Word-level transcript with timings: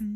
Hola 0.00 0.10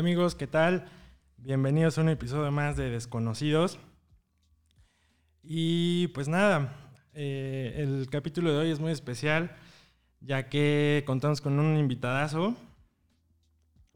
amigos, 0.00 0.34
¿qué 0.34 0.46
tal? 0.46 0.86
Bienvenidos 1.36 1.98
a 1.98 2.00
un 2.00 2.08
episodio 2.08 2.50
más 2.50 2.78
de 2.78 2.88
Desconocidos. 2.88 3.78
Y 5.42 6.08
pues 6.08 6.28
nada, 6.28 6.87
eh, 7.20 7.74
el 7.82 8.08
capítulo 8.08 8.52
de 8.52 8.58
hoy 8.58 8.70
es 8.70 8.78
muy 8.78 8.92
especial, 8.92 9.50
ya 10.20 10.48
que 10.48 11.02
contamos 11.04 11.40
con 11.40 11.58
un 11.58 11.76
invitadazo, 11.76 12.54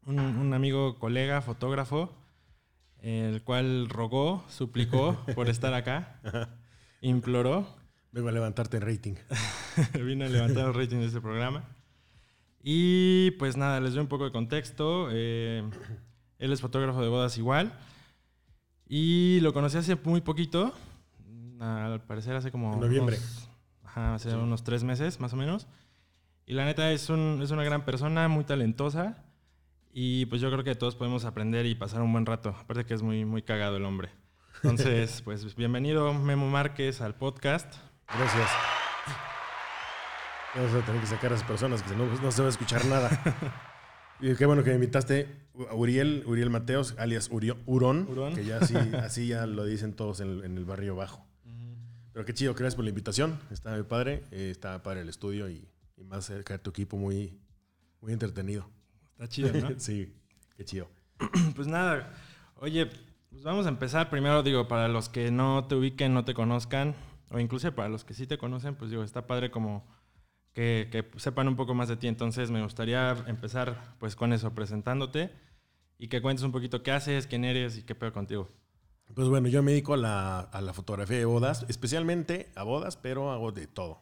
un, 0.07 0.19
un 0.19 0.53
amigo, 0.53 0.99
colega, 0.99 1.41
fotógrafo, 1.41 2.13
el 3.01 3.45
cual 3.45 3.89
rogó, 3.89 4.45
suplicó 4.49 5.17
por 5.37 5.49
estar 5.49 5.73
acá, 5.73 6.21
imploró. 7.01 7.65
Vengo 8.11 8.29
a 8.29 8.33
levantarte 8.33 8.79
en 8.79 8.83
rating. 8.83 9.15
Vino 10.05 10.25
a 10.25 10.29
levantar 10.29 10.67
el 10.67 10.75
rating 10.75 10.99
de 10.99 11.07
este 11.07 11.21
programa. 11.21 11.65
Y 12.61 13.31
pues 13.39 13.57
nada, 13.57 13.79
les 13.79 13.93
doy 13.93 14.01
un 14.01 14.09
poco 14.09 14.25
de 14.25 14.33
contexto. 14.33 15.09
Eh, 15.13 15.63
él 16.39 16.53
es 16.53 16.61
fotógrafo 16.61 17.01
de 17.01 17.09
bodas 17.09 17.39
igual. 17.39 17.73
Y 18.89 19.39
lo 19.43 19.53
conocí 19.53 19.79
hace 19.79 19.95
muy 19.95 20.23
poquito. 20.23 20.75
Al 21.63 22.03
parecer 22.03 22.35
hace 22.35 22.51
como... 22.51 22.75
En 22.75 22.81
noviembre. 22.81 23.19
Unos, 23.19 23.49
ajá, 23.85 24.15
hace 24.15 24.35
unos 24.35 24.65
tres 24.65 24.83
meses 24.83 25.21
más 25.21 25.33
o 25.33 25.37
menos. 25.37 25.69
Y 26.45 26.55
la 26.55 26.65
neta 26.65 26.91
es, 26.91 27.09
un, 27.09 27.39
es 27.41 27.53
una 27.53 27.63
gran 27.63 27.85
persona, 27.85 28.27
muy 28.27 28.43
talentosa. 28.43 29.23
Y 29.93 30.27
pues 30.27 30.41
yo 30.41 30.51
creo 30.51 30.65
que 30.65 30.75
todos 30.75 30.97
podemos 30.97 31.25
aprender 31.25 31.67
y 31.67 31.77
pasar 31.77 32.03
un 32.03 32.13
buen 32.13 32.27
rato. 32.27 32.49
Aparte 32.59 32.85
que 32.85 32.95
es 32.95 33.03
muy, 33.03 33.25
muy 33.25 33.43
cagado 33.43 33.77
el 33.77 33.85
hombre. 33.85 34.11
Entonces, 34.65 35.23
pues 35.25 35.55
bienvenido 35.55 36.13
Memo 36.13 36.49
Márquez 36.49 37.01
al 37.01 37.15
podcast. 37.15 37.73
Gracias. 38.09 38.51
Vamos 40.57 40.75
a 40.75 40.85
tener 40.85 41.01
que 41.01 41.07
sacar 41.07 41.31
a 41.31 41.37
esas 41.37 41.47
personas 41.47 41.83
que 41.85 41.95
no, 41.95 42.07
no 42.07 42.33
se 42.33 42.43
va 42.43 42.49
a 42.49 42.51
escuchar 42.51 42.85
nada. 42.87 43.09
y 44.21 44.35
qué 44.35 44.47
bueno 44.47 44.65
que 44.65 44.71
me 44.71 44.77
invitaste 44.77 45.29
a 45.71 45.75
Uriel, 45.75 46.25
Uriel 46.27 46.51
Mateos, 46.51 46.97
alias 46.99 47.29
Urio, 47.31 47.59
Urón, 47.67 48.09
Urón. 48.11 48.35
que 48.35 48.45
ya 48.45 48.59
así, 48.59 48.75
así 49.01 49.29
ya 49.29 49.47
lo 49.47 49.65
dicen 49.65 49.95
todos 49.95 50.19
en 50.19 50.29
el, 50.29 50.45
en 50.45 50.59
el 50.59 50.65
barrio 50.65 50.97
bajo. 50.97 51.32
Pero 52.13 52.25
qué 52.27 52.35
chido, 52.35 52.53
gracias 52.55 52.75
por 52.75 52.85
la 52.85 52.91
invitación. 52.91 53.39
Está 53.51 53.71
muy 53.73 53.85
padre, 53.85 54.23
eh, 54.31 54.51
está 54.51 54.83
padre 54.83 55.01
el 55.01 55.09
estudio 55.09 55.49
y, 55.49 55.69
y 55.97 56.05
más 56.05 56.27
cerca 56.27 56.55
de 56.55 56.59
tu 56.59 56.71
equipo, 56.71 56.97
muy, 56.97 57.39
muy 58.01 58.13
entretenido. 58.13 58.69
Está 59.13 59.29
chido, 59.29 59.53
¿no? 59.53 59.71
sí, 59.79 60.15
qué 60.57 60.65
chido. 60.65 60.89
Pues 61.55 61.69
nada, 61.69 62.13
oye, 62.57 62.87
pues 63.31 63.43
vamos 63.45 63.67
a 63.67 63.69
empezar 63.71 64.11
primero, 64.11 64.43
digo, 64.43 64.69
para 64.69 64.89
los 64.89 65.09
que 65.09 65.31
no 65.31 65.67
te 65.67 65.75
ubiquen, 65.75 66.13
no 66.13 66.25
te 66.25 66.35
conozcan, 66.35 66.95
o 67.31 67.39
incluso 67.39 67.73
para 67.75 67.89
los 67.89 68.05
que 68.05 68.13
sí 68.15 68.27
te 68.27 68.37
conocen, 68.37 68.75
pues 68.75 68.91
digo, 68.91 69.03
está 69.03 69.27
padre 69.27 69.51
como 69.51 69.87
que, 70.53 70.89
que 70.91 71.09
sepan 71.19 71.49
un 71.49 71.57
poco 71.57 71.75
más 71.75 71.89
de 71.89 71.97
ti. 71.97 72.09
Entonces 72.09 72.51
me 72.51 72.63
gustaría 72.63 73.17
empezar 73.27 73.97
pues 73.99 74.17
con 74.17 74.33
eso, 74.33 74.55
presentándote 74.55 75.31
y 75.99 76.09
que 76.09 76.21
cuentes 76.21 76.45
un 76.45 76.53
poquito 76.53 76.83
qué 76.83 76.91
haces, 76.91 77.27
quién 77.27 77.45
eres 77.45 77.79
y 77.79 77.83
qué 77.85 77.95
pedo 77.95 78.13
contigo. 78.13 78.51
Pues 79.15 79.29
bueno, 79.29 79.49
yo 79.49 79.63
me 79.63 79.73
dedico 79.73 79.95
a 79.95 79.97
la, 79.97 80.41
a 80.41 80.61
la 80.61 80.73
fotografía 80.73 81.19
de 81.19 81.25
bodas, 81.25 81.67
especialmente 81.69 82.51
a 82.55 82.63
bodas, 82.63 82.97
pero 82.97 83.31
hago 83.31 83.53
de 83.53 83.67
todo. 83.67 84.01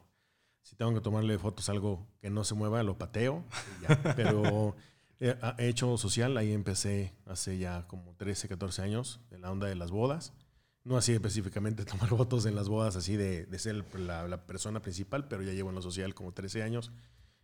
Si 0.63 0.75
tengo 0.75 0.93
que 0.93 1.01
tomarle 1.01 1.37
fotos 1.37 1.69
algo 1.69 2.07
que 2.21 2.29
no 2.29 2.43
se 2.43 2.55
mueva, 2.55 2.83
lo 2.83 2.97
pateo. 2.97 3.43
y 3.79 3.83
ya. 3.83 4.01
Pero 4.15 4.75
he, 5.19 5.35
he 5.57 5.67
hecho 5.67 5.97
social, 5.97 6.37
ahí 6.37 6.53
empecé 6.53 7.13
hace 7.25 7.57
ya 7.57 7.87
como 7.87 8.15
13, 8.15 8.47
14 8.47 8.81
años, 8.81 9.19
en 9.31 9.41
la 9.41 9.51
onda 9.51 9.67
de 9.67 9.75
las 9.75 9.91
bodas. 9.91 10.33
No 10.83 10.97
así 10.97 11.13
específicamente 11.13 11.83
tomar 11.85 12.09
fotos 12.09 12.45
en 12.45 12.55
las 12.55 12.69
bodas, 12.69 12.95
así 12.95 13.17
de, 13.17 13.45
de 13.45 13.59
ser 13.59 13.83
la, 13.99 14.27
la 14.27 14.45
persona 14.45 14.81
principal, 14.81 15.27
pero 15.27 15.41
ya 15.43 15.51
llevo 15.51 15.69
en 15.69 15.75
lo 15.75 15.81
social 15.81 16.13
como 16.13 16.31
13 16.31 16.63
años 16.63 16.91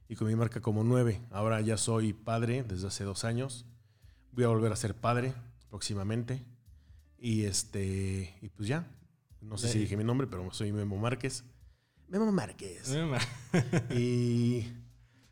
y 0.08 0.16
con 0.16 0.28
mi 0.28 0.36
marca 0.36 0.62
como 0.62 0.84
9. 0.84 1.22
Ahora 1.32 1.60
ya 1.62 1.78
soy 1.78 2.14
padre 2.14 2.64
desde 2.64 2.88
hace 2.88 3.04
dos 3.04 3.26
años. 3.26 3.66
Voy 4.32 4.46
a 4.46 4.48
volver 4.48 4.72
a 4.72 4.76
ser 4.76 4.96
padre 4.96 5.34
próximamente. 5.70 6.46
Y 7.20 7.44
este, 7.44 8.38
y 8.42 8.50
pues 8.50 8.68
ya. 8.68 8.88
No 9.42 9.58
sé 9.58 9.68
si 9.68 9.74
Sí. 9.74 9.80
dije 9.80 9.98
mi 9.98 10.04
nombre, 10.04 10.28
pero 10.28 10.52
soy 10.52 10.72
Memo 10.72 10.98
Márquez. 10.98 11.44
Memo 12.08 12.32
Márquez. 12.32 12.92
Eh, 12.94 13.18
y, 13.96 14.68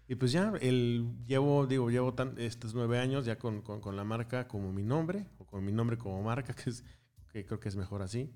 y 0.08 0.16
pues 0.16 0.32
ya, 0.32 0.54
el, 0.62 1.08
llevo, 1.26 1.66
digo, 1.68 1.90
llevo 1.90 2.14
tan, 2.14 2.36
estos 2.38 2.74
nueve 2.76 3.00
años 3.00 3.26
ya 3.26 3.38
con, 3.38 3.62
con, 3.62 3.82
con 3.82 3.96
la 3.96 4.04
marca 4.04 4.48
como 4.48 4.72
mi 4.72 4.84
nombre, 4.84 5.26
o 5.38 5.46
con 5.46 5.64
mi 5.66 5.72
nombre 5.72 5.98
como 5.98 6.22
marca, 6.22 6.54
que, 6.54 6.70
es, 6.70 6.84
que 7.32 7.46
creo 7.46 7.60
que 7.60 7.70
es 7.70 7.76
mejor 7.76 8.02
así. 8.02 8.32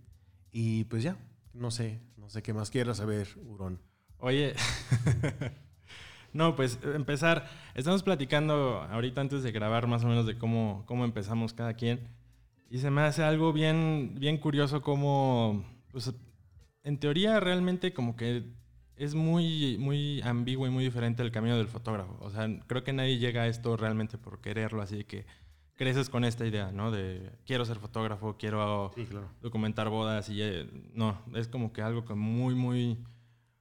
Y 0.51 0.85
pues 0.85 1.03
ya, 1.03 1.17
no 1.53 1.69
sé, 1.71 2.01
no 2.17 2.29
sé 2.29 2.41
qué 2.41 2.53
más 2.53 2.69
quieras 2.71 2.97
saber, 2.97 3.27
Hurón. 3.45 3.79
Oye, 4.17 4.55
no, 6.33 6.55
pues 6.55 6.79
empezar, 6.83 7.47
estamos 7.75 8.03
platicando 8.03 8.81
ahorita 8.81 9.21
antes 9.21 9.43
de 9.43 9.51
grabar 9.51 9.87
más 9.87 10.03
o 10.03 10.07
menos 10.07 10.25
de 10.25 10.37
cómo, 10.37 10.83
cómo 10.87 11.05
empezamos 11.05 11.53
cada 11.53 11.73
quien. 11.75 12.07
Y 12.69 12.77
se 12.77 12.91
me 12.91 13.01
hace 13.01 13.23
algo 13.23 13.51
bien, 13.51 14.15
bien 14.19 14.37
curioso 14.37 14.81
como, 14.81 15.63
pues, 15.91 16.13
en 16.83 16.99
teoría 16.99 17.39
realmente 17.39 17.93
como 17.93 18.15
que 18.15 18.43
es 18.95 19.15
muy, 19.15 19.77
muy 19.79 20.21
ambiguo 20.21 20.67
y 20.67 20.69
muy 20.69 20.83
diferente 20.83 21.23
el 21.23 21.31
camino 21.31 21.57
del 21.57 21.67
fotógrafo. 21.67 22.17
O 22.21 22.29
sea, 22.29 22.47
creo 22.67 22.83
que 22.83 22.93
nadie 22.93 23.17
llega 23.17 23.43
a 23.43 23.47
esto 23.47 23.75
realmente 23.77 24.17
por 24.17 24.39
quererlo, 24.41 24.81
así 24.81 25.03
que 25.05 25.25
creces 25.75 26.09
con 26.09 26.25
esta 26.25 26.45
idea, 26.45 26.71
¿no? 26.73 26.91
De 26.91 27.31
quiero 27.45 27.63
ser 27.65 27.77
fotógrafo, 27.77 28.35
quiero 28.37 28.91
Sí, 28.93 29.05
claro. 29.05 29.29
documentar 29.41 29.89
bodas 29.89 30.29
y 30.29 30.41
eh, 30.41 30.69
no, 30.93 31.17
es 31.33 31.47
como 31.47 31.71
que 31.71 31.81
algo 31.81 32.03
que 32.03 32.13
muy, 32.13 32.53
muy, 32.53 32.99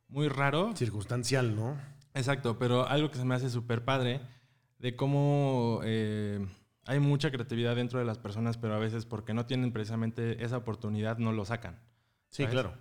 muy 0.08 0.28
raro. 0.28 0.74
Circunstancial, 0.76 1.54
¿no? 1.54 1.76
Exacto, 2.14 2.58
pero 2.58 2.86
algo 2.88 3.10
que 3.10 3.18
se 3.18 3.24
me 3.24 3.36
hace 3.36 3.48
súper 3.48 3.84
padre 3.84 4.20
de 4.80 4.96
cómo 4.96 5.80
eh, 5.84 6.44
hay 6.88 7.00
mucha 7.00 7.30
creatividad 7.30 7.76
dentro 7.76 7.98
de 7.98 8.06
las 8.06 8.18
personas, 8.18 8.56
pero 8.56 8.74
a 8.74 8.78
veces 8.78 9.04
porque 9.04 9.34
no 9.34 9.44
tienen 9.44 9.72
precisamente 9.72 10.42
esa 10.42 10.56
oportunidad 10.56 11.18
no 11.18 11.32
lo 11.32 11.44
sacan. 11.44 11.78
Sí, 12.30 12.44
¿sabes? 12.44 12.52
claro. 12.52 12.74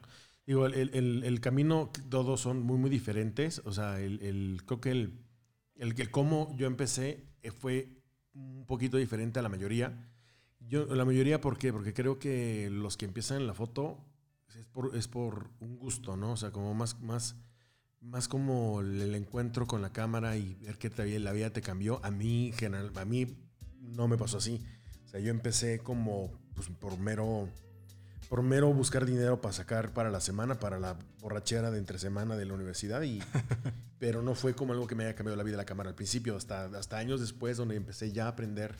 Digo, 0.45 0.65
el, 0.65 0.73
el- 0.95 1.23
el 1.25 1.39
camino, 1.41 1.91
todos 2.09 2.39
son 2.39 2.61
muy, 2.63 2.77
muy 2.77 2.89
diferentes. 2.89 3.61
O 3.65 3.73
sea, 3.73 3.99
el, 3.99 4.21
el- 4.21 4.61
creo 4.65 4.79
que 4.79 4.91
el, 4.91 5.19
el, 5.75 6.09
cómo 6.09 6.55
yo 6.55 6.67
empecé 6.67 7.25
eh, 7.41 7.51
fue 7.51 7.89
un 8.33 8.65
poquito 8.65 8.95
diferente 8.95 9.39
a 9.39 9.41
la 9.41 9.49
mayoría. 9.49 10.09
Yo, 10.61 10.85
la 10.95 11.03
mayoría, 11.03 11.41
¿por 11.41 11.57
qué? 11.57 11.73
Porque 11.73 11.93
creo 11.93 12.17
que 12.17 12.69
los 12.71 12.95
que 12.95 13.03
empiezan 13.05 13.41
en 13.41 13.47
la 13.47 13.53
foto 13.53 13.99
es 14.57 14.65
por, 14.67 14.95
es 14.95 15.09
por 15.09 15.49
un 15.59 15.77
gusto, 15.77 16.15
¿no? 16.15 16.31
O 16.31 16.37
sea, 16.37 16.51
como 16.51 16.73
más, 16.73 16.97
más, 17.01 17.35
más 17.99 18.29
como 18.29 18.79
el, 18.79 19.13
encuentro 19.15 19.67
con 19.67 19.81
la 19.81 19.91
cámara 19.91 20.37
y 20.37 20.55
ver 20.55 20.77
que 20.77 20.89
te- 20.89 21.19
la 21.19 21.33
vida 21.33 21.51
te 21.51 21.61
cambió. 21.61 21.99
A 22.05 22.09
mí, 22.11 22.53
general, 22.57 22.91
a 22.95 23.03
mí 23.03 23.27
no 23.87 24.07
me 24.07 24.17
pasó 24.17 24.37
así. 24.37 24.61
O 25.05 25.09
sea, 25.09 25.19
yo 25.19 25.29
empecé 25.31 25.79
como 25.79 26.31
pues, 26.55 26.69
por 26.69 26.97
mero 26.99 27.49
por 28.29 28.41
mero 28.43 28.73
buscar 28.73 29.05
dinero 29.05 29.39
para 29.39 29.53
sacar 29.53 29.93
para 29.93 30.09
la 30.11 30.19
semana, 30.19 30.59
para 30.59 30.79
la 30.79 30.97
borrachera 31.21 31.71
de 31.71 31.77
entre 31.77 31.97
semana 31.97 32.35
de 32.35 32.43
la 32.45 32.55
universidad, 32.55 33.01
y, 33.03 33.19
pero 33.99 34.21
no 34.21 34.35
fue 34.35 34.53
como 34.53 34.73
algo 34.73 34.85
que 34.85 34.95
me 34.95 35.05
haya 35.05 35.15
cambiado 35.15 35.37
la 35.37 35.43
vida 35.43 35.55
la 35.55 35.63
cámara 35.65 35.89
al 35.89 35.95
principio, 35.95 36.35
hasta, 36.35 36.65
hasta 36.77 36.97
años 36.97 37.21
después, 37.21 37.55
donde 37.55 37.77
empecé 37.77 38.11
ya 38.11 38.25
a 38.25 38.29
aprender 38.29 38.75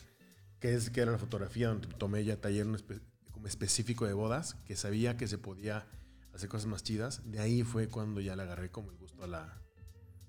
qué, 0.60 0.74
es, 0.74 0.90
qué 0.90 1.00
era 1.00 1.12
la 1.12 1.18
fotografía, 1.18 1.68
donde 1.68 1.88
tomé 1.88 2.24
ya 2.24 2.36
taller 2.38 2.66
un 2.66 2.76
espe- 2.76 3.00
como 3.32 3.46
específico 3.46 4.04
de 4.06 4.12
bodas, 4.12 4.54
que 4.66 4.76
sabía 4.76 5.16
que 5.16 5.26
se 5.26 5.38
podía 5.38 5.86
hacer 6.34 6.50
cosas 6.50 6.66
más 6.66 6.82
chidas. 6.82 7.22
De 7.24 7.40
ahí 7.40 7.62
fue 7.62 7.88
cuando 7.88 8.20
ya 8.20 8.36
le 8.36 8.42
agarré 8.42 8.70
como 8.70 8.90
el 8.90 8.98
gusto 8.98 9.24
a 9.24 9.28
la, 9.28 9.62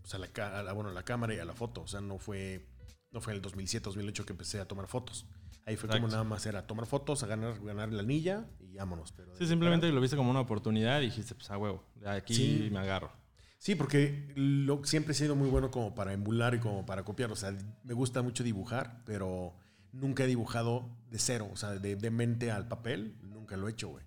pues 0.01 0.13
a 0.13 0.17
la, 0.17 0.27
a 0.59 0.63
la- 0.63 0.71
bueno, 0.71 0.91
a 0.91 0.93
la 0.93 1.03
cámara 1.03 1.33
y 1.33 1.39
a 1.39 1.45
la 1.45 1.53
foto. 1.53 1.81
O 1.81 1.87
sea, 1.87 1.99
no 1.99 2.19
fue, 2.19 2.65
no 3.11 3.21
fue 3.21 3.33
en 3.33 3.37
el 3.37 3.41
2007, 3.41 3.83
2008 3.85 4.25
que 4.25 4.33
empecé 4.33 4.59
a 4.59 4.67
tomar 4.67 4.87
fotos. 4.87 5.25
Ahí 5.65 5.75
fue 5.75 5.87
como 5.89 6.07
nada 6.07 6.23
más 6.23 6.45
era 6.45 6.65
tomar 6.65 6.85
fotos, 6.87 7.21
a 7.23 7.27
ganar, 7.27 7.59
ganar 7.63 7.91
la 7.91 8.01
anilla 8.01 8.47
y 8.59 8.75
vámonos. 8.77 9.11
Pero 9.11 9.35
Sí, 9.35 9.45
simplemente 9.45 9.91
lo 9.91 10.01
viste 10.01 10.17
como 10.17 10.31
una 10.31 10.39
oportunidad 10.39 10.99
y 11.01 11.05
dijiste, 11.05 11.35
pues 11.35 11.51
a 11.51 11.57
huevo, 11.57 11.83
de 11.95 12.09
aquí 12.09 12.33
Sí. 12.33 12.69
me 12.71 12.79
agarro. 12.79 13.11
Sí, 13.59 13.75
porque 13.75 14.31
lo, 14.35 14.83
siempre 14.85 15.11
he 15.11 15.15
sido 15.15 15.35
muy 15.35 15.49
bueno 15.49 15.69
como 15.69 15.93
para 15.93 16.13
emular 16.13 16.55
y 16.55 16.59
como 16.59 16.85
para 16.85 17.03
copiar. 17.03 17.31
O 17.31 17.35
sea, 17.35 17.55
me 17.83 17.93
gusta 17.93 18.21
mucho 18.21 18.43
dibujar, 18.43 19.03
pero 19.05 19.53
nunca 19.91 20.23
he 20.23 20.27
dibujado 20.27 20.89
de 21.11 21.19
cero, 21.19 21.49
o 21.51 21.57
sea, 21.57 21.71
de, 21.71 21.95
de 21.97 22.09
mente 22.11 22.51
al 22.51 22.67
papel, 22.67 23.17
nunca 23.21 23.57
lo 23.57 23.67
he 23.67 23.71
hecho, 23.71 23.89
güey. 23.89 24.05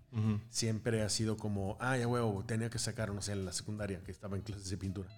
Siempre 0.48 1.02
ha 1.02 1.08
sido 1.10 1.36
como, 1.36 1.76
ah, 1.80 1.96
ya 1.96 2.06
huevo, 2.08 2.44
tenía 2.46 2.70
que 2.70 2.78
sacar, 2.78 3.12
no 3.14 3.20
sé, 3.22 3.32
en 3.32 3.44
la 3.44 3.52
secundaria, 3.52 4.02
que 4.02 4.10
estaba 4.10 4.36
en 4.36 4.42
clases 4.42 4.68
de 4.70 4.76
pintura. 4.78 5.10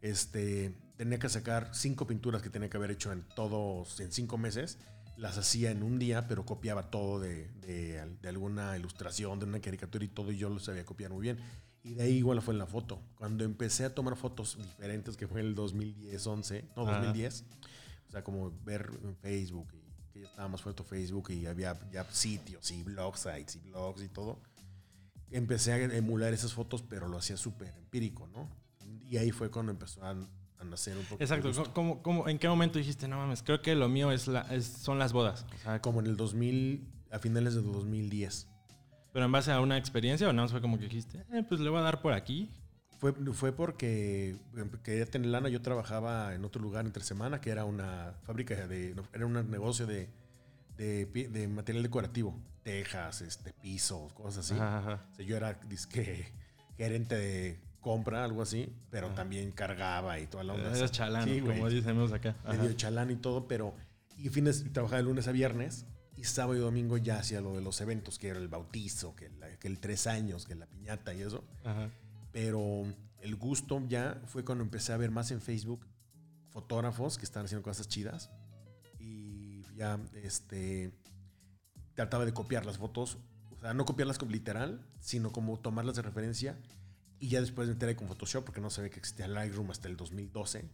Este, 0.00 0.74
tenía 0.96 1.18
que 1.18 1.28
sacar 1.28 1.70
cinco 1.74 2.06
pinturas 2.06 2.42
que 2.42 2.50
tenía 2.50 2.68
que 2.70 2.76
haber 2.76 2.90
hecho 2.90 3.12
en 3.12 3.22
todos, 3.34 3.98
en 4.00 4.12
cinco 4.12 4.38
meses. 4.38 4.78
Las 5.16 5.38
hacía 5.38 5.70
en 5.70 5.82
un 5.82 5.98
día, 5.98 6.26
pero 6.26 6.44
copiaba 6.44 6.90
todo 6.90 7.20
de, 7.20 7.48
de- 7.60 8.16
de 8.20 8.28
alguna 8.28 8.76
ilustración, 8.76 9.38
de 9.38 9.46
una 9.46 9.60
caricatura 9.60 10.04
y 10.04 10.08
todo, 10.08 10.32
y 10.32 10.38
yo 10.38 10.48
lo 10.48 10.58
sabía 10.58 10.84
copiar 10.84 11.12
muy 11.12 11.22
bien. 11.22 11.38
Y 11.84 11.94
de 11.94 12.02
ahí 12.04 12.12
igual 12.16 12.40
fue 12.42 12.54
en 12.54 12.58
la 12.58 12.66
foto. 12.66 13.00
Cuando 13.16 13.44
empecé 13.44 13.84
a 13.84 13.94
tomar 13.94 14.16
fotos 14.16 14.56
diferentes, 14.58 15.16
que 15.16 15.28
fue 15.28 15.40
en 15.40 15.48
el 15.48 15.54
2010, 15.54 16.26
11, 16.26 16.64
no, 16.76 16.82
Ajá. 16.82 16.92
2010. 16.98 17.44
O 18.08 18.10
sea, 18.10 18.24
como 18.24 18.50
ver 18.64 18.90
en 19.04 19.14
Facebook, 19.16 19.68
y 19.74 20.12
que 20.12 20.20
ya 20.20 20.26
estaba 20.26 20.48
más 20.48 20.62
fuerte 20.62 20.82
Facebook 20.82 21.30
y 21.30 21.46
había 21.46 21.78
ya 21.92 22.04
sitios 22.10 22.70
y 22.70 22.82
blog 22.82 23.16
sites 23.18 23.56
y 23.56 23.60
blogs 23.60 24.02
y 24.02 24.08
todo. 24.08 24.40
Empecé 25.30 25.72
a 25.72 25.76
emular 25.78 26.32
esas 26.32 26.52
fotos, 26.54 26.82
pero 26.82 27.08
lo 27.08 27.18
hacía 27.18 27.36
súper 27.36 27.74
empírico, 27.76 28.26
¿no? 28.28 28.48
Y 29.08 29.16
ahí 29.16 29.30
fue 29.32 29.50
cuando 29.50 29.72
empezó 29.72 30.00
a, 30.66 30.70
nacer 30.70 30.96
un 30.96 31.04
poco. 31.04 31.22
Exacto. 31.22 31.48
gusto. 31.48 31.72
¿Cómo, 31.72 32.02
cómo- 32.02 32.28
en 32.28 32.38
qué 32.38 32.48
momento 32.48 32.78
dijiste, 32.78 33.06
no 33.08 33.16
mames, 33.18 33.42
creo 33.42 33.62
que 33.62 33.74
lo 33.74 33.88
mío 33.88 34.10
es 34.12 34.26
la, 34.28 34.42
es- 34.54 34.66
son 34.66 34.98
las 34.98 35.12
bodas? 35.12 35.46
O 35.54 35.58
sea, 35.62 35.80
Como 35.80 36.00
en 36.00 36.06
el 36.06 36.16
2000, 36.16 36.86
a 37.10 37.18
finales 37.18 37.54
de 37.54 37.62
2010. 37.62 38.48
pero 39.12 39.26
en 39.26 39.32
base 39.32 39.52
a 39.52 39.60
una 39.60 39.76
experiencia 39.78 40.28
o 40.28 40.32
no 40.32 40.48
fue 40.48 40.60
como 40.60 40.78
que 40.78 40.84
dijiste, 40.84 41.24
eh, 41.32 41.44
pues 41.48 41.60
le 41.60 41.70
voy 41.70 41.78
a 41.78 41.82
dar 41.82 42.02
por 42.02 42.12
aquí. 42.12 42.50
Fue, 42.98 43.12
fue 43.34 43.52
porque 43.52 44.36
em, 44.56 44.70
quería 44.82 45.04
tener 45.06 45.28
lana. 45.28 45.48
Yo 45.50 45.60
trabajaba 45.60 46.34
en 46.34 46.44
otro 46.44 46.62
lugar 46.62 46.86
entre 46.86 47.04
semana, 47.04 47.40
que 47.40 47.50
era 47.50 47.64
una 47.64 48.14
fábrica 48.22 48.66
de. 48.66 48.94
Era 49.12 49.26
un 49.26 49.50
negocio 49.50 49.86
de, 49.86 50.08
de, 50.78 51.48
material 51.48 51.82
decorativo. 51.82 52.34
Tejas, 52.62 53.20
este, 53.20 53.52
pisos, 53.52 54.12
cosas 54.14 54.50
así. 54.50 54.54
Ajá, 54.54 54.78
ajá. 54.78 55.06
O 55.12 55.14
sea, 55.16 55.26
yo 55.26 55.36
era 55.36 55.54
disque 55.68 56.32
gerente 56.78 57.14
de 57.14 57.60
compra, 57.84 58.24
algo 58.24 58.42
así, 58.42 58.72
pero 58.90 59.10
también 59.10 59.52
cargaba 59.52 60.18
y 60.18 60.26
toda 60.26 60.42
la 60.42 60.54
onda. 60.54 60.76
Eres 60.76 60.90
chalán, 60.90 61.28
Sí, 61.28 61.40
como 61.40 61.68
decimos 61.70 62.10
acá. 62.12 62.34
Ajá. 62.44 62.54
medio 62.54 62.72
chalán 62.72 63.10
y 63.12 63.16
todo, 63.16 63.46
pero. 63.46 63.74
Y 64.18 64.30
fines, 64.30 64.64
trabajaba 64.72 64.96
de 64.98 65.04
lunes 65.04 65.28
a 65.28 65.32
viernes. 65.32 65.86
Y 66.16 66.24
sábado 66.24 66.56
y 66.56 66.60
domingo 66.60 66.96
ya 66.96 67.18
hacía 67.18 67.40
lo 67.40 67.54
de 67.54 67.60
los 67.60 67.80
eventos, 67.80 68.18
que 68.18 68.28
era 68.28 68.38
el 68.38 68.48
bautizo, 68.48 69.14
que, 69.16 69.28
la- 69.30 69.50
que 69.58 69.68
el 69.68 69.78
tres 69.80 70.06
años, 70.06 70.46
que 70.46 70.54
la 70.54 70.66
piñata 70.66 71.12
y 71.12 71.20
eso 71.22 71.44
Ajá. 71.64 71.90
pero 72.32 72.84
el 73.20 73.34
gusto 73.36 73.82
ya 73.88 74.20
fue 74.26 74.44
cuando 74.44 74.62
empecé 74.64 74.92
a 74.92 74.96
ver 74.96 75.10
más 75.10 75.32
en 75.32 75.40
Facebook 75.40 75.84
fotógrafos 76.50 77.18
que 77.18 77.24
están 77.24 77.44
haciendo 77.46 77.64
cosas 77.64 77.88
chidas 77.88 78.30
y 79.00 79.62
ya 79.76 79.98
este 80.22 80.92
trataba 81.94 82.24
de 82.24 82.32
copiar 82.32 82.64
las 82.64 82.78
fotos, 82.78 83.18
o 83.50 83.60
sea, 83.60 83.74
no 83.74 83.84
copiarlas 83.84 84.16
como 84.18 84.30
literal, 84.30 84.86
sino 85.00 85.32
como 85.32 85.58
tomarlas 85.58 85.96
de 85.96 86.02
referencia 86.02 86.56
y 87.18 87.28
ya 87.28 87.40
después 87.40 87.68
me 87.68 87.74
enteré 87.74 87.96
con 87.96 88.08
Photoshop 88.08 88.44
porque 88.44 88.60
no 88.60 88.70
sabía 88.70 88.90
que 88.90 88.98
existía 88.98 89.28
Lightroom 89.28 89.70
hasta 89.70 89.88
el 89.88 89.96
2012. 89.96 90.68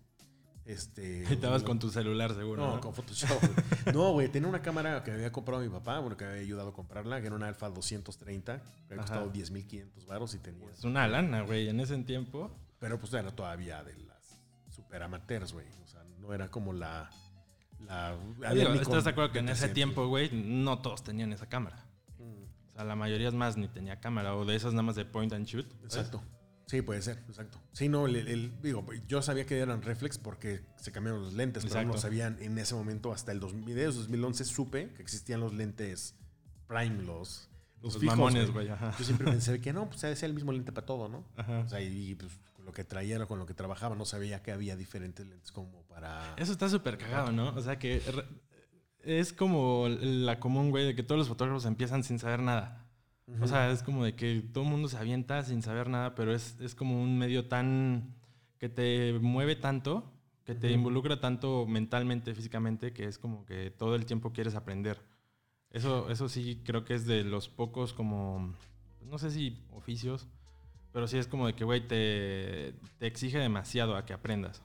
Este, 0.67 1.23
estabas 1.33 1.63
con 1.63 1.79
tu 1.79 1.91
celular 1.91 2.35
seguro. 2.35 2.63
no, 2.67 2.75
¿no? 2.77 2.81
con 2.81 2.95
Photoshop. 2.95 3.41
No, 3.95 4.13
güey, 4.13 4.29
tenía 4.29 4.49
una 4.49 4.63
cámara 4.63 5.03
que 5.03 5.11
me 5.11 5.17
había 5.17 5.33
comprado 5.33 5.63
mi 5.63 5.69
papá, 5.69 5.99
bueno, 6.01 6.17
que 6.17 6.25
me 6.25 6.31
había 6.31 6.43
ayudado 6.43 6.69
a 6.69 6.73
comprarla, 6.73 7.21
que 7.21 7.27
era 7.27 7.37
una 7.37 7.49
Alpha 7.49 7.69
230, 7.71 8.63
que 8.87 8.95
había 8.95 8.99
costado 8.99 9.33
10.500 9.33 10.07
baros 10.07 10.35
y 10.35 10.39
tenía 10.39 10.71
Es 10.71 10.85
una 10.85 11.09
lana, 11.09 11.43
güey, 11.43 11.69
en 11.69 11.81
ese 11.81 11.97
tiempo. 11.99 12.51
pero 12.79 12.99
pues 13.01 13.13
era 13.15 13.31
todavía 13.31 13.83
de 13.83 13.97
las 13.97 14.43
super 14.71 15.03
amateurs, 15.03 15.53
güey. 15.53 15.67
O 15.83 15.89
sea, 15.89 16.05
no 16.21 16.33
era 16.33 16.51
como 16.51 16.73
la. 16.73 17.11
¿Estás 18.81 19.05
de 19.05 19.11
acuerdo 19.11 19.33
que 19.33 19.39
en 19.39 19.49
ese 19.49 19.69
700, 19.69 19.75
tiempo, 19.75 20.07
güey, 20.09 20.31
no 20.33 20.81
todos 20.81 21.03
tenían 21.03 21.33
esa 21.33 21.49
cámara? 21.49 21.90
Sea, 22.81 22.85
la 22.89 22.97
mayoría 22.97 23.29
es 23.29 23.35
más 23.35 23.57
ni 23.57 23.69
tenía 23.69 24.01
cámara 24.01 24.35
o 24.35 24.45
de 24.45 24.57
esas 24.57 24.73
nada 24.73 24.83
más 24.83 24.97
de 24.97 25.05
point 25.05 25.33
and 25.33 25.47
shoot. 25.47 25.67
¿sabes? 25.71 25.85
Exacto. 25.85 26.23
Sí, 26.67 26.83
puede 26.83 27.03
ser, 27.03 27.19
exacto. 27.29 27.59
Sí, 27.73 27.89
no, 27.89 28.07
el, 28.07 28.15
el- 28.15 28.53
digo, 28.63 28.87
yo 29.09 29.23
sabía 29.23 29.45
que 29.45 29.59
eran 29.59 29.83
reflex 29.83 30.19
porque 30.19 30.61
se 30.77 30.93
cambiaron 30.93 31.21
los 31.21 31.35
lentes, 31.35 31.65
pero 31.65 31.75
no 31.75 31.81
Exacto. 31.81 31.99
sabían 32.01 32.37
en 32.41 32.57
ese 32.59 32.77
momento, 32.77 33.13
hasta 33.13 33.33
el 33.33 33.41
2000, 33.41 33.75
de 33.75 33.85
2011, 33.87 34.45
supe 34.45 34.93
que 34.95 35.03
existían 35.03 35.41
los 35.41 35.53
lentes 35.53 36.15
Prime, 36.69 37.03
los, 37.03 37.49
los, 37.83 37.95
Los 37.95 37.99
fijos, 37.99 38.17
mamones, 38.17 38.53
güey. 38.53 38.69
Yo 38.69 39.05
siempre 39.05 39.27
pensé 39.27 39.61
que 39.61 39.73
no, 39.73 39.89
pues 39.89 40.01
ser 40.01 40.17
el 40.23 40.35
mismo 40.35 40.53
lente 40.53 40.71
para 40.71 40.87
todo, 40.87 41.09
¿no? 41.09 41.25
Ajá. 41.37 41.59
O 41.67 41.69
sea, 41.69 41.81
y 41.81 42.15
pues 42.15 42.31
con 42.55 42.65
lo 42.65 42.73
que 42.73 42.85
traía 42.85 43.27
con 43.27 43.41
lo 43.41 43.47
que 43.47 43.55
trabajaba, 43.55 43.97
no 43.97 44.05
sabía 44.05 44.41
que 44.41 44.53
había 44.53 44.77
diferentes 44.77 45.27
lentes 45.27 45.51
como 45.51 45.83
para... 45.89 46.35
Eso 46.37 46.53
está 46.53 46.69
súper 46.69 46.99
cagado, 46.99 47.33
¿no? 47.33 47.49
O 47.49 47.61
sea, 47.61 47.81
que 47.81 48.01
es 49.05 49.33
como 49.33 49.89
la 49.89 50.41
común, 50.41 50.71
güey, 50.71 50.87
de 50.87 50.95
que 50.95 51.03
todos 51.03 51.19
los 51.19 51.29
fotógrafos 51.29 51.65
empiezan 51.65 52.05
sin 52.05 52.19
saber 52.19 52.41
nada. 52.41 52.87
O 53.41 53.47
sea, 53.47 53.71
es 53.71 53.83
como 53.83 54.05
de 54.05 54.15
que 54.17 54.43
todo 54.53 54.65
el 54.65 54.71
mundo 54.71 54.89
se 54.89 54.97
avienta 54.97 55.43
sin 55.45 55.63
saber 55.63 55.89
nada, 55.89 56.15
pero 56.17 56.35
es, 56.35 56.59
es 56.61 56.75
como 56.75 57.01
un 57.01 57.17
medio 57.17 57.47
tan... 57.47 58.17
que 58.59 58.69
te 58.69 59.13
mueve 59.21 59.55
tanto, 59.55 60.13
que 60.45 60.55
te 60.55 60.73
involucra 60.73 61.21
tanto 61.21 61.65
mentalmente, 61.67 62.35
físicamente, 62.35 62.93
que 62.93 63.05
es 63.05 63.19
como 63.19 63.47
que 63.47 63.71
todo 63.71 63.95
el 63.95 64.05
tiempo 64.05 64.33
quieres 64.33 64.57
aprender. 64.57 65.01
Eso, 65.71 66.11
eso 66.11 66.29
sí 66.29 66.61
creo 66.65 66.85
que 66.85 66.95
es 66.95 67.07
de 67.07 67.23
los 67.23 67.49
pocos 67.49 67.93
como... 67.93 68.55
no 69.09 69.19
sé 69.19 69.31
si 69.31 69.65
oficios, 69.71 70.27
pero 70.93 71.07
sí 71.07 71.17
es 71.17 71.29
como 71.29 71.47
de 71.47 71.55
que, 71.55 71.65
güey, 71.65 71.87
te, 71.87 72.75
te 72.99 73.07
exige 73.07 73.39
demasiado 73.39 73.97
a 73.97 74.05
que 74.05 74.13
aprendas. 74.13 74.63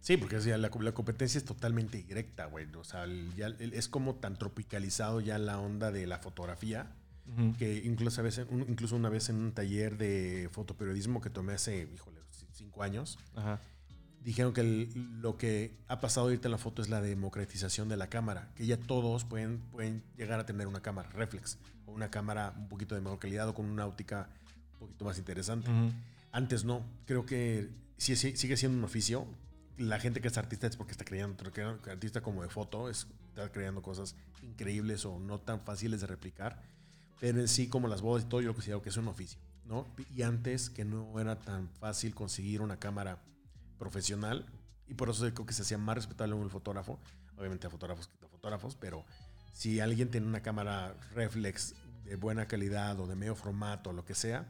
Sí, 0.00 0.16
porque 0.16 0.36
o 0.36 0.40
sea, 0.40 0.56
la, 0.58 0.70
la 0.80 0.92
competencia 0.92 1.38
es 1.38 1.44
totalmente 1.44 1.98
directa, 2.02 2.46
güey. 2.46 2.66
O 2.74 2.84
sea, 2.84 3.04
el- 3.04 3.34
ya 3.36 3.46
el- 3.48 3.74
es 3.74 3.88
como 3.88 4.14
tan 4.14 4.36
tropicalizado 4.38 5.20
ya 5.20 5.38
la 5.38 5.58
onda 5.58 5.90
de 5.92 6.06
la 6.06 6.18
fotografía 6.18 6.90
Ujú. 7.26 7.54
que 7.58 7.82
incluso, 7.84 8.20
a 8.20 8.24
veces, 8.24 8.46
un- 8.50 8.62
incluso 8.68 8.96
una 8.96 9.08
vez 9.10 9.28
en 9.28 9.36
un 9.36 9.52
taller 9.52 9.98
de 9.98 10.48
fotoperiodismo 10.52 11.20
que 11.20 11.28
tomé 11.30 11.52
hace, 11.52 11.88
híjole, 11.94 12.18
cinco 12.52 12.82
años, 12.82 13.18
Ajá. 13.34 13.60
dijeron 14.24 14.52
que 14.54 14.62
el- 14.62 15.20
lo 15.20 15.36
que 15.36 15.76
ha 15.88 16.00
pasado 16.00 16.26
ahorita 16.26 16.48
en 16.48 16.52
la 16.52 16.58
foto 16.58 16.80
es 16.82 16.88
la 16.88 17.00
democratización 17.02 17.88
de 17.88 17.96
la 17.98 18.08
cámara, 18.08 18.50
que 18.54 18.66
ya 18.66 18.78
todos 18.78 19.24
pueden, 19.24 19.58
pueden 19.70 20.02
llegar 20.16 20.40
a 20.40 20.46
tener 20.46 20.66
una 20.66 20.80
cámara 20.80 21.10
reflex 21.10 21.58
o 21.86 21.92
una 21.92 22.10
cámara 22.10 22.54
un 22.56 22.68
poquito 22.68 22.94
de 22.94 23.00
mejor 23.02 23.18
calidad 23.18 23.48
o 23.48 23.54
con 23.54 23.66
una 23.66 23.86
óptica 23.86 24.28
un 24.74 24.78
poquito 24.78 25.04
más 25.04 25.18
interesante. 25.18 25.70
Ujú. 25.70 25.92
Antes 26.32 26.64
no, 26.64 26.82
creo 27.06 27.26
que 27.26 27.68
sí, 27.98 28.16
sí- 28.16 28.36
sigue 28.36 28.56
siendo 28.56 28.78
un 28.78 28.84
oficio. 28.84 29.26
La 29.78 29.98
gente 29.98 30.20
que 30.20 30.28
es 30.28 30.36
artista 30.36 30.66
es 30.66 30.76
porque 30.76 30.92
está 30.92 31.04
creando, 31.04 31.42
artista 31.90 32.20
como 32.20 32.42
de 32.42 32.48
foto, 32.48 32.88
es, 32.88 33.06
está 33.28 33.50
creando 33.50 33.82
cosas 33.82 34.14
increíbles 34.42 35.04
o 35.04 35.18
no 35.18 35.40
tan 35.40 35.60
fáciles 35.60 36.00
de 36.00 36.06
replicar. 36.06 36.62
Pero 37.18 37.40
en 37.40 37.48
sí, 37.48 37.68
como 37.68 37.88
las 37.88 38.02
bodas 38.02 38.24
y 38.24 38.28
todo, 38.28 38.40
yo 38.40 38.52
considero 38.52 38.82
que 38.82 38.88
es 38.88 38.96
un 38.96 39.08
oficio, 39.08 39.38
¿no? 39.64 39.86
Y 40.14 40.22
antes 40.22 40.70
que 40.70 40.84
no 40.84 41.18
era 41.20 41.38
tan 41.38 41.68
fácil 41.68 42.14
conseguir 42.14 42.62
una 42.62 42.78
cámara 42.78 43.18
profesional 43.78 44.46
y 44.88 44.94
por 44.94 45.08
eso 45.08 45.20
creo 45.32 45.46
que 45.46 45.52
se 45.52 45.62
hacía 45.62 45.78
más 45.78 45.96
respetable 45.96 46.40
el 46.40 46.50
fotógrafo. 46.50 46.98
Obviamente 47.36 47.66
a 47.66 47.70
fotógrafos, 47.70 48.10
a 48.22 48.28
fotógrafos, 48.28 48.76
pero 48.76 49.04
si 49.52 49.80
alguien 49.80 50.10
tiene 50.10 50.26
una 50.26 50.42
cámara 50.42 50.94
reflex 51.14 51.74
de 52.04 52.16
buena 52.16 52.46
calidad 52.46 52.98
o 53.00 53.06
de 53.06 53.14
medio 53.14 53.34
formato 53.34 53.92
lo 53.92 54.04
que 54.04 54.14
sea, 54.14 54.46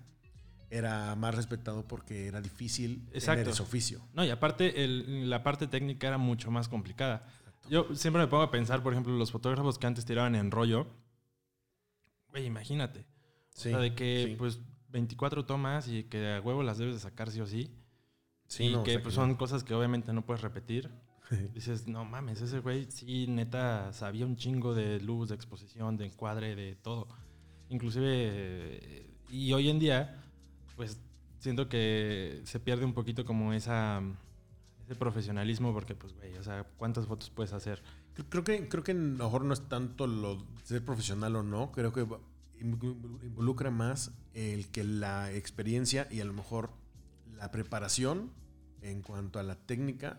era 0.70 1.14
más 1.17 1.34
respetado 1.34 1.87
porque 1.87 2.26
era 2.28 2.40
difícil 2.40 3.00
tener 3.06 3.17
Exacto. 3.17 3.50
ese 3.50 3.62
oficio. 3.62 4.00
No, 4.14 4.25
y 4.25 4.31
aparte 4.31 4.84
el- 4.84 5.28
la 5.28 5.43
parte 5.43 5.67
técnica 5.67 6.06
era 6.09 6.18
mucho 6.18 6.50
más 6.50 6.68
complicada. 6.68 7.26
Yo 7.68 7.95
siempre 7.95 8.23
me 8.23 8.28
pongo 8.28 8.42
a 8.45 8.50
pensar, 8.50 8.83
por 8.83 8.92
ejemplo, 8.92 9.12
los 9.16 9.30
fotógrafos 9.33 9.78
que 9.78 9.87
antes 9.87 10.04
tiraban 10.04 10.35
en 10.35 10.50
rollo. 10.50 10.87
Güey, 12.30 12.47
imagínate. 12.47 13.00
O 13.56 13.61
sea, 13.61 13.78
de 13.78 13.95
que 13.95 14.26
sí. 14.28 14.35
pues 14.37 14.61
24 14.90 15.45
tomas 15.45 15.88
y 15.88 16.04
que 16.04 16.35
a 16.35 16.40
huevo 16.40 16.62
las 16.62 16.78
debes 16.78 16.95
de 16.95 17.00
sacar 17.00 17.30
sí 17.30 17.40
o 17.40 17.47
sí. 17.47 17.71
Sí, 18.47 18.64
y 18.64 18.73
no, 18.73 18.80
o 18.80 18.85
que 18.85 18.92
sea 18.92 19.02
pues, 19.02 19.14
que- 19.14 19.21
son 19.21 19.35
cosas 19.37 19.62
que 19.64 19.75
obviamente 19.75 20.12
no 20.12 20.25
puedes 20.25 20.40
repetir. 20.42 20.90
Dices, 21.54 21.87
no 21.87 22.04
mames, 22.04 22.40
ese 22.40 22.59
güey 22.59 22.90
sí, 22.90 23.26
neta, 23.28 23.92
sabía 23.92 24.26
un 24.26 24.37
chingo 24.37 24.75
de 24.75 24.99
luz, 25.00 25.28
de 25.28 25.37
exposición, 25.37 25.97
de 25.97 26.06
encuadre, 26.06 26.56
de 26.56 26.75
todo. 26.75 27.06
Inclusive, 27.68 28.06
eh, 28.09 29.11
y 29.28 29.52
hoy 29.52 29.68
en 29.71 29.78
día, 29.78 30.29
pues 30.80 30.99
siento 31.40 31.68
que 31.68 32.40
se 32.46 32.58
pierde 32.58 32.87
un 32.87 32.94
poquito 32.94 33.26
como 33.26 33.52
esa, 33.52 34.00
ese 34.87 34.94
profesionalismo 34.94 35.75
porque, 35.75 35.94
pues, 35.94 36.14
güey, 36.14 36.38
o 36.38 36.42
sea, 36.42 36.64
¿cuántas 36.78 37.04
fotos 37.06 37.28
puedes 37.28 37.52
hacer? 37.52 37.82
Creo- 38.30 38.44
que, 38.44 38.66
creo 38.66 38.82
que 38.82 38.92
a 38.92 38.94
lo 38.94 39.25
mejor 39.25 39.44
no 39.44 39.52
es 39.52 39.68
tanto 39.68 40.06
lo 40.06 40.42
ser 40.64 40.82
profesional 40.82 41.37
o 41.37 41.42
no, 41.42 41.70
creo 41.70 41.92
que 41.92 42.06
involucra 42.62 43.70
más 43.70 44.12
el 44.32 44.68
que 44.68 44.82
la 44.82 45.30
experiencia 45.32 46.08
y 46.10 46.20
a 46.20 46.25
lo 46.25 46.32
mejor 46.32 46.70
la 47.37 47.50
preparación 47.50 48.30
en 48.80 49.02
cuanto 49.02 49.38
a 49.38 49.42
la 49.42 49.56
técnica 49.56 50.18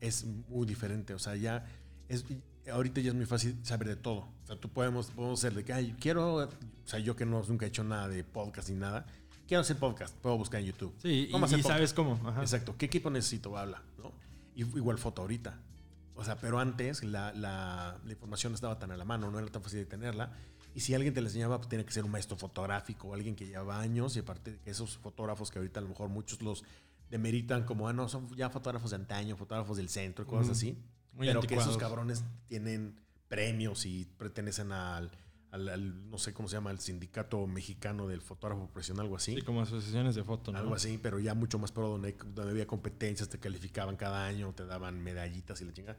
es 0.00 0.24
muy 0.24 0.66
diferente. 0.66 1.14
O 1.14 1.20
sea, 1.20 1.36
ya 1.36 1.66
es, 2.08 2.24
ahorita 2.68 3.00
ya 3.00 3.10
es 3.10 3.14
muy 3.14 3.26
fácil 3.26 3.56
saber 3.62 3.86
de 3.86 3.96
todo. 3.96 4.26
O 4.42 4.46
sea, 4.48 4.56
tú 4.56 4.68
podemos, 4.70 5.12
podemos 5.12 5.38
ser 5.38 5.54
de 5.54 5.64
que, 5.64 5.72
ay, 5.72 5.94
quiero, 6.00 6.34
o 6.34 6.48
sea, 6.84 6.98
yo 6.98 7.14
que 7.14 7.24
no, 7.26 7.44
nunca 7.48 7.64
he 7.64 7.68
hecho 7.68 7.84
nada 7.84 8.08
de 8.08 8.24
podcast 8.24 8.70
ni 8.70 8.76
nada, 8.76 9.06
quiero 9.48 9.62
hacer 9.62 9.76
podcast, 9.78 10.14
puedo 10.18 10.36
buscar 10.38 10.60
en 10.60 10.66
YouTube. 10.66 10.94
Sí, 11.02 11.26
y, 11.28 11.30
¿Cómo 11.32 11.46
hacer 11.46 11.58
y 11.58 11.62
sabes 11.64 11.92
cómo. 11.92 12.20
Ajá. 12.24 12.42
Exacto. 12.42 12.76
¿Qué 12.78 12.86
equipo 12.86 13.10
necesito? 13.10 13.56
Habla, 13.58 13.82
¿no? 13.98 14.12
Y 14.54 14.60
igual 14.60 14.98
foto 14.98 15.22
ahorita. 15.22 15.58
O 16.14 16.24
sea, 16.24 16.36
pero 16.36 16.58
antes 16.60 17.02
la, 17.02 17.32
la- 17.32 17.98
la 18.04 18.12
información 18.12 18.54
estaba 18.54 18.78
tan 18.78 18.90
a 18.92 18.96
la 18.96 19.04
mano, 19.04 19.30
no 19.30 19.38
era 19.38 19.48
tan 19.48 19.62
fácil 19.62 19.80
de 19.80 19.86
tenerla. 19.86 20.32
Y 20.74 20.80
si 20.80 20.94
alguien 20.94 21.14
te 21.14 21.20
la 21.20 21.28
enseñaba, 21.28 21.56
pues 21.58 21.68
tenía 21.68 21.84
que 21.86 21.92
ser 21.92 22.04
un 22.04 22.10
maestro 22.10 22.36
fotográfico, 22.36 23.14
alguien 23.14 23.34
que 23.34 23.46
llevaba 23.46 23.80
años. 23.80 24.14
Y 24.16 24.20
aparte 24.20 24.52
de 24.52 24.58
que 24.58 24.70
esos 24.70 24.98
fotógrafos 24.98 25.50
que 25.50 25.58
ahorita 25.58 25.80
a 25.80 25.82
lo 25.82 25.88
mejor 25.88 26.08
muchos 26.08 26.40
los 26.42 26.62
demeritan 27.10 27.64
como, 27.64 27.88
ah, 27.88 27.92
no, 27.92 28.08
son 28.08 28.28
ya 28.36 28.50
fotógrafos 28.50 28.90
de 28.90 28.96
antaño, 28.96 29.36
fotógrafos 29.36 29.76
del 29.78 29.88
centro, 29.88 30.26
cosas 30.26 30.44
Ujú. 30.46 30.52
así. 30.52 30.78
Muy 31.14 31.26
pero 31.26 31.40
que 31.40 31.54
esos 31.56 31.76
cabrones 31.78 32.22
tienen 32.48 33.00
premios 33.28 33.86
y 33.86 34.04
pertenecen 34.18 34.72
al, 34.72 35.10
al, 35.50 36.10
no 36.10 36.18
sé 36.18 36.32
cómo 36.32 36.48
se 36.48 36.56
llama, 36.56 36.70
el 36.70 36.78
sindicato 36.78 37.46
mexicano 37.46 38.06
del 38.06 38.20
fotógrafo 38.20 38.66
profesional, 38.66 39.06
algo 39.06 39.16
así. 39.16 39.34
Sí, 39.34 39.42
como 39.42 39.62
asociaciones 39.62 40.14
de 40.14 40.24
foto, 40.24 40.52
¿no? 40.52 40.58
Algo 40.58 40.74
así, 40.74 40.98
pero 41.02 41.18
ya 41.18 41.34
mucho 41.34 41.58
más 41.58 41.72
pro, 41.72 41.88
donde, 41.88 42.16
donde 42.34 42.50
había 42.50 42.66
competencias, 42.66 43.28
te 43.28 43.38
calificaban 43.38 43.96
cada 43.96 44.26
año, 44.26 44.52
te 44.54 44.66
daban 44.66 45.02
medallitas 45.02 45.60
y 45.60 45.64
la 45.64 45.72
chingada. 45.72 45.98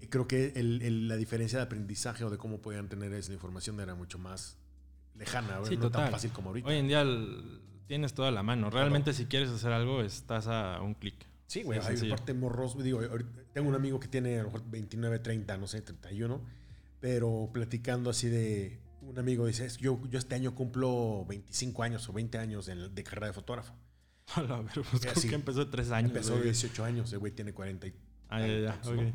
Y 0.00 0.08
creo 0.08 0.26
que 0.26 0.52
el, 0.56 0.82
el, 0.82 1.08
la 1.08 1.16
diferencia 1.16 1.58
de 1.58 1.64
aprendizaje 1.64 2.24
o 2.24 2.30
de 2.30 2.38
cómo 2.38 2.60
podían 2.60 2.88
tener 2.88 3.12
esa 3.12 3.32
información 3.32 3.78
era 3.80 3.94
mucho 3.94 4.18
más 4.18 4.58
lejana, 5.14 5.60
sí, 5.64 5.76
no 5.76 5.82
total. 5.82 6.04
tan 6.04 6.12
fácil 6.12 6.32
como 6.32 6.48
ahorita. 6.48 6.68
Hoy 6.68 6.76
en 6.76 6.88
día 6.88 7.02
el, 7.02 7.60
tienes 7.86 8.14
toda 8.14 8.30
la 8.30 8.42
mano. 8.42 8.70
Realmente 8.70 9.12
si 9.12 9.26
quieres 9.26 9.50
hacer 9.50 9.72
algo, 9.72 10.02
estás 10.02 10.46
a 10.48 10.80
un 10.80 10.94
clic. 10.94 11.14
Sí, 11.46 11.62
güey, 11.62 11.80
Sí, 11.82 12.04
hay 12.04 12.10
parte 12.10 12.34
morros. 12.34 12.82
Digo, 12.82 13.00
tengo 13.52 13.68
un 13.68 13.74
amigo 13.74 14.00
que 14.00 14.08
tiene 14.08 14.40
a 14.40 14.42
lo 14.42 14.50
mejor 14.50 14.62
29, 14.68 15.18
30, 15.20 15.56
no 15.58 15.66
sé, 15.66 15.82
31, 15.82 16.40
pero 17.04 17.50
platicando 17.52 18.08
así 18.08 18.28
de. 18.30 18.80
Un 19.02 19.18
amigo 19.18 19.46
dice: 19.46 19.66
"Es- 19.66 19.76
yo, 19.76 20.00
yo 20.08 20.18
este 20.18 20.34
año 20.36 20.54
cumplo 20.54 21.26
25 21.28 21.82
años 21.82 22.08
o 22.08 22.14
20 22.14 22.38
años 22.38 22.64
de, 22.64 22.88
de 22.88 23.04
carrera 23.04 23.26
de 23.26 23.32
fotógrafo. 23.34 23.74
A 24.34 24.40
la 24.40 24.62
ver, 24.62 24.72
pues 24.90 25.04
así. 25.14 25.28
que 25.28 25.34
empezó 25.34 25.66
de 25.66 25.70
tres 25.70 25.90
años. 25.90 26.12
Empezó 26.12 26.30
de 26.30 26.36
güey. 26.38 26.44
18 26.52 26.82
años, 26.82 27.12
el 27.12 27.18
güey 27.18 27.32
tiene 27.32 27.52
40 27.52 27.88
y 27.88 27.94
Ah, 28.30 28.40
ya, 28.40 28.58
ya. 28.58 28.80
¿no? 28.90 29.12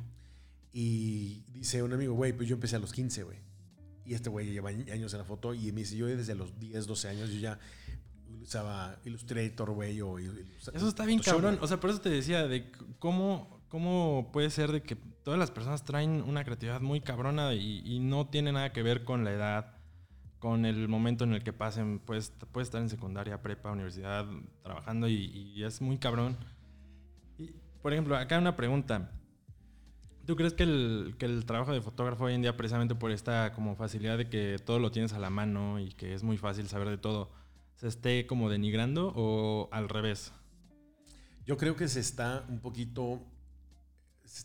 Y 0.71 1.41
dice 1.51 1.81
un 1.81 1.91
amigo, 1.91 2.13
güey, 2.13 2.31
pues 2.31 2.47
yo 2.47 2.53
empecé 2.53 2.75
a 2.75 2.79
los 2.79 2.93
15, 2.93 3.23
güey. 3.23 3.39
Y 4.05 4.13
este 4.13 4.29
güey 4.29 4.51
lleva 4.51 4.69
años 4.69 5.11
en 5.13 5.17
la 5.17 5.25
foto 5.25 5.55
y 5.55 5.71
me 5.71 5.81
dice, 5.81 5.97
yo 5.97 6.05
desde 6.05 6.35
los 6.35 6.59
10, 6.59 6.85
12 6.85 7.07
años 7.07 7.31
yo 7.31 7.39
ya 7.39 7.57
usaba 8.39 8.99
Illustrator, 9.03 9.71
güey, 9.71 9.99
o... 10.01 10.19
Eso 10.19 10.87
está 10.87 11.05
bien 11.05 11.17
Photoshop, 11.19 11.41
cabrón. 11.41 11.57
O 11.63 11.67
sea, 11.67 11.79
por 11.79 11.89
eso 11.89 12.01
te 12.01 12.09
decía 12.09 12.47
de 12.47 12.71
cómo, 12.99 13.63
cómo 13.67 14.29
puede 14.31 14.51
ser 14.51 14.71
de 14.71 14.83
que 14.83 14.95
todas 15.29 15.37
las 15.37 15.51
personas 15.51 15.83
traen 15.83 16.23
una 16.23 16.43
creatividad 16.43 16.81
muy 16.81 17.01
cabrona 17.01 17.53
y, 17.53 17.99
no 17.99 18.25
tiene 18.25 18.51
nada 18.51 18.73
que 18.73 18.81
ver 18.81 19.03
con 19.03 19.23
la 19.23 19.31
edad, 19.31 19.75
con 20.39 20.65
el 20.65 20.87
momento 20.87 21.23
en 21.23 21.33
el 21.33 21.43
que 21.43 21.53
pasen. 21.53 21.99
Puedes 21.99 22.33
estar 22.59 22.81
en 22.81 22.89
secundaria, 22.89 23.39
prepa, 23.39 23.71
universidad, 23.71 24.25
trabajando 24.63 25.07
y, 25.07 25.53
y 25.55 25.63
es 25.63 25.81
muy 25.81 25.99
cabrón. 25.99 26.35
Y, 27.37 27.51
por 27.83 27.93
ejemplo, 27.93 28.17
acá 28.17 28.39
una 28.39 28.55
pregunta. 28.55 29.11
¿Tú 30.25 30.35
crees 30.35 30.55
que 30.55 30.63
el, 30.63 31.13
que 31.19 31.27
el 31.27 31.45
trabajo 31.45 31.73
de 31.73 31.81
fotógrafo 31.81 32.23
hoy 32.23 32.33
en 32.33 32.41
día, 32.41 32.57
precisamente 32.57 32.95
por 32.95 33.11
esta 33.11 33.53
como 33.53 33.75
facilidad 33.75 34.17
de 34.17 34.29
que 34.29 34.57
todo 34.57 34.79
lo 34.79 34.89
tienes 34.89 35.13
a 35.13 35.19
la 35.19 35.29
mano 35.29 35.79
y 35.79 35.89
que 35.89 36.15
es 36.15 36.23
muy 36.23 36.39
fácil 36.39 36.67
saber 36.67 36.89
de 36.89 36.97
todo, 36.97 37.29
se 37.75 37.87
esté 37.87 38.25
como 38.25 38.49
denigrando 38.49 39.13
o 39.15 39.69
al 39.71 39.89
revés? 39.89 40.33
Yo 41.45 41.55
creo 41.57 41.75
que 41.75 41.87
se 41.87 41.99
está 41.99 42.45
un 42.49 42.61
poquito... 42.61 43.21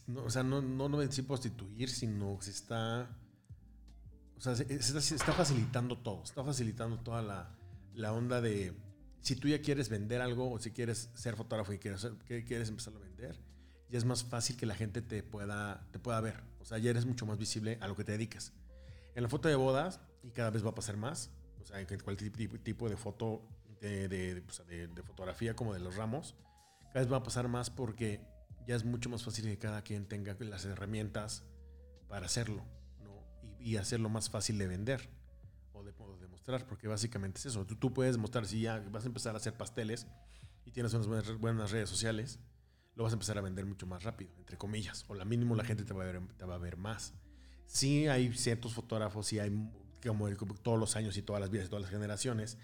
no, 0.07 0.25
o 0.25 0.31
sea, 0.31 0.43
no, 0.43 0.63
no, 0.63 0.89
no 0.89 1.13
sí 1.13 1.23
prostituir, 1.23 1.89
sino 1.91 2.41
se 2.41 2.51
está... 2.51 3.09
O 4.37 4.41
sea, 4.41 4.55
se, 4.57 4.75
está, 4.75 5.33
facilitando 5.33 5.97
todo. 5.99 6.23
Está 6.23 6.45
facilitando 6.45 6.99
toda 6.99 7.23
la, 7.23 7.55
la 7.95 8.13
onda 8.13 8.41
de... 8.41 8.75
Si 9.23 9.37
tú 9.37 9.49
ya 9.49 9.61
quieres 9.63 9.89
vender 9.89 10.21
algo 10.21 10.51
o 10.51 10.59
si 10.59 10.71
quieres 10.71 11.11
ser 11.15 11.37
fotógrafo 11.37 11.73
y 11.73 11.79
quieres, 11.79 12.07
quieres 12.27 12.69
empezarlo 12.69 13.01
a 13.01 13.03
vender, 13.05 13.41
ya 13.89 13.99
es 13.99 14.05
más 14.05 14.25
fácil 14.25 14.57
que 14.57 14.67
la 14.67 14.75
gente 14.75 15.01
te 15.01 15.23
pueda, 15.23 15.87
te 15.93 15.99
pueda 15.99 16.21
ver. 16.21 16.43
O 16.61 16.65
sea, 16.65 16.79
ya 16.79 16.91
eres 16.91 17.07
mucho 17.07 17.25
más 17.25 17.39
visible 17.39 17.79
a 17.81 17.89
lo 17.89 17.97
que 17.97 18.05
te 18.05 18.13
dedicas. 18.13 18.53
En 19.15 19.23
la 19.23 19.29
foto 19.29 19.49
de 19.49 19.55
bodas, 19.55 20.01
y 20.23 20.31
cada 20.31 20.51
vez 20.51 20.65
va 20.65 20.71
a 20.71 20.75
pasar 20.75 20.97
más, 20.97 21.31
o 21.63 21.65
sea, 21.65 21.81
en 21.81 21.87
cualquier 22.01 22.33
tipo, 22.63 22.89
de 22.91 22.97
foto, 22.97 23.49
de, 23.81 24.43
sea, 24.51 24.65
de- 24.67 24.89
de 24.89 25.03
fotografía 25.03 25.55
como 25.57 25.73
de 25.73 25.81
los 25.81 25.97
ramos, 25.97 26.35
cada 26.93 27.01
vez 27.01 27.13
va 27.13 27.19
a 27.19 27.23
pasar 27.23 27.49
más 27.49 27.71
porque 27.71 28.21
ya 28.67 28.77
es 28.77 28.85
mucho 28.85 29.09
más 29.11 29.23
fácil 29.25 29.45
que 29.45 29.59
cada 29.59 29.83
quien 29.83 30.07
tenga 30.07 30.37
las 30.41 30.65
herramientas 30.65 31.45
para 32.09 32.27
hacerlo, 32.27 32.65
¿no? 33.03 33.23
Y, 33.43 33.73
y 33.73 33.77
hacerlo 33.77 34.09
más 34.09 34.31
fácil 34.31 34.59
de 34.59 34.67
vender 34.67 35.09
o 35.73 35.83
de, 35.83 35.93
o 35.99 36.17
de 36.19 36.29
mostrar, 36.29 36.67
porque 36.67 36.89
básicamente 36.89 37.39
es 37.41 37.47
eso. 37.47 37.67
Tú, 37.67 37.77
tú 37.77 37.93
puedes 37.93 38.17
mostrar, 38.17 38.47
si 38.47 38.61
ya 38.61 38.79
vas 38.91 39.05
a 39.05 39.07
empezar 39.09 39.35
a 39.35 39.39
hacer 39.39 39.57
pasteles 39.57 40.07
y 40.65 40.71
tienes 40.71 40.95
unas 40.95 41.07
buenas, 41.07 41.39
buenas 41.39 41.71
redes 41.71 41.89
sociales, 41.91 42.39
lo 42.95 43.03
vas 43.05 43.13
a 43.13 43.17
empezar 43.17 43.37
a 43.39 43.41
vender 43.41 43.67
mucho 43.67 43.87
más 43.87 44.03
rápido, 44.05 44.33
entre 44.39 44.57
comillas, 44.57 45.05
o 45.09 45.15
la 45.15 45.25
mínimo 45.25 45.57
la 45.57 45.65
gente 45.65 45.85
te 45.85 45.93
va 45.93 46.05
a 46.05 46.07
ver, 46.07 46.21
te 46.37 46.45
va 46.45 46.55
a 46.55 46.59
ver 46.59 46.77
más. 46.77 47.13
Sí 47.67 48.07
hay 48.07 48.33
ciertos 48.35 48.73
fotógrafos, 48.75 49.27
sí 49.27 49.39
hay, 49.41 49.51
como, 50.07 50.29
el- 50.29 50.37
como 50.37 50.55
todos 50.55 50.79
los 50.79 50.95
años 50.97 51.17
y 51.17 51.23
todas 51.23 51.41
las 51.41 51.51
vidas 51.51 51.67
y 51.67 51.71
todas 51.71 51.83
las 51.83 51.91
generaciones, 51.91 52.57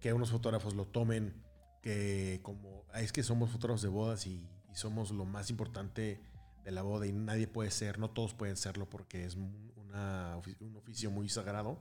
que 0.00 0.12
unos 0.12 0.30
fotógrafos 0.30 0.74
lo 0.74 0.86
tomen 0.86 1.34
que 1.82 2.40
como 2.42 2.86
"Ah, 2.92 3.02
es 3.02 3.12
que 3.12 3.22
somos 3.22 3.50
fotógrafos 3.50 3.82
de 3.82 3.88
bodas 3.88 4.26
y, 4.26 4.48
y 4.74 4.76
somos 4.76 5.10
lo 5.12 5.24
más 5.24 5.48
importante 5.50 6.20
de 6.64 6.70
la 6.72 6.82
boda 6.82 7.06
y 7.06 7.12
nadie 7.12 7.46
puede 7.46 7.70
ser, 7.70 7.98
no 7.98 8.10
todos 8.10 8.34
pueden 8.34 8.56
serlo 8.56 8.88
porque 8.90 9.24
es 9.24 9.36
un- 9.36 9.72
una 9.76 10.38
un 10.60 10.76
oficio 10.76 11.10
muy 11.10 11.28
sagrado 11.28 11.78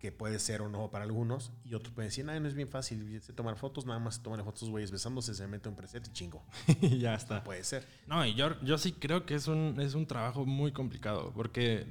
que 0.00 0.10
puede 0.10 0.38
ser 0.38 0.62
o 0.62 0.68
no 0.70 0.90
para 0.90 1.04
algunos 1.04 1.52
y 1.62 1.74
otros 1.74 1.92
pueden 1.94 2.08
decir, 2.08 2.28
"Ay, 2.30 2.40
no 2.40 2.48
es 2.48 2.54
bien 2.54 2.68
fácil, 2.68 3.20
tomar 3.34 3.56
fotos, 3.56 3.84
nada 3.84 3.98
más 3.98 4.22
toman 4.22 4.42
fotos 4.42 4.70
güeyes 4.70 4.90
besándose, 4.90 5.34
se 5.34 5.46
mete 5.46 5.68
un 5.68 5.76
preset 5.76 6.06
y 6.08 6.12
chingo. 6.12 6.42
y 6.80 6.98
ya 6.98 7.14
está. 7.14 7.44
Puede 7.44 7.62
ser. 7.64 7.86
No, 8.06 8.24
y 8.24 8.34
yo, 8.34 8.58
yo 8.62 8.78
sí 8.78 8.92
creo 8.92 9.26
que 9.26 9.34
es 9.34 9.46
un, 9.46 9.78
es 9.78 9.94
un 9.94 10.06
trabajo 10.06 10.46
muy 10.46 10.72
complicado, 10.72 11.32
porque, 11.34 11.86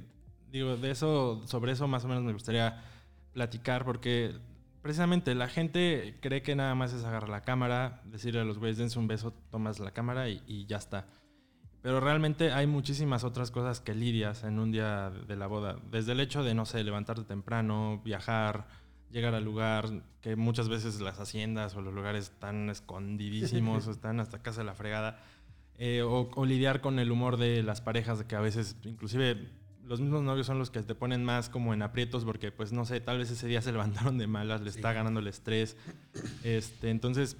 digo, 0.50 0.76
de 0.76 0.90
eso, 0.90 1.40
sobre 1.46 1.70
eso 1.72 1.86
más 1.86 2.04
o 2.04 2.08
menos 2.08 2.24
me 2.24 2.32
gustaría 2.32 2.82
platicar, 3.32 3.84
porque 3.84 4.34
precisamente 4.82 5.34
la 5.34 5.48
gente 5.48 6.18
cree 6.20 6.42
que 6.42 6.54
nada 6.56 6.74
más 6.74 6.92
es 6.92 7.04
agarrar 7.04 7.28
la 7.28 7.42
cámara, 7.42 8.02
decirle 8.04 8.40
a 8.40 8.44
los 8.44 8.58
güeyes, 8.58 8.78
dense 8.78 8.98
un 8.98 9.06
beso, 9.06 9.32
tomas 9.50 9.78
la 9.78 9.92
cámara 9.92 10.28
y, 10.28 10.42
y 10.46 10.66
ya 10.66 10.76
está. 10.76 11.06
Pero 11.82 12.00
realmente 12.00 12.52
hay 12.52 12.66
muchísimas 12.66 13.24
otras 13.24 13.50
cosas 13.50 13.80
que 13.80 13.94
lidias 13.94 14.44
en 14.44 14.58
un 14.58 14.70
día 14.70 15.10
de 15.10 15.36
la 15.36 15.46
boda. 15.46 15.78
Desde 15.90 16.12
el 16.12 16.20
hecho 16.20 16.42
de, 16.42 16.54
no 16.54 16.66
sé, 16.66 16.84
levantarte 16.84 17.24
temprano, 17.24 18.02
viajar, 18.04 18.66
llegar 19.10 19.34
al 19.34 19.44
lugar, 19.44 19.88
que 20.20 20.36
muchas 20.36 20.68
veces 20.68 21.00
las 21.00 21.18
haciendas 21.18 21.74
o 21.76 21.80
los 21.80 21.94
lugares 21.94 22.24
están 22.24 22.68
escondidísimos, 22.68 23.86
o 23.86 23.90
están 23.92 24.20
hasta 24.20 24.42
casa 24.42 24.60
de 24.60 24.66
la 24.66 24.74
fregada. 24.74 25.20
Eh, 25.78 26.02
o, 26.02 26.28
o 26.34 26.44
lidiar 26.44 26.82
con 26.82 26.98
el 26.98 27.10
humor 27.10 27.38
de 27.38 27.62
las 27.62 27.80
parejas, 27.80 28.22
que 28.24 28.36
a 28.36 28.40
veces, 28.40 28.76
inclusive, 28.84 29.48
los 29.90 30.00
mismos 30.00 30.22
novios 30.22 30.46
son 30.46 30.58
los 30.60 30.70
que 30.70 30.82
te 30.82 30.94
ponen 30.94 31.24
más 31.24 31.48
como 31.50 31.74
en 31.74 31.82
aprietos 31.82 32.24
porque, 32.24 32.52
pues, 32.52 32.72
no 32.72 32.84
sé, 32.84 33.00
tal 33.00 33.18
vez 33.18 33.30
ese 33.30 33.46
día 33.48 33.60
se 33.60 33.72
levantaron 33.72 34.18
de 34.18 34.26
malas, 34.28 34.60
les 34.60 34.74
Sí. 34.74 34.78
está 34.78 34.92
ganando 34.92 35.18
el 35.18 35.26
estrés. 35.26 35.76
Este, 36.44 36.90
entonces, 36.90 37.36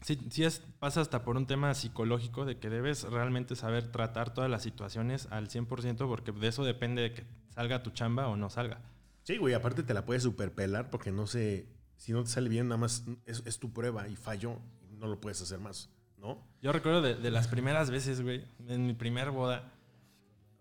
sí, 0.00 0.18
sí 0.30 0.44
es, 0.44 0.60
pasa 0.80 1.02
hasta 1.02 1.24
por 1.24 1.36
un 1.36 1.46
tema 1.46 1.74
psicológico 1.74 2.44
de 2.46 2.58
que 2.58 2.70
debes 2.70 3.02
realmente 3.04 3.54
saber 3.54 3.92
tratar 3.92 4.32
todas 4.32 4.50
las 4.50 4.62
situaciones 4.62 5.28
al 5.30 5.48
100% 5.48 6.08
porque 6.08 6.32
de 6.32 6.48
eso 6.48 6.64
depende 6.64 7.02
de 7.02 7.12
que 7.12 7.24
salga 7.50 7.82
tu 7.82 7.90
chamba 7.90 8.28
o 8.28 8.36
no 8.36 8.48
salga. 8.48 8.80
Sí, 9.24 9.36
güey, 9.36 9.52
aparte 9.54 9.82
te 9.82 9.92
la 9.94 10.06
puedes 10.06 10.22
superpelar 10.22 10.88
porque 10.90 11.12
no 11.12 11.26
sé, 11.26 11.68
si 11.96 12.12
no 12.12 12.24
te 12.24 12.30
sale 12.30 12.48
bien, 12.48 12.68
nada 12.68 12.78
más 12.78 13.04
es, 13.26 13.42
es 13.44 13.58
tu 13.58 13.72
prueba 13.74 14.08
y 14.08 14.16
falló, 14.16 14.58
no 14.98 15.06
lo 15.06 15.20
puedes 15.20 15.40
hacer 15.42 15.60
más, 15.60 15.90
¿no? 16.16 16.42
Yo 16.62 16.72
recuerdo 16.72 17.02
de, 17.02 17.14
de 17.14 17.30
las 17.30 17.46
primeras 17.46 17.90
veces, 17.90 18.22
güey, 18.22 18.44
en 18.66 18.86
mi 18.86 18.94
primer 18.94 19.30
boda, 19.30 19.70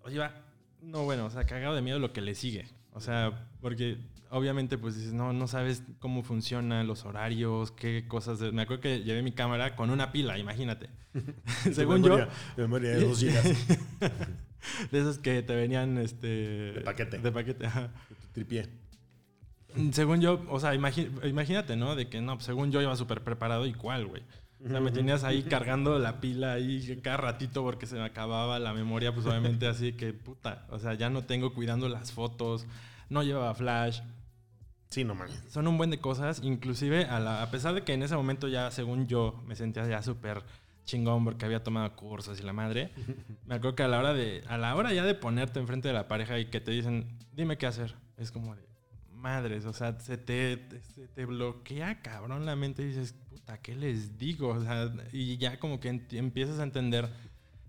oye, 0.03 0.15
iba, 0.15 0.31
no, 0.81 1.03
bueno, 1.03 1.25
o 1.25 1.29
sea, 1.29 1.43
cagado 1.45 1.75
de 1.75 1.81
miedo 1.81 1.99
lo 1.99 2.13
que 2.13 2.21
le 2.21 2.35
sigue. 2.35 2.67
O 2.93 2.99
sea, 2.99 3.47
porque 3.61 3.97
obviamente, 4.29 4.77
pues 4.77 4.95
dices, 4.95 5.13
no, 5.13 5.31
no 5.33 5.47
sabes 5.47 5.83
cómo 5.99 6.23
funcionan 6.23 6.87
los 6.87 7.05
horarios, 7.05 7.71
qué 7.71 8.05
cosas. 8.07 8.39
de- 8.39 8.51
Me 8.51 8.63
acuerdo 8.63 8.81
que 8.81 9.03
llevé 9.03 9.21
mi 9.21 9.31
cámara 9.31 9.75
con 9.75 9.89
una 9.89 10.11
pila, 10.11 10.37
imagínate. 10.37 10.89
Según 11.73 12.01
Tu 12.01 12.07
yo, 12.09 12.17
memoria- 12.17 12.29
Memoria 12.57 12.89
de 12.91 13.05
dos 13.05 13.19
gigas. 13.19 13.43
de 14.91 14.99
esos 14.99 15.17
que 15.19 15.41
te 15.41 15.55
venían, 15.55 15.97
este. 15.97 16.27
De 16.73 16.81
paquete. 16.83 17.17
De 17.19 17.31
paquete, 17.31 17.65
ajá. 17.65 17.91
tu 18.09 18.15
tripié. 18.33 18.67
Según 19.93 20.19
yo, 20.19 20.45
o 20.49 20.59
sea, 20.59 20.75
imagínate, 20.75 21.77
¿no? 21.77 21.95
De 21.95 22.09
que 22.09 22.19
no, 22.19 22.37
según 22.41 22.71
yo 22.73 22.81
iba 22.81 22.93
súper 22.97 23.21
preparado 23.23 23.65
y 23.65 23.73
cuál, 23.73 24.05
güey. 24.05 24.21
O 24.63 24.69
sea, 24.69 24.79
me 24.79 24.91
tenías 24.91 25.23
ahí 25.23 25.43
cargando 25.43 25.97
la 25.97 26.21
pila 26.21 26.53
ahí 26.53 26.99
cada 27.03 27.17
ratito 27.17 27.63
porque 27.63 27.87
se 27.87 27.95
me 27.95 28.03
acababa 28.03 28.59
la 28.59 28.73
memoria, 28.73 29.13
pues 29.13 29.25
obviamente 29.25 29.67
así 29.67 29.93
que 29.93 30.13
puta. 30.13 30.65
O 30.69 30.77
sea, 30.79 30.93
ya 30.93 31.09
no 31.09 31.23
tengo 31.23 31.53
cuidando 31.53 31.89
las 31.89 32.11
fotos, 32.11 32.65
no 33.09 33.23
llevaba 33.23 33.53
flash. 33.55 34.01
Sí, 34.89 35.03
no 35.03 35.15
mames. 35.15 35.41
Son 35.49 35.67
un 35.67 35.77
buen 35.77 35.89
de 35.89 35.99
cosas, 35.99 36.41
inclusive 36.43 37.05
a, 37.05 37.19
la- 37.19 37.41
a 37.41 37.49
pesar 37.49 37.73
de 37.73 37.83
que 37.83 37.93
en 37.93 38.03
ese 38.03 38.15
momento 38.15 38.47
ya, 38.49 38.69
según 38.71 39.07
yo, 39.07 39.41
me 39.47 39.55
sentía 39.55 39.87
ya 39.87 40.03
súper 40.03 40.43
chingón 40.83 41.23
porque 41.23 41.45
había 41.45 41.63
tomado 41.63 41.95
cursos 41.95 42.39
y 42.39 42.43
la 42.43 42.53
madre. 42.53 42.91
Me 43.45 43.55
acuerdo 43.55 43.75
que 43.75 43.83
a 43.83 43.87
la 43.87 43.99
hora 43.99 44.13
de 44.13 44.43
a 44.47 44.57
la 44.57 44.75
hora 44.75 44.91
ya 44.93 45.03
de 45.05 45.13
ponerte 45.15 45.59
enfrente 45.59 45.87
de 45.87 45.93
la 45.93 46.07
pareja 46.07 46.37
y 46.39 46.45
que 46.47 46.59
te 46.59 46.71
dicen, 46.71 47.17
"Dime 47.33 47.57
qué 47.57 47.65
hacer." 47.67 47.95
Es 48.17 48.31
como 48.31 48.55
de 48.55 48.61
madres, 49.13 49.65
o 49.65 49.73
sea, 49.73 49.99
se 49.99 50.17
te, 50.17 50.57
te- 50.57 50.81
se 50.81 51.07
te 51.07 51.25
bloquea 51.25 52.01
cabrón 52.01 52.45
la 52.45 52.55
mente 52.55 52.81
y 52.81 52.87
dices, 52.87 53.15
"Puta, 53.51 53.61
¿qué 53.61 53.75
les 53.75 54.17
digo?" 54.17 54.49
O 54.49 54.61
sea, 54.61 54.91
y 55.11 55.37
ya 55.37 55.59
como 55.59 55.79
que 55.79 55.89
empiezas 56.11 56.59
a 56.59 56.63
entender 56.63 57.09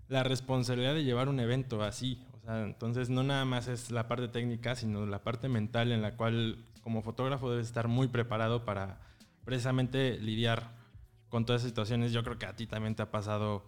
la 0.07 0.23
responsabilidad 0.23 0.93
de 0.93 1.03
llevar 1.03 1.29
un 1.29 1.39
evento 1.39 1.83
así. 1.83 2.21
O 2.33 2.45
sea, 2.45 2.63
entonces 2.63 3.09
no 3.09 3.23
nada 3.23 3.45
más 3.45 3.67
es 3.67 3.91
la 3.91 4.07
parte 4.07 4.27
técnica, 4.27 4.75
sino 4.75 5.05
la 5.05 5.23
parte 5.23 5.49
mental 5.49 5.91
en 5.91 6.01
la 6.01 6.15
cual 6.15 6.65
como 6.81 7.01
fotógrafo 7.01 7.49
debes 7.49 7.67
estar 7.67 7.87
muy 7.87 8.07
preparado 8.07 8.65
para 8.65 9.01
precisamente 9.45 10.17
lidiar 10.19 10.75
con 11.29 11.45
todas 11.45 11.61
esas 11.61 11.71
situaciones. 11.71 12.11
Yo 12.11 12.23
creo 12.23 12.37
que 12.37 12.45
a 12.45 12.55
ti 12.55 12.67
también 12.67 12.95
te 12.95 13.01
ha 13.01 13.11
pasado 13.11 13.65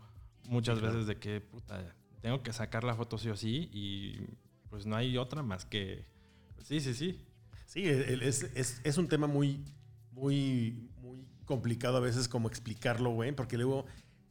muchas 0.48 0.80
claro. 0.80 0.94
veces 0.94 1.08
de 1.08 1.18
que, 1.18 1.42
puta, 1.42 1.96
tengo 2.22 2.44
que 2.44 2.54
sacar 2.54 2.84
la 2.84 2.96
foto 2.96 3.18
sí 3.18 3.30
o 3.30 3.36
sí 3.36 3.70
y 3.72 4.20
pues 4.70 4.86
no 4.86 4.96
hay 4.96 5.18
otra 5.18 5.42
más 5.42 5.66
que 5.66 6.06
Sí, 6.64 6.80
sí, 6.80 6.94
sí. 6.94 7.22
Sí, 7.66 7.88
es, 7.88 8.44
es, 8.56 8.82
es 8.84 8.98
un 8.98 9.08
tema 9.08 9.28
muy, 9.28 9.64
muy 10.12 10.90
complicado 11.46 11.98
a 11.98 12.02
veces 12.02 12.28
como 12.28 12.48
explicarlo, 12.48 13.12
güey, 13.12 13.32
porque 13.32 13.58
luego 13.58 13.86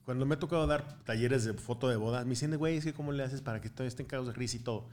cuando 0.05 0.27
me 0.27 0.35
ha 0.35 0.39
tocado 0.39 0.67
dar 0.67 1.03
talleres 1.05 1.45
de 1.45 1.55
foto 1.55 1.89
de 1.89 1.97
boda, 1.97 2.25
me 2.25 2.31
dicen, 2.31 2.57
güey, 2.57 2.77
es 2.77 2.85
que 2.85 2.93
cómo 2.93 3.13
le 3.13 3.23
haces 3.23 3.41
para 3.41 3.61
que 3.61 3.71
todo 3.71 3.87
esté 3.87 4.03
en 4.03 4.09
caos 4.09 4.27
de 4.27 4.33
gris 4.33 4.55
y 4.55 4.59
todo. 4.59 4.89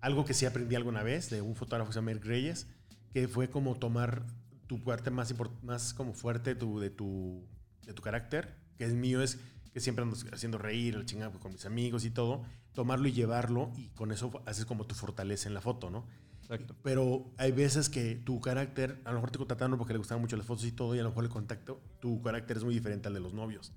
Algo 0.00 0.24
que 0.24 0.34
sí 0.34 0.44
aprendí 0.44 0.74
alguna 0.74 1.02
vez 1.02 1.30
de 1.30 1.40
un 1.40 1.54
fotógrafo 1.54 1.90
que 1.90 1.94
se 1.94 1.98
llama 2.00 2.10
Eric 2.10 2.24
Reyes, 2.24 2.66
que 3.12 3.28
fue 3.28 3.48
como 3.48 3.76
tomar 3.76 4.24
tu 4.66 4.82
parte 4.82 5.10
más, 5.10 5.34
más 5.62 5.94
como 5.94 6.12
fuerte 6.12 6.54
de, 6.54 6.56
tu, 6.56 6.80
de 6.80 7.92
tu 7.92 8.02
carácter, 8.02 8.54
que 8.76 8.84
el 8.84 8.96
mío 8.96 9.22
es 9.22 9.38
que 9.72 9.80
siempre 9.80 10.02
ando 10.02 10.16
haciendo 10.32 10.58
reír, 10.58 10.94
el 10.94 11.04
chingado 11.04 11.38
con 11.38 11.52
mis 11.52 11.66
amigos 11.66 12.04
y 12.04 12.10
todo, 12.10 12.42
tomarlo 12.72 13.08
y 13.08 13.12
llevarlo 13.12 13.70
y 13.76 13.88
con 13.88 14.10
eso 14.10 14.42
haces 14.46 14.64
como 14.64 14.86
tu 14.86 14.94
fortaleza 14.94 15.48
en 15.48 15.54
la 15.54 15.60
foto, 15.60 15.90
¿no? 15.90 16.06
Exacto. 16.46 16.76
Pero 16.82 17.32
hay 17.38 17.50
veces 17.50 17.88
que 17.88 18.14
tu 18.14 18.40
carácter, 18.40 19.00
a 19.04 19.10
lo 19.10 19.16
mejor 19.16 19.32
te 19.32 19.38
contrataron 19.38 19.76
porque 19.78 19.92
le 19.92 19.98
gustaban 19.98 20.22
mucho 20.22 20.36
las 20.36 20.46
fotos 20.46 20.64
y 20.64 20.72
todo, 20.72 20.94
y 20.94 21.00
a 21.00 21.02
lo 21.02 21.08
mejor 21.08 21.24
el 21.24 21.30
contacto, 21.30 21.80
tu 22.00 22.22
carácter 22.22 22.58
es 22.58 22.64
muy 22.64 22.72
diferente 22.72 23.08
al 23.08 23.14
de 23.14 23.20
los 23.20 23.34
novios. 23.34 23.72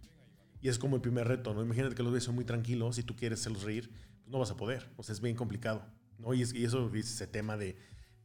Y 0.62 0.70
es 0.70 0.78
como 0.78 0.96
el 0.96 1.02
primer 1.02 1.28
reto, 1.28 1.54
¿no? 1.54 1.64
Imagínate 1.64 1.96
que 1.96 2.04
los 2.04 2.12
novios 2.12 2.26
son 2.26 2.36
muy 2.36 2.46
tranquilos 2.46 3.00
y 3.00 3.04
tú 3.04 3.16
quieres 3.16 3.40
hacerlos 3.40 3.64
reír, 3.64 3.90
pues 4.22 4.32
no 4.32 4.38
vas 4.38 4.52
a 4.52 4.58
poder. 4.58 4.88
O 4.98 5.04
sea, 5.04 5.14
es 5.14 5.22
bien 5.22 5.36
complicado, 5.36 5.84
¿no? 6.20 6.34
Y, 6.34 6.44
es, 6.44 6.54
y 6.54 6.64
eso 6.64 6.92
es 6.94 7.12
ese 7.12 7.26
tema 7.26 7.58
de, 7.58 7.76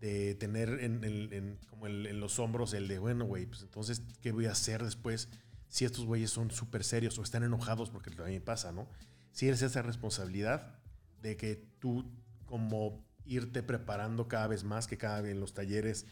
de 0.01 0.35
tener 0.35 0.81
en, 0.81 1.03
en, 1.05 1.59
como 1.71 1.87
en 1.87 2.21
los 2.21 2.39
hombros 2.39 2.75
el 2.75 2.87
de, 2.87 2.99
bueno, 2.99 3.25
güey, 3.25 3.47
pues 3.47 3.63
entonces, 3.63 4.03
¿qué 4.21 4.33
voy 4.33 4.45
a 4.45 4.53
hacer 4.53 4.85
después 4.85 5.31
si 5.69 5.87
estos 5.87 6.05
güeyes 6.05 6.31
son 6.31 6.51
súper 6.51 6.85
serios 6.85 7.19
o 7.19 7.23
están 7.23 7.45
enojados? 7.45 7.89
Porque 7.89 8.11
también 8.11 8.43
pasa, 8.43 8.73
¿no? 8.73 8.89
Si 9.33 9.49
eres 9.49 9.63
esa 9.63 9.81
responsabilidad 9.81 10.75
de 11.23 11.39
que 11.39 11.65
tú 11.79 12.05
como 12.45 13.03
irte 13.27 13.63
preparando 13.63 14.29
cada 14.29 14.47
vez 14.47 14.65
más, 14.65 14.87
que 14.87 14.99
cada 14.99 15.21
vez 15.21 15.33
en 15.33 15.41
los 15.41 15.55
talleres 15.55 16.07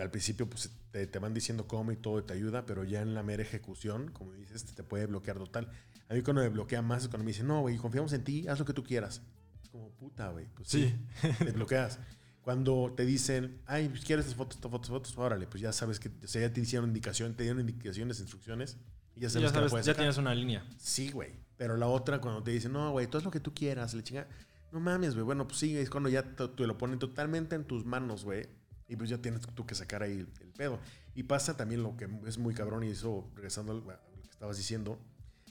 al 0.00 0.10
principio 0.10 0.48
pues, 0.48 0.70
te, 0.90 1.06
te, 1.06 1.18
van 1.18 1.34
diciendo 1.34 1.66
cómo 1.66 1.92
y 1.92 1.96
todo 1.96 2.22
te 2.22 2.34
ayuda, 2.34 2.66
pero 2.66 2.84
ya 2.84 3.02
en 3.02 3.14
la 3.14 3.22
mera 3.22 3.42
ejecución, 3.42 4.10
como 4.12 4.32
dices, 4.32 4.64
te 4.64 4.82
puede 4.82 5.06
bloquear 5.06 5.38
total. 5.38 5.70
A 6.08 6.14
mí 6.14 6.22
cuando 6.22 6.42
me 6.42 6.48
bloquea 6.48 6.82
más 6.82 7.04
es 7.04 7.08
cuando 7.08 7.24
me 7.24 7.30
dicen, 7.30 7.46
no, 7.46 7.62
güey, 7.62 7.76
confiamos 7.76 8.12
en 8.12 8.24
ti, 8.24 8.46
haz 8.48 8.58
lo 8.58 8.64
que 8.64 8.72
tú 8.72 8.84
quieras. 8.84 9.22
Es 9.62 9.70
como, 9.70 9.90
puta, 9.90 10.30
güey. 10.30 10.46
Pues 10.54 10.68
sí, 10.68 10.94
te 11.38 11.52
bloqueas. 11.52 11.98
Cuando 12.42 12.92
te 12.96 13.04
dicen, 13.04 13.60
ay, 13.66 13.88
pues, 13.88 14.04
quieres 14.04 14.26
estas 14.26 14.36
fotos, 14.36 14.56
estas 14.56 14.70
fotos, 14.70 14.90
fotos, 14.90 15.18
órale, 15.18 15.46
pues 15.46 15.60
ya 15.60 15.72
sabes 15.72 15.98
que 15.98 16.08
o 16.08 16.28
sea, 16.28 16.42
ya 16.42 16.52
te 16.52 16.60
hicieron 16.60 16.88
indicación, 16.88 17.34
te 17.34 17.42
dieron 17.42 17.60
indicaciones, 17.60 18.20
instrucciones, 18.20 18.76
y 19.16 19.20
ya 19.20 19.30
sabes, 19.30 19.52
ya, 19.52 19.68
sabes, 19.68 19.86
ya 19.86 19.94
tienes 19.94 20.16
una 20.18 20.34
línea. 20.34 20.64
Sí, 20.78 21.10
güey. 21.10 21.32
Pero 21.56 21.76
la 21.76 21.88
otra, 21.88 22.20
cuando 22.20 22.42
te 22.42 22.50
dicen, 22.50 22.72
no, 22.72 22.92
güey, 22.92 23.06
todo 23.06 23.18
es 23.18 23.24
lo 23.24 23.30
que 23.30 23.40
tú 23.40 23.54
quieras, 23.54 23.94
le 23.94 24.04
chinga, 24.04 24.28
no 24.72 24.80
mames, 24.80 25.14
güey. 25.14 25.24
Bueno, 25.24 25.46
pues 25.46 25.58
sí, 25.58 25.76
es 25.76 25.90
cuando 25.90 26.08
ya 26.08 26.22
te, 26.22 26.48
te 26.48 26.66
lo 26.66 26.78
ponen 26.78 26.98
totalmente 26.98 27.54
en 27.54 27.64
tus 27.64 27.84
manos, 27.84 28.24
güey 28.24 28.46
y 28.88 28.96
pues 28.96 29.10
ya 29.10 29.18
tienes 29.18 29.40
tú 29.40 29.66
que 29.66 29.74
sacar 29.74 30.02
ahí 30.02 30.26
el, 30.40 30.52
pedo. 30.56 30.78
Y 31.14 31.24
pasa 31.24 31.56
también 31.56 31.82
lo 31.82 31.96
que 31.96 32.08
es 32.26 32.38
muy 32.38 32.54
cabrón, 32.54 32.84
y 32.84 32.88
eso, 32.88 33.28
regresando 33.34 33.72
a 33.72 33.74
lo 33.76 34.22
que 34.22 34.30
estabas 34.30 34.56
diciendo, 34.56 34.98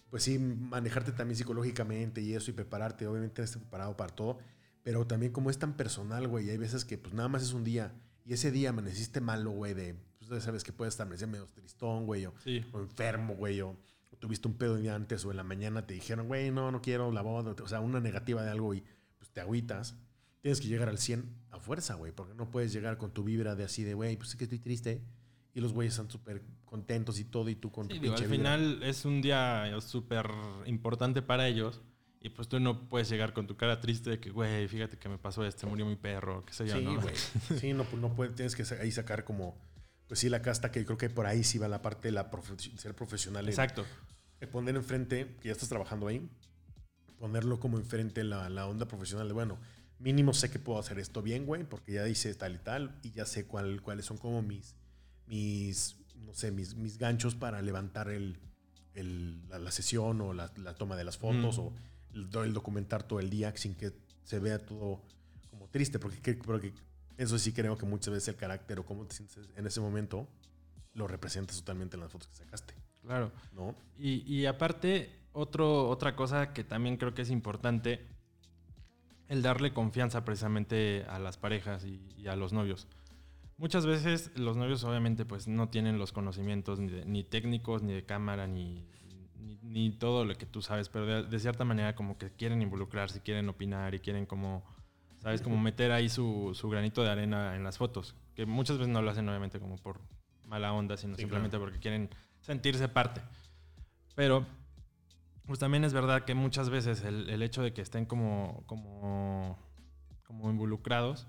pues 0.09 0.23
sí, 0.23 0.39
manejarte 0.39 1.11
también 1.11 1.37
psicológicamente 1.37 2.21
y 2.21 2.33
eso, 2.33 2.51
y 2.51 2.53
prepararte, 2.53 3.07
obviamente 3.07 3.41
estar 3.43 3.61
preparado 3.61 3.97
para 3.97 4.13
todo, 4.13 4.39
pero 4.83 5.05
también 5.05 5.31
como 5.31 5.49
es 5.49 5.57
tan 5.57 5.75
personal, 5.75 6.27
güey, 6.27 6.49
hay 6.49 6.57
veces 6.57 6.85
que 6.85 6.97
pues 6.97 7.13
nada 7.13 7.27
más 7.27 7.43
es 7.43 7.53
un 7.53 7.63
día, 7.63 7.93
y 8.25 8.33
ese 8.33 8.51
día 8.51 8.69
amaneciste 8.69 9.21
malo, 9.21 9.51
güey, 9.51 9.73
de, 9.73 9.95
pues 10.19 10.43
sabes 10.43 10.63
que 10.63 10.71
puedes 10.71 10.93
estar 10.93 11.07
medio 11.07 11.47
tristón, 11.47 12.05
güey, 12.05 12.25
o, 12.25 12.33
o 12.71 12.79
enfermo, 12.79 13.35
güey, 13.35 13.61
o, 13.61 13.77
tuviste 14.19 14.47
un 14.47 14.55
pedo 14.55 14.75
de 14.75 14.89
antes, 14.89 15.25
o 15.25 15.31
en 15.31 15.37
la 15.37 15.43
mañana 15.43 15.85
te 15.85 15.93
dijeron, 15.93 16.27
güey, 16.27 16.49
no, 16.49 16.71
no 16.71 16.81
quiero 16.81 17.11
la 17.11 17.21
boda, 17.21 17.55
o 17.61 17.67
sea, 17.67 17.79
una 17.79 17.99
negativa 17.99 18.43
de 18.43 18.49
algo 18.49 18.73
y 18.73 18.83
pues 19.25 19.33
te 19.33 19.41
agüitas 19.41 19.95
tienes 20.45 20.61
que 20.61 20.67
llegar 20.67 20.89
al 20.89 20.99
100 20.99 21.25
a 21.49 21.59
fuerza, 21.59 21.95
güey, 21.95 22.11
porque 22.11 22.35
no 22.35 22.51
puedes 22.51 22.71
llegar 22.71 22.99
con 22.99 23.11
tu 23.11 23.23
vibra 23.23 23.55
de 23.55 23.63
así 23.63 23.83
de, 23.83 23.95
güey, 23.95 24.15
pues 24.15 24.29
es 24.29 24.35
que 24.35 24.43
estoy 24.43 24.59
triste. 24.59 25.01
Y 25.55 25.59
los 25.59 25.73
güeyes 25.73 25.95
están 25.95 26.07
súper 26.07 26.43
contentos 26.65 27.17
y 27.19 27.23
todo, 27.23 27.49
y 27.49 27.55
tú 27.55 27.71
con 27.71 27.87
tu 27.87 27.95
Al 27.95 28.25
final 28.25 28.83
es 28.83 29.05
un 29.05 29.23
día 29.23 29.67
súper 29.81 30.29
importante 30.67 31.23
para 31.23 31.47
ellos. 31.47 31.81
Y 32.21 32.29
pues 32.29 32.47
tú 32.47 32.59
no 32.59 32.87
puedes 32.87 33.09
llegar 33.09 33.33
con 33.33 33.47
tu 33.47 33.57
cara 33.57 33.79
triste 33.79 34.11
de 34.11 34.19
que, 34.19 34.29
güey, 34.29 34.67
fíjate 34.67 34.99
que 34.99 35.09
me 35.09 35.17
pasó 35.17 35.43
esto, 35.43 35.65
murió 35.65 35.87
mi 35.87 35.95
perro, 35.95 36.45
qué 36.45 36.53
sé 36.53 36.67
yo, 36.67 36.77
sí, 36.77 36.83
¿no? 36.83 37.01
Sí, 37.59 37.73
no, 37.73 37.83
pues 37.83 37.99
no 37.99 38.13
puedes, 38.13 38.35
tienes 38.35 38.55
que 38.55 38.63
ahí 38.79 38.91
sacar 38.91 39.23
como, 39.23 39.57
pues 40.07 40.19
sí, 40.19 40.29
la 40.29 40.43
casta, 40.43 40.71
que 40.71 40.85
creo 40.85 40.99
que 40.99 41.09
por 41.09 41.25
ahí 41.25 41.43
sí 41.43 41.57
va 41.57 41.67
la 41.67 41.81
parte 41.81 42.09
de 42.09 42.11
la 42.11 42.29
ser 42.77 42.93
profesional. 42.93 43.49
Exacto. 43.49 43.83
En, 44.41 44.49
poner 44.49 44.75
enfrente, 44.75 45.37
que 45.41 45.47
ya 45.47 45.53
estás 45.53 45.69
trabajando 45.69 46.05
ahí, 46.05 46.29
ponerlo 47.25 47.59
como 47.59 47.79
enfrente 47.79 48.23
la, 48.23 48.49
la 48.49 48.67
onda 48.67 48.87
profesional 48.87 49.27
de, 49.27 49.33
bueno, 49.33 49.57
mínimo 49.97 50.31
sé 50.31 50.51
que 50.51 50.59
puedo 50.59 50.77
hacer 50.77 50.99
esto 50.99 51.23
bien, 51.23 51.47
güey, 51.47 51.63
porque 51.63 51.93
ya 51.93 52.07
hice 52.07 52.35
tal 52.35 52.53
y 52.53 52.57
tal 52.59 52.99
y 53.01 53.09
ya 53.09 53.25
sé 53.25 53.47
cuál, 53.47 53.81
cuáles 53.81 54.05
son 54.05 54.19
como 54.19 54.43
mis, 54.43 54.75
mis, 55.25 55.95
no 56.17 56.35
sé, 56.35 56.51
mis, 56.51 56.75
mis 56.75 56.99
ganchos 56.99 57.33
para 57.33 57.63
levantar 57.63 58.09
el, 58.09 58.37
el 58.93 59.41
la, 59.49 59.71
sesión 59.71 60.21
o 60.21 60.33
la, 60.33 60.51
la, 60.57 60.75
toma 60.75 60.95
de 60.95 61.03
las 61.03 61.17
fotos 61.17 61.57
o 61.57 61.73
el, 62.13 62.29
el, 62.31 62.53
documentar 62.53 63.01
todo 63.01 63.19
el 63.19 63.31
día 63.31 63.51
sin 63.57 63.73
que 63.73 63.91
se 64.23 64.37
vea 64.37 64.63
todo 64.63 65.01
como 65.49 65.67
triste, 65.69 65.97
porque, 65.97 66.35
porque 66.35 66.75
eso 67.17 67.39
sí 67.39 67.53
creo 67.53 67.75
que 67.75 67.87
muchas 67.87 68.13
veces 68.13 68.27
el 68.27 68.35
carácter 68.35 68.77
o 68.77 68.85
cómo 68.85 69.03
te 69.07 69.15
sientes 69.15 69.49
en 69.55 69.65
ese 69.65 69.81
momento 69.81 70.27
lo 70.93 71.07
representas 71.07 71.57
totalmente 71.57 71.97
en 71.97 72.01
las 72.01 72.11
fotos 72.11 72.27
que 72.27 72.35
sacaste. 72.35 72.75
Claro. 73.01 73.31
¿No? 73.51 73.75
Y, 73.97 74.21
y 74.31 74.45
aparte, 74.45 75.24
otro, 75.35 75.89
otra 75.89 76.15
cosa 76.15 76.53
que 76.53 76.63
también 76.63 76.97
creo 76.97 77.13
que 77.13 77.21
es 77.21 77.29
importante 77.29 78.07
el 79.27 79.41
darle 79.41 79.73
confianza 79.73 80.23
precisamente 80.23 81.05
a 81.09 81.19
las 81.19 81.37
parejas 81.37 81.85
y, 81.85 82.27
a 82.27 82.35
los 82.35 82.53
novios. 82.53 82.87
Muchas 83.57 83.85
veces 83.85 84.31
los 84.35 84.57
novios 84.57 84.83
obviamente 84.83 85.25
pues 85.25 85.47
no 85.47 85.69
tienen 85.69 85.97
los 85.97 86.11
conocimientos 86.11 86.79
ni, 86.79 87.23
técnicos, 87.23 87.83
ni 87.83 87.93
de 87.93 88.05
cámara, 88.05 88.47
ni, 88.47 88.87
ni, 89.61 89.91
todo 89.91 90.25
lo 90.25 90.35
que 90.35 90.45
tú 90.45 90.61
sabes, 90.61 90.89
pero 90.89 91.23
de, 91.23 91.39
cierta 91.39 91.65
manera 91.65 91.95
como 91.95 92.17
que 92.17 92.31
quieren 92.31 92.61
involucrarse, 92.61 93.21
quieren 93.21 93.49
opinar 93.49 93.93
y 93.93 93.99
quieren 93.99 94.25
como, 94.25 94.63
¿sabes? 95.17 95.41
Como 95.41 95.57
meter 95.57 95.91
ahí 95.91 96.09
su, 96.09 96.51
su, 96.53 96.69
granito 96.69 97.03
de 97.03 97.09
arena 97.09 97.55
en 97.55 97.63
las 97.63 97.77
fotos, 97.77 98.15
que 98.35 98.45
muchas 98.45 98.77
veces 98.77 98.91
no 98.91 99.01
lo 99.01 99.11
hacen 99.11 99.27
obviamente 99.27 99.59
como 99.59 99.77
por 99.77 99.99
mala 100.45 100.73
onda, 100.73 100.97
sino 100.97 101.15
simplemente 101.15 101.57
porque 101.57 101.79
quieren 101.79 102.09
sentirse 102.41 102.87
parte. 102.87 103.21
Pero 104.15 104.45
pues 105.47 105.59
también 105.59 105.83
es 105.83 105.93
verdad 105.93 106.25
que 106.25 106.33
muchas 106.33 106.69
veces 106.69 107.03
el, 107.03 107.41
hecho 107.41 107.61
de 107.61 107.73
que 107.73 107.81
estén 107.81 108.05
como, 108.05 108.63
como, 108.65 109.57
como 110.23 110.49
involucrados 110.49 111.27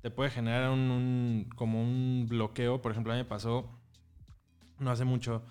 te 0.00 0.10
puede 0.10 0.30
generar 0.30 0.70
un, 0.70 1.48
como 1.56 1.80
un 1.80 2.26
bloqueo. 2.28 2.82
Por 2.82 2.90
ejemplo, 2.90 3.12
a 3.12 3.16
mí 3.16 3.22
me 3.22 3.28
pasó 3.28 3.78
no 4.78 4.90
hace 4.90 5.04
mucho 5.04 5.44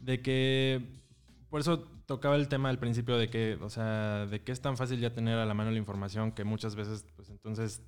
de 0.00 0.20
que 0.20 1.02
por 1.48 1.60
eso 1.60 1.88
tocaba 2.06 2.34
el 2.34 2.48
tema 2.48 2.68
al 2.68 2.78
principio 2.78 3.16
de 3.16 3.30
que, 3.30 3.58
o 3.60 3.70
sea, 3.70 4.26
de 4.26 4.42
que 4.42 4.52
es 4.52 4.60
tan 4.60 4.76
fácil 4.76 5.00
ya 5.00 5.14
tener 5.14 5.38
a 5.38 5.46
la 5.46 5.54
mano 5.54 5.70
la 5.70 5.78
información 5.78 6.32
que 6.32 6.44
muchas 6.44 6.74
veces, 6.74 7.06
pues 7.14 7.30
entonces 7.30 7.82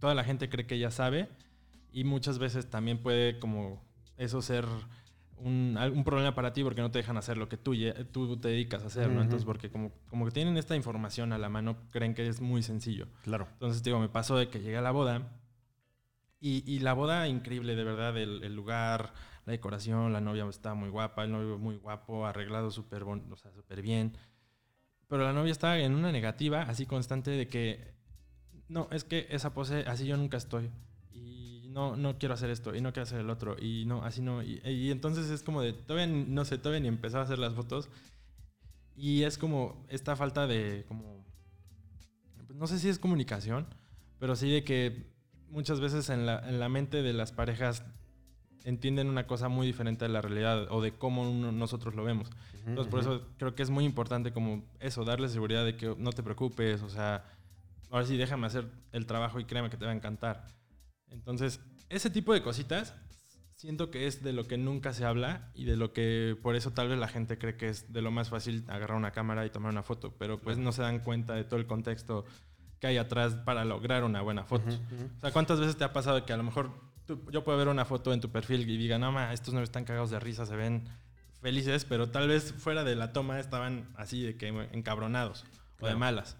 toda 0.00 0.14
la 0.14 0.24
gente 0.24 0.48
cree 0.48 0.66
que 0.66 0.78
ya 0.78 0.90
sabe 0.90 1.28
y 1.92 2.04
muchas 2.04 2.38
veces 2.38 2.68
también 2.68 3.02
puede 3.02 3.38
como 3.38 3.82
eso 4.16 4.42
ser 4.42 4.66
un, 5.38 6.02
problema 6.04 6.34
para 6.34 6.52
ti 6.52 6.62
porque 6.62 6.80
no 6.80 6.90
te 6.90 6.98
dejan 6.98 7.16
hacer 7.16 7.36
lo 7.36 7.48
que 7.48 7.56
tú, 7.56 7.74
tú 8.12 8.36
te 8.38 8.48
dedicas 8.48 8.82
a 8.82 8.86
hacer, 8.86 9.10
¿no? 9.10 9.20
Entonces, 9.20 9.44
porque 9.44 9.70
como, 9.70 9.92
como 10.08 10.24
que 10.24 10.30
tienen 10.30 10.56
esta 10.56 10.76
información 10.76 11.32
a 11.32 11.38
la 11.38 11.48
mano, 11.48 11.76
creen 11.90 12.14
que 12.14 12.26
es 12.26 12.40
muy 12.40 12.62
sencillo. 12.62 13.08
Claro. 13.22 13.48
Entonces, 13.52 13.82
digo, 13.82 13.98
me 13.98 14.08
pasó 14.08 14.36
de 14.36 14.48
que 14.48 14.60
llegué 14.60 14.76
a 14.76 14.82
la 14.82 14.90
boda 14.90 15.32
y, 16.40 16.62
y 16.70 16.80
la 16.80 16.92
boda 16.92 17.26
increíble, 17.28 17.74
de 17.74 17.84
verdad, 17.84 18.16
el, 18.18 18.54
lugar, 18.54 19.14
la 19.46 19.52
decoración, 19.52 20.12
la 20.12 20.20
novia 20.20 20.44
estaba 20.46 20.74
muy 20.74 20.90
guapa, 20.90 21.24
el 21.24 21.32
novio 21.32 21.58
muy 21.58 21.76
guapo, 21.76 22.26
arreglado 22.26 22.70
súper 22.70 23.02
o 23.02 23.36
sea, 23.36 23.50
bien. 23.82 24.16
Pero 25.08 25.24
la 25.24 25.32
novia 25.32 25.52
estaba 25.52 25.78
en 25.78 25.94
una 25.94 26.12
negativa 26.12 26.62
así 26.62 26.86
constante 26.86 27.30
de 27.30 27.48
que, 27.48 27.94
no, 28.68 28.88
es 28.90 29.04
que 29.04 29.26
esa 29.30 29.54
pose, 29.54 29.84
así 29.86 30.06
yo 30.06 30.16
nunca 30.16 30.36
estoy 30.36 30.70
no, 31.74 31.96
no 31.96 32.18
quiero 32.18 32.34
hacer 32.34 32.50
esto 32.50 32.72
y 32.74 32.80
no 32.80 32.92
quiero 32.92 33.02
hacer 33.02 33.18
el 33.18 33.28
otro 33.28 33.56
y 33.60 33.84
no, 33.84 34.04
así 34.04 34.22
no. 34.22 34.44
Y, 34.44 34.92
entonces 34.92 35.28
es 35.28 35.42
como 35.42 35.60
de, 35.60 35.72
todavía, 35.72 36.06
no 36.06 36.44
sé, 36.44 36.56
todavía 36.56 36.80
ni 36.80 36.88
empezaba 36.88 37.22
a 37.22 37.24
hacer 37.24 37.40
las 37.40 37.54
fotos 37.54 37.88
y 38.96 39.24
es 39.24 39.36
como 39.36 39.84
esta 39.88 40.14
falta 40.14 40.46
de, 40.46 40.84
como, 40.86 41.26
pues 42.46 42.56
no 42.56 42.68
sé 42.68 42.78
si 42.78 42.88
es 42.88 43.00
comunicación, 43.00 43.66
pero 44.20 44.36
sí 44.36 44.48
de 44.52 44.62
que 44.62 45.04
muchas 45.50 45.80
veces 45.80 46.10
en 46.10 46.26
la, 46.26 46.48
en 46.48 46.60
la 46.60 46.68
mente 46.68 47.02
de 47.02 47.12
las 47.12 47.32
parejas 47.32 47.84
entienden 48.62 49.08
una 49.08 49.26
cosa 49.26 49.48
muy 49.48 49.66
diferente 49.66 50.04
de 50.04 50.12
la 50.12 50.22
realidad 50.22 50.68
o 50.70 50.80
de 50.80 50.92
cómo 50.92 51.24
nosotros 51.24 51.96
lo 51.96 52.04
vemos. 52.04 52.30
Entonces, 52.66 52.88
por 52.88 53.00
eso 53.00 53.26
creo 53.36 53.56
que 53.56 53.64
es 53.64 53.70
muy 53.70 53.84
importante 53.84 54.32
como 54.32 54.64
eso, 54.78 55.04
darle 55.04 55.28
seguridad 55.28 55.64
de 55.64 55.76
que 55.76 55.92
no 55.98 56.12
te 56.12 56.22
preocupes, 56.22 56.82
o 56.82 56.88
sea, 56.88 57.24
ahora 57.90 58.06
sí 58.06 58.16
déjame 58.16 58.46
hacer 58.46 58.68
el 58.92 59.06
trabajo 59.06 59.40
y 59.40 59.44
créeme 59.44 59.70
que 59.70 59.76
te 59.76 59.84
va 59.84 59.90
a 59.90 59.94
encantar. 59.94 60.46
Entonces, 61.14 61.60
ese 61.88 62.10
tipo 62.10 62.34
de 62.34 62.42
cositas 62.42 62.94
siento 63.56 63.90
que 63.90 64.06
es 64.06 64.22
de 64.22 64.32
lo 64.32 64.44
que 64.44 64.58
nunca 64.58 64.92
se 64.92 65.04
habla 65.04 65.50
y 65.54 65.64
de 65.64 65.76
lo 65.76 65.92
que 65.92 66.36
por 66.42 66.56
eso 66.56 66.72
tal 66.72 66.88
vez 66.88 66.98
la 66.98 67.08
gente 67.08 67.38
cree 67.38 67.56
que 67.56 67.68
es 67.68 67.92
de 67.92 68.02
lo 68.02 68.10
más 68.10 68.28
fácil 68.28 68.64
agarrar 68.68 68.96
una 68.96 69.12
cámara 69.12 69.46
y 69.46 69.50
tomar 69.50 69.72
una 69.72 69.82
foto, 69.82 70.14
pero 70.18 70.38
pues 70.40 70.58
no 70.58 70.72
se 70.72 70.82
dan 70.82 70.98
cuenta 70.98 71.34
de 71.34 71.44
todo 71.44 71.58
el 71.58 71.66
contexto 71.66 72.24
que 72.80 72.88
hay 72.88 72.98
atrás 72.98 73.36
para 73.36 73.64
lograr 73.64 74.04
una 74.04 74.20
buena 74.20 74.44
foto. 74.44 74.68
O 74.68 75.20
sea, 75.20 75.30
¿cuántas 75.32 75.60
veces 75.60 75.76
te 75.76 75.84
ha 75.84 75.92
pasado 75.92 76.26
que 76.26 76.32
a 76.32 76.36
lo 76.36 76.42
mejor 76.42 76.72
yo 77.30 77.44
puedo 77.44 77.56
ver 77.56 77.68
una 77.68 77.84
foto 77.84 78.12
en 78.12 78.20
tu 78.20 78.30
perfil 78.30 78.68
y 78.68 78.76
diga, 78.76 78.98
no, 78.98 79.12
ma, 79.12 79.32
estos 79.32 79.54
no 79.54 79.62
están 79.62 79.84
cagados 79.84 80.10
de 80.10 80.20
risa, 80.20 80.46
se 80.46 80.56
ven 80.56 80.88
felices, 81.40 81.84
pero 81.84 82.10
tal 82.10 82.28
vez 82.28 82.52
fuera 82.52 82.84
de 82.84 82.96
la 82.96 83.12
toma 83.12 83.38
estaban 83.38 83.92
así 83.96 84.22
de 84.22 84.36
que 84.36 84.48
encabronados 84.72 85.44
o 85.80 85.86
de 85.86 85.94
malas. 85.94 86.36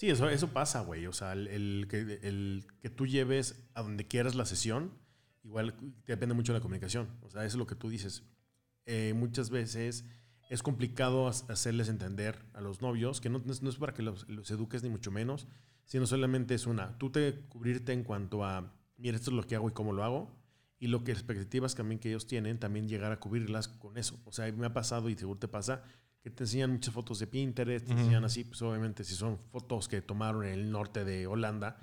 Sí, 0.00 0.08
eso, 0.08 0.30
eso 0.30 0.48
pasa, 0.48 0.80
güey. 0.80 1.06
O 1.06 1.12
sea, 1.12 1.34
el, 1.34 1.86
que, 1.86 2.20
el 2.22 2.64
que 2.80 2.88
tú 2.88 3.06
lleves 3.06 3.68
a 3.74 3.82
donde 3.82 4.08
quieras 4.08 4.34
la 4.34 4.46
sesión, 4.46 4.94
igual 5.44 5.74
depende 6.06 6.34
mucho 6.34 6.54
de 6.54 6.58
la 6.58 6.62
comunicación. 6.62 7.06
O 7.20 7.28
sea, 7.28 7.44
eso 7.44 7.56
es 7.56 7.58
lo 7.58 7.66
que 7.66 7.74
tú 7.74 7.90
dices. 7.90 8.22
Eh, 8.86 9.12
muchas 9.14 9.50
veces 9.50 10.06
es 10.48 10.62
complicado 10.62 11.28
hacerles 11.28 11.90
entender 11.90 12.42
a 12.54 12.62
los 12.62 12.80
novios 12.80 13.20
que 13.20 13.28
no, 13.28 13.42
no 13.44 13.68
es 13.68 13.76
para 13.76 13.92
que 13.92 14.00
los, 14.00 14.26
los, 14.26 14.50
eduques 14.50 14.82
ni 14.82 14.88
mucho 14.88 15.10
menos, 15.10 15.46
sino 15.84 16.06
solamente 16.06 16.54
es 16.54 16.66
una, 16.66 16.96
tú 16.96 17.10
te 17.10 17.34
cubrirte 17.50 17.92
en 17.92 18.02
cuanto 18.02 18.42
a, 18.42 18.72
mira, 18.96 19.16
esto 19.16 19.32
es 19.32 19.36
lo 19.36 19.42
que 19.42 19.54
hago 19.54 19.68
y 19.68 19.72
cómo 19.72 19.92
lo 19.92 20.02
hago, 20.02 20.34
y 20.78 20.86
lo 20.86 21.04
que 21.04 21.12
expectativas 21.12 21.74
también 21.74 22.00
que 22.00 22.08
ellos 22.08 22.26
tienen, 22.26 22.58
también 22.58 22.88
llegar 22.88 23.12
a 23.12 23.20
cubrirlas 23.20 23.68
con 23.68 23.98
eso. 23.98 24.18
O 24.24 24.32
sea, 24.32 24.50
me 24.50 24.64
ha 24.64 24.72
pasado 24.72 25.10
y 25.10 25.14
seguro 25.14 25.38
te 25.38 25.46
pasa 25.46 25.82
que 26.22 26.28
te 26.28 26.44
enseñan 26.44 26.70
muchas 26.70 26.92
fotos 26.92 27.18
de 27.18 27.26
Pinterest, 27.26 27.86
te 27.86 27.92
enseñan 27.92 28.24
así, 28.24 28.44
pues 28.44 28.60
obviamente 28.60 29.04
si 29.04 29.14
son 29.14 29.38
fotos 29.38 29.88
que 29.88 30.02
tomaron 30.02 30.44
en 30.44 30.52
el 30.52 30.70
norte 30.70 31.02
de 31.02 31.26
Holanda, 31.26 31.78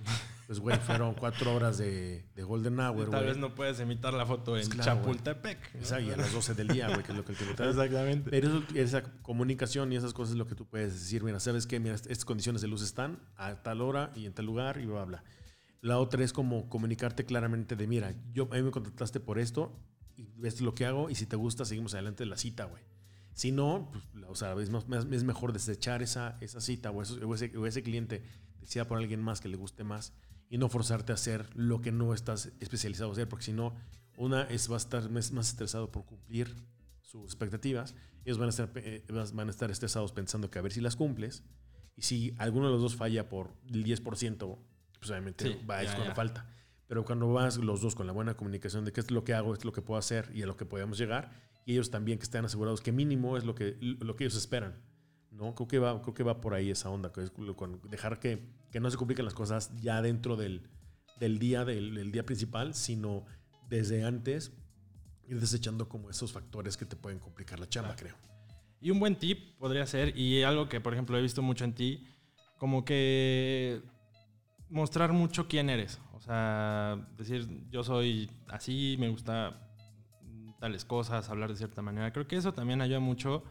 pues 0.46 0.60
güey, 0.60 0.78
fueron 0.78 1.16
cuatro 1.16 1.56
horas 1.56 1.80
de, 1.80 2.24
de 2.36 2.44
Golden 2.44 2.80
Hour, 2.80 3.10
Tal 3.10 3.26
vez 3.26 3.38
no 3.38 3.56
puedes 3.56 3.80
imitar 3.80 4.14
la 4.14 4.28
foto 4.28 4.56
en 4.56 4.70
Chapultepec. 4.70 5.76
Exacto, 5.76 6.10
y 6.10 6.12
a 6.12 6.18
las 6.18 6.32
12 6.32 6.54
del 6.54 6.68
día, 6.68 6.88
güey, 6.90 7.02
que 7.02 7.14
es 7.14 7.18
lo 7.18 7.26
que 7.26 7.32
el 7.32 7.38
te 7.56 7.68
Exactamente. 7.68 8.30
Pero 8.30 8.64
esa 8.76 9.02
comunicación 9.24 9.92
y 9.92 9.96
esas 9.96 10.14
cosas 10.14 10.34
es 10.34 10.38
lo 10.38 10.46
que 10.46 10.54
tú 10.54 10.68
puedes 10.68 10.94
decir, 10.94 11.24
mira, 11.24 11.40
¿sabes 11.40 11.66
qué? 11.66 11.80
Mira, 11.80 11.96
estas 11.96 12.26
condiciones 12.26 12.62
de 12.62 12.68
luz 12.68 12.84
están 12.84 13.20
a 13.38 13.56
tal 13.64 13.82
hora 13.82 14.12
y 14.16 14.28
en 14.28 14.34
tal 14.34 14.46
lugar 14.46 14.80
y 14.80 14.86
bla, 14.86 15.04
bla. 15.04 15.24
La 15.82 15.98
otra 15.98 16.24
es 16.24 16.32
como 16.32 16.70
comunicarte 16.70 17.26
claramente 17.26 17.76
de, 17.76 17.88
mira, 17.88 18.14
yo, 18.34 18.48
a 18.52 18.56
mí 18.56 18.62
me 18.62 18.72
contrataste 18.72 19.20
por 19.20 19.40
esto 19.40 19.76
y 20.16 20.30
ves 20.36 20.62
lo 20.62 20.76
que 20.76 20.86
hago 20.86 21.10
y 21.10 21.16
si 21.16 21.26
te 21.26 21.36
gusta 21.36 21.66
seguimos 21.66 21.96
adelante 21.96 22.24
de 22.24 22.30
la 22.30 22.38
cita, 22.38 22.66
güey. 22.66 22.84
Si 23.38 23.52
no, 23.52 23.92
pues, 23.92 24.26
o 24.28 24.34
sea, 24.34 24.54
es, 24.54 24.72
es, 25.12 25.24
mejor 25.24 25.54
desechar 25.54 26.02
esa, 26.02 26.38
esa 26.42 26.60
cita 26.60 26.90
o, 26.90 27.04
ese, 27.04 27.56
o 27.56 27.68
ese 27.68 27.84
cliente 27.84 28.24
decida 28.60 28.88
por 28.88 28.98
alguien 28.98 29.22
más 29.22 29.42
que 29.42 29.48
le 29.48 29.58
guste 29.58 29.84
más 29.84 30.12
y 30.50 30.58
no 30.58 30.70
forzarte 30.70 31.12
a 31.12 31.16
hacer 31.16 31.48
lo 31.56 31.80
que 31.80 31.92
no 31.92 32.16
estás 32.16 32.52
especializado 32.60 33.12
a 33.12 33.14
hacer, 33.14 33.30
porque 33.30 33.46
si 33.46 33.54
no, 33.54 33.76
una 34.18 34.42
es, 34.42 34.72
va 34.72 34.74
a 34.74 34.78
estar 34.78 35.08
más, 35.12 35.32
estresado 35.32 35.92
por 35.92 36.04
cumplir 36.06 36.56
sus 37.04 37.26
expectativas, 37.26 37.94
ellos 38.26 38.40
van 38.40 38.48
a, 38.48 38.50
estar, 38.50 38.72
eh, 38.74 39.06
van 39.36 39.48
a 39.50 39.52
estar 39.52 39.70
estresados 39.70 40.14
pensando 40.14 40.50
que 40.50 40.58
a 40.58 40.64
ver 40.64 40.74
si 40.74 40.82
las 40.82 40.96
cumples, 40.96 41.44
y 41.96 42.02
si 42.02 42.34
alguno 42.40 42.66
de 42.66 42.72
los 42.72 42.82
dos 42.82 42.96
falla 42.96 43.30
por 43.30 43.54
el 43.68 43.86
10%, 43.86 44.58
pues 44.98 45.12
obviamente 45.12 45.64
va 45.70 45.78
a 45.78 45.84
ir 45.84 45.94
con 45.94 46.16
falta. 46.16 46.48
Pero 46.88 47.06
cuando 47.06 47.32
vas 47.32 47.58
los 47.58 47.82
dos 47.82 47.94
con 47.94 48.08
la 48.08 48.14
buena 48.14 48.36
comunicación 48.36 48.84
de 48.84 48.92
qué 48.92 49.02
es 49.02 49.12
lo 49.12 49.24
que 49.24 49.36
hago, 49.36 49.54
es 49.54 49.64
lo 49.64 49.74
que 49.74 49.84
puedo 49.84 50.00
hacer 50.00 50.32
y 50.34 50.42
a 50.42 50.48
lo 50.48 50.58
que 50.58 50.66
podemos 50.66 50.98
llegar, 50.98 51.30
y 51.68 51.74
ellos 51.74 51.92
también 51.92 52.18
que 52.18 52.24
estén 52.24 52.46
asegurados 52.46 52.80
que 52.80 52.94
mínimo 52.94 53.36
es 53.36 53.44
lo 53.44 53.54
que, 53.54 53.78
lo 53.82 54.16
que 54.16 54.24
ellos 54.24 54.38
esperan. 54.38 54.82
¿no? 55.32 55.54
Creo, 55.54 55.68
que 55.68 55.80
va, 55.80 56.02
creo 56.02 56.14
que 56.14 56.24
va 56.24 56.40
por 56.40 56.54
ahí 56.54 56.72
esa 56.72 56.90
onda, 56.90 57.12
con 57.12 57.82
dejar 57.90 58.22
que, 58.22 58.42
que 58.72 58.80
no 58.80 58.90
se 58.90 58.96
compliquen 58.96 59.26
las 59.26 59.34
cosas 59.34 59.76
ya 59.82 60.02
dentro 60.02 60.38
del, 60.38 60.62
del 61.20 61.40
día, 61.40 61.66
del, 61.66 62.10
día 62.10 62.26
principal, 62.26 62.74
sino 62.74 63.26
desde 63.68 64.06
antes 64.06 64.54
ir 65.28 65.42
desechando 65.42 65.90
como 65.90 66.10
esos 66.10 66.32
factores 66.32 66.78
que 66.78 66.86
te 66.86 66.96
pueden 66.96 67.20
complicar 67.20 67.60
la 67.60 67.68
chamba, 67.68 67.98
creo. 67.98 68.16
Y 68.80 68.90
un 68.92 69.02
buen 69.02 69.18
tip 69.18 69.58
podría 69.58 69.86
ser, 69.86 70.18
y 70.18 70.44
algo 70.44 70.70
que 70.70 70.80
por 70.80 70.94
ejemplo 70.94 71.18
he 71.18 71.22
visto 71.22 71.42
mucho 71.42 71.66
en 71.66 71.74
ti, 71.74 72.08
como 72.58 72.86
que 72.86 73.82
mostrar 74.70 75.12
mucho 75.12 75.50
quién 75.50 75.70
eres. 75.70 76.00
O 76.14 76.22
sea, 76.22 77.10
decir, 77.18 77.46
yo 77.70 77.84
soy 77.84 78.32
así, 78.48 78.96
me 78.98 79.10
gusta 79.10 79.67
tales 80.60 80.86
cosas, 80.86 81.30
hablar 81.30 81.50
de 81.50 81.58
cierta 81.58 81.82
manera. 81.82 82.12
Creo 82.12 82.28
que 82.28 82.36
eso 82.36 82.54
también 82.54 82.82
ayuda 82.82 83.00
mucho 83.00 83.44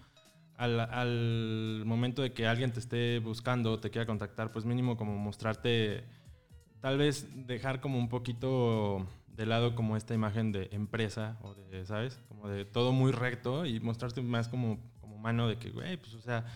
al, 0.57 1.83
momento 1.85 2.23
de 2.23 2.33
que 2.33 2.47
alguien 2.47 2.73
te 2.73 2.81
esté 2.81 3.19
buscando, 3.19 3.79
te 3.79 3.91
quiera 3.91 4.07
contactar, 4.07 4.53
pues 4.53 4.65
mínimo 4.65 4.97
como 4.97 5.17
mostrarte, 5.17 6.05
tal 6.81 6.99
vez 6.99 7.29
dejar 7.47 7.81
como 7.81 7.99
un 7.99 8.09
poquito 8.09 9.07
de 9.29 9.47
lado 9.47 9.75
como 9.75 9.97
esta 9.97 10.15
imagen 10.15 10.53
de 10.53 10.69
empresa 10.73 11.37
o 11.43 11.55
de, 11.55 11.85
¿sabes? 11.85 12.19
Como 12.29 12.49
de 12.49 12.65
todo 12.65 12.93
muy 12.93 13.13
recto 13.13 13.67
y 13.67 13.81
mostrarte 13.81 14.23
más 14.23 14.49
como, 14.49 14.79
como 15.01 15.17
humano 15.17 15.49
de 15.49 15.59
que, 15.59 15.71
güey, 15.71 15.99
pues 15.99 16.15
o 16.15 16.21
sea, 16.21 16.47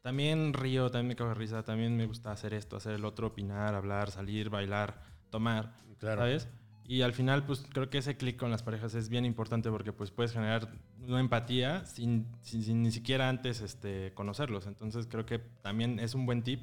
también 0.00 0.54
río, 0.54 0.90
también 0.90 1.08
me 1.08 1.16
cago 1.16 1.30
de 1.30 1.34
risa, 1.34 1.64
también 1.64 1.96
me 1.96 2.06
gusta 2.06 2.30
hacer 2.30 2.54
esto, 2.54 2.76
hacer 2.76 2.94
el 2.94 3.04
otro, 3.04 3.28
opinar, 3.28 3.74
hablar, 3.74 4.10
salir, 4.10 4.48
bailar, 4.48 5.02
tomar, 5.30 5.74
claro. 5.98 6.22
¿sabes? 6.22 6.48
Y 6.90 7.02
al 7.02 7.12
final, 7.12 7.44
pues 7.44 7.64
creo 7.72 7.88
que 7.88 7.98
ese 7.98 8.16
clic 8.16 8.36
con 8.36 8.50
las 8.50 8.64
parejas 8.64 8.96
es 8.96 9.08
bien 9.08 9.24
importante 9.24 9.70
porque 9.70 9.92
pues 9.92 10.10
puedes 10.10 10.32
generar 10.32 10.72
una 11.06 11.20
empatía 11.20 11.86
sin, 11.86 12.26
sin, 12.42 12.82
ni 12.82 12.90
siquiera 12.90 13.28
antes 13.28 13.60
este, 13.60 14.12
conocerlos. 14.14 14.66
Entonces 14.66 15.06
creo 15.08 15.24
que 15.24 15.38
también 15.38 16.00
es 16.00 16.16
un 16.16 16.26
buen 16.26 16.42
tip 16.42 16.60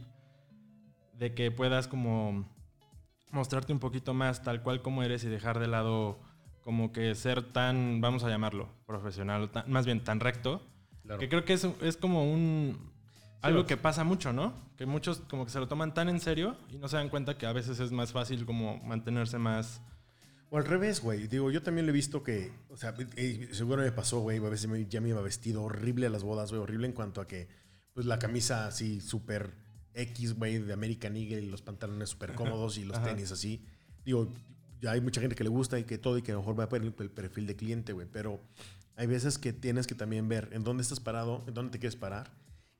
de 1.13 1.33
que 1.33 1.49
puedas 1.49 1.87
como 1.87 2.45
mostrarte 3.31 3.71
un 3.71 3.79
poquito 3.79 4.13
más 4.13 4.43
tal 4.43 4.63
cual 4.63 4.81
como 4.81 5.01
eres 5.01 5.23
y 5.23 5.29
dejar 5.29 5.59
de 5.59 5.67
lado 5.67 6.19
como 6.59 6.91
que 6.91 7.15
ser 7.15 7.41
tan, 7.41 8.01
vamos 8.01 8.25
a 8.25 8.29
llamarlo, 8.29 8.67
profesional, 8.85 9.49
más 9.65 9.85
bien 9.85 10.03
tan 10.03 10.19
recto. 10.19 10.61
Que 11.19 11.29
creo 11.29 11.45
que 11.45 11.53
es, 11.53 11.65
es 11.81 11.95
como 11.95 12.29
un... 12.29 12.91
Algo 13.41 13.65
que 13.65 13.77
pasa 13.77 14.03
mucho, 14.03 14.33
¿no? 14.33 14.51
Que 14.75 14.85
muchos 14.85 15.21
como 15.29 15.45
que 15.45 15.51
se 15.51 15.59
lo 15.61 15.69
toman 15.69 15.93
tan 15.93 16.09
en 16.09 16.19
serio 16.19 16.57
y 16.69 16.75
no 16.79 16.89
se 16.89 16.97
dan 16.97 17.07
cuenta 17.07 17.37
que 17.37 17.45
a 17.45 17.53
veces 17.53 17.79
es 17.79 17.93
más 17.93 18.11
fácil 18.11 18.45
como 18.45 18.77
mantenerse 18.83 19.37
más 19.37 19.81
o 20.49 20.57
al 20.57 20.65
revés, 20.65 21.01
güey. 21.01 21.27
Digo, 21.27 21.51
yo 21.51 21.61
también 21.61 21.85
lo 21.85 21.91
he 21.91 21.93
visto 21.93 22.23
que, 22.23 22.51
o 22.69 22.77
sea, 22.77 22.95
seguro 23.51 23.81
me 23.81 23.91
pasó, 23.91 24.19
güey. 24.21 24.37
A 24.37 24.49
veces 24.49 24.69
ya 24.89 25.01
me 25.01 25.09
iba 25.09 25.21
vestido 25.21 25.63
horrible 25.63 26.07
a 26.07 26.09
las 26.09 26.23
bodas, 26.23 26.51
güey. 26.51 26.61
Horrible 26.61 26.87
en 26.87 26.93
cuanto 26.93 27.21
a 27.21 27.27
que, 27.27 27.47
pues 27.93 28.05
la 28.05 28.19
camisa 28.19 28.67
así 28.67 29.01
súper 29.01 29.55
X, 29.93 30.35
güey, 30.35 30.59
de 30.59 30.73
American 30.73 31.17
Eagle 31.17 31.41
y 31.41 31.49
los 31.49 31.61
pantalones 31.61 32.09
súper 32.09 32.33
cómodos 32.33 32.77
y 32.77 32.85
los 32.85 33.01
tenis 33.03 33.31
así. 33.31 33.65
Digo, 34.05 34.31
ya 34.81 34.91
hay 34.91 35.01
mucha 35.01 35.19
gente 35.19 35.35
que 35.35 35.43
le 35.43 35.49
gusta 35.49 35.79
y 35.79 35.83
que 35.83 35.97
todo 35.97 36.17
y 36.17 36.21
que 36.21 36.31
a 36.31 36.35
lo 36.35 36.41
mejor 36.41 36.59
va 36.59 36.65
a 36.65 36.69
poner 36.69 36.93
el 36.97 37.09
perfil 37.09 37.47
de 37.47 37.55
cliente, 37.55 37.93
güey. 37.93 38.07
Pero 38.11 38.41
hay 38.95 39.07
veces 39.07 39.37
que 39.37 39.53
tienes 39.53 39.87
que 39.87 39.95
también 39.95 40.29
ver 40.29 40.49
en 40.53 40.63
dónde 40.63 40.83
estás 40.83 40.99
parado, 40.99 41.43
en 41.47 41.53
dónde 41.53 41.71
te 41.71 41.79
quieres 41.79 41.95
parar. 41.95 42.31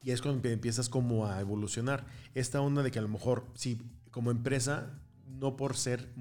Y 0.02 0.12
es 0.12 0.22
cuando 0.22 0.48
empiezas 0.48 0.90
como 0.90 1.26
a 1.26 1.42
evolucionar. 1.42 2.06
Esta 2.34 2.62
onda 2.62 2.84
de 2.84 2.92
que 2.92 3.00
a 3.00 3.02
lo 3.02 3.10
mejor, 3.10 3.46
si 3.56 3.82
como 4.12 4.32
empresa 4.32 5.02
no 5.28 5.56
por 5.56 5.76
ser, 5.76 6.14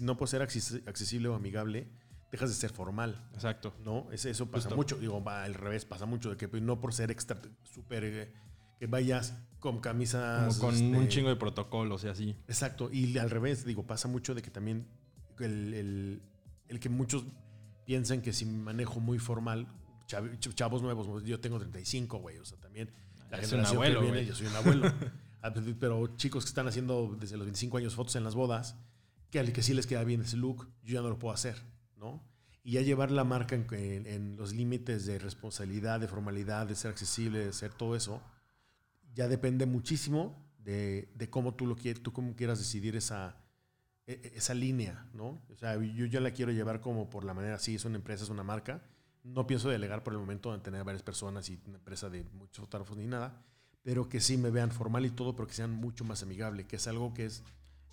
no 0.00 0.16
por 0.16 0.28
ser 0.28 0.42
accesible 0.42 1.28
o 1.28 1.34
amigable, 1.34 1.88
dejas 2.30 2.50
de 2.50 2.56
ser 2.56 2.70
formal. 2.70 3.28
Exacto. 3.34 3.74
¿No? 3.84 4.08
Eso 4.10 4.50
pasa 4.50 4.74
mucho. 4.74 4.96
Digo, 4.96 5.22
va 5.22 5.44
al 5.44 5.54
revés, 5.54 5.84
pasa 5.84 6.06
mucho 6.06 6.30
de 6.30 6.36
que 6.36 6.48
pues, 6.48 6.62
no 6.62 6.80
por 6.80 6.94
ser 6.94 7.10
extra, 7.10 7.40
súper, 7.62 8.04
eh, 8.04 8.32
que 8.78 8.86
vayas 8.86 9.34
con 9.60 9.80
camisas. 9.80 10.58
Como 10.58 10.72
con 10.72 10.86
un 10.86 10.94
este, 10.96 11.08
chingo 11.08 11.28
de 11.28 11.36
protocolos 11.36 12.04
y 12.04 12.08
así. 12.08 12.36
Exacto. 12.48 12.90
Y 12.92 13.16
al 13.18 13.30
revés, 13.30 13.64
digo, 13.64 13.86
pasa 13.86 14.08
mucho 14.08 14.34
de 14.34 14.42
que 14.42 14.50
también 14.50 14.86
el, 15.38 16.22
que 16.80 16.88
muchos 16.88 17.24
piensan 17.84 18.22
que 18.22 18.32
si 18.32 18.46
manejo 18.46 19.00
muy 19.00 19.18
formal, 19.18 19.68
chavos 20.06 20.82
nuevos, 20.82 21.24
yo 21.24 21.40
tengo 21.40 21.58
35, 21.58 22.18
güey, 22.18 22.38
o 22.38 22.44
sea, 22.44 22.58
también 22.58 22.90
la 23.30 23.38
generación 23.38 23.76
abuelo, 23.76 24.00
que 24.00 24.06
viene, 24.06 24.26
yo 24.26 24.34
soy 24.34 24.46
un 24.46 24.56
abuelo. 24.56 24.92
Ah, 25.44 25.52
pues, 25.52 25.66
pero 25.78 26.16
chicos 26.16 26.42
que 26.42 26.48
están 26.48 26.66
haciendo 26.68 27.18
desde 27.20 27.36
los 27.36 27.44
25 27.44 27.76
años 27.76 27.94
fotos 27.94 28.16
en 28.16 28.24
las 28.24 28.34
bodas, 28.34 28.78
que 29.28 29.38
al 29.38 29.52
que 29.52 29.62
sí 29.62 29.74
les 29.74 29.86
queda 29.86 30.02
bien 30.02 30.22
ese 30.22 30.38
look, 30.38 30.66
yo 30.82 30.94
ya 30.94 31.02
no 31.02 31.10
lo 31.10 31.18
puedo 31.18 31.34
hacer, 31.34 31.62
¿no? 31.98 32.24
Y 32.62 32.72
ya 32.72 32.80
llevar 32.80 33.10
la 33.10 33.24
marca 33.24 33.54
en, 33.54 34.36
los 34.38 34.54
límites 34.54 35.04
de 35.04 35.18
responsabilidad, 35.18 36.00
de 36.00 36.08
formalidad, 36.08 36.66
de 36.66 36.74
ser 36.74 36.92
accesible, 36.92 37.40
de 37.40 37.52
ser 37.52 37.74
todo 37.74 37.94
eso, 37.94 38.22
ya 39.12 39.28
depende 39.28 39.66
muchísimo 39.66 40.50
de, 40.60 41.28
cómo 41.28 41.52
tú 41.52 41.66
lo 41.66 41.76
quieres, 41.76 42.02
tú 42.02 42.10
cómo 42.10 42.34
quieras 42.34 42.58
decidir 42.58 42.96
esa, 42.96 43.36
e, 44.06 44.12
e, 44.14 44.32
esa 44.38 44.54
línea, 44.54 45.10
¿no? 45.12 45.42
O 45.52 45.56
sea, 45.58 45.76
yo 45.76 46.06
ya 46.06 46.20
la 46.20 46.30
quiero 46.30 46.52
llevar 46.52 46.80
como 46.80 47.10
por 47.10 47.22
la 47.22 47.34
manera, 47.34 47.58
sí, 47.58 47.74
es 47.74 47.84
una 47.84 47.96
empresa, 47.96 48.24
es 48.24 48.30
una 48.30 48.44
marca. 48.44 48.82
No 49.22 49.46
pienso 49.46 49.68
delegar 49.68 50.02
por 50.02 50.14
el 50.14 50.20
momento 50.20 50.54
en 50.54 50.62
tener 50.62 50.84
varias 50.84 51.02
personas 51.02 51.50
y 51.50 51.60
una 51.66 51.76
empresa 51.76 52.08
de 52.08 52.24
muchos 52.32 52.64
fotógrafos 52.64 52.96
ni 52.96 53.06
nada 53.06 53.44
pero 53.84 54.08
que 54.08 54.20
sí 54.20 54.36
me 54.36 54.50
vean 54.50 54.72
formal 54.72 55.06
y 55.06 55.10
todo, 55.10 55.36
pero 55.36 55.46
que 55.46 55.54
sean 55.54 55.70
mucho 55.70 56.04
más 56.04 56.24
amigable, 56.24 56.66
que 56.66 56.76
es 56.76 56.88
algo 56.88 57.14
que 57.14 57.26
es 57.26 57.44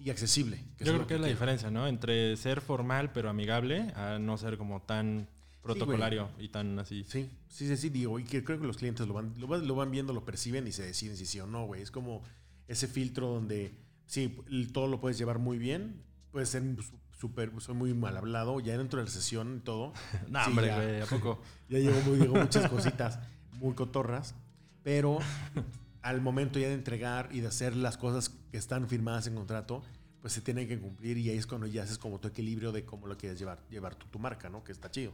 y 0.03 0.09
accesible. 0.09 0.57
Yo 0.79 0.93
creo 0.93 1.05
que, 1.05 1.13
es 1.15 1.21
la 1.21 1.27
diferencia, 1.27 1.69
¿no? 1.69 1.87
Entre 1.87 2.35
ser 2.35 2.61
formal 2.61 3.11
pero 3.13 3.29
amigable 3.29 3.93
a 3.95 4.17
no 4.17 4.35
ser 4.37 4.57
como 4.57 4.81
tan 4.81 5.27
protocolario 5.61 6.29
y 6.39 6.49
tan 6.49 6.79
así. 6.79 7.05
Sí, 7.07 7.29
sí, 7.47 7.67
sí, 7.67 7.77
sí, 7.77 7.89
digo, 7.89 8.19
y 8.19 8.23
que 8.23 8.43
creo 8.43 8.59
que 8.59 8.65
los 8.65 8.77
clientes 8.77 9.07
lo 9.07 9.13
van, 9.13 9.33
lo, 9.37 9.75
van 9.75 9.91
viendo, 9.91 10.11
lo 10.11 10.25
perciben 10.25 10.67
y 10.67 10.71
se 10.71 10.83
deciden 10.83 11.15
si 11.17 11.27
sí 11.27 11.39
o 11.39 11.45
no, 11.45 11.65
güey. 11.65 11.83
Es 11.83 11.91
como 11.91 12.23
ese 12.67 12.87
filtro 12.87 13.27
donde, 13.27 13.75
sí, 14.07 14.39
todo 14.73 14.87
lo 14.87 14.99
puedes 14.99 15.19
llevar 15.19 15.37
muy 15.37 15.59
bien, 15.59 16.01
puedes 16.31 16.49
ser 16.49 16.63
súper, 17.19 17.51
soy 17.59 17.75
muy 17.75 17.93
mal 17.93 18.17
hablado, 18.17 18.59
ya 18.59 18.75
dentro 18.75 18.99
de 18.99 19.05
la 19.05 19.11
sesión 19.11 19.57
y 19.57 19.59
todo. 19.59 19.93
no, 20.29 20.43
hombre, 20.43 20.73
güey, 20.73 21.01
¿a 21.01 21.05
poco? 21.05 21.41
ya 21.69 21.77
llevo, 21.77 22.01
muy, 22.01 22.27
muchas 22.27 22.67
cositas 22.71 23.19
muy 23.51 23.75
cotorras, 23.75 24.33
pero 24.81 25.19
al 26.01 26.21
momento 26.21 26.59
ya 26.59 26.67
de 26.67 26.73
entregar 26.73 27.29
y 27.31 27.41
de 27.41 27.47
hacer 27.47 27.75
las 27.75 27.97
cosas 27.97 28.29
que 28.29 28.57
están 28.57 28.87
firmadas 28.87 29.27
en 29.27 29.35
contrato, 29.35 29.83
pues 30.21 30.33
se 30.33 30.41
tienen 30.41 30.67
que 30.67 30.79
cumplir 30.79 31.17
y 31.17 31.29
ahí 31.29 31.37
es 31.37 31.47
cuando 31.47 31.67
ya 31.67 31.83
haces 31.83 31.97
como 31.97 32.19
tu 32.19 32.27
equilibrio 32.27 32.71
de 32.71 32.85
cómo 32.85 33.07
lo 33.07 33.17
quieres 33.17 33.39
llevar, 33.39 33.59
llevar 33.69 33.95
tu, 33.95 34.07
tu 34.07 34.19
marca, 34.19 34.49
¿no? 34.49 34.63
Que 34.63 34.71
está 34.71 34.89
chido. 34.91 35.13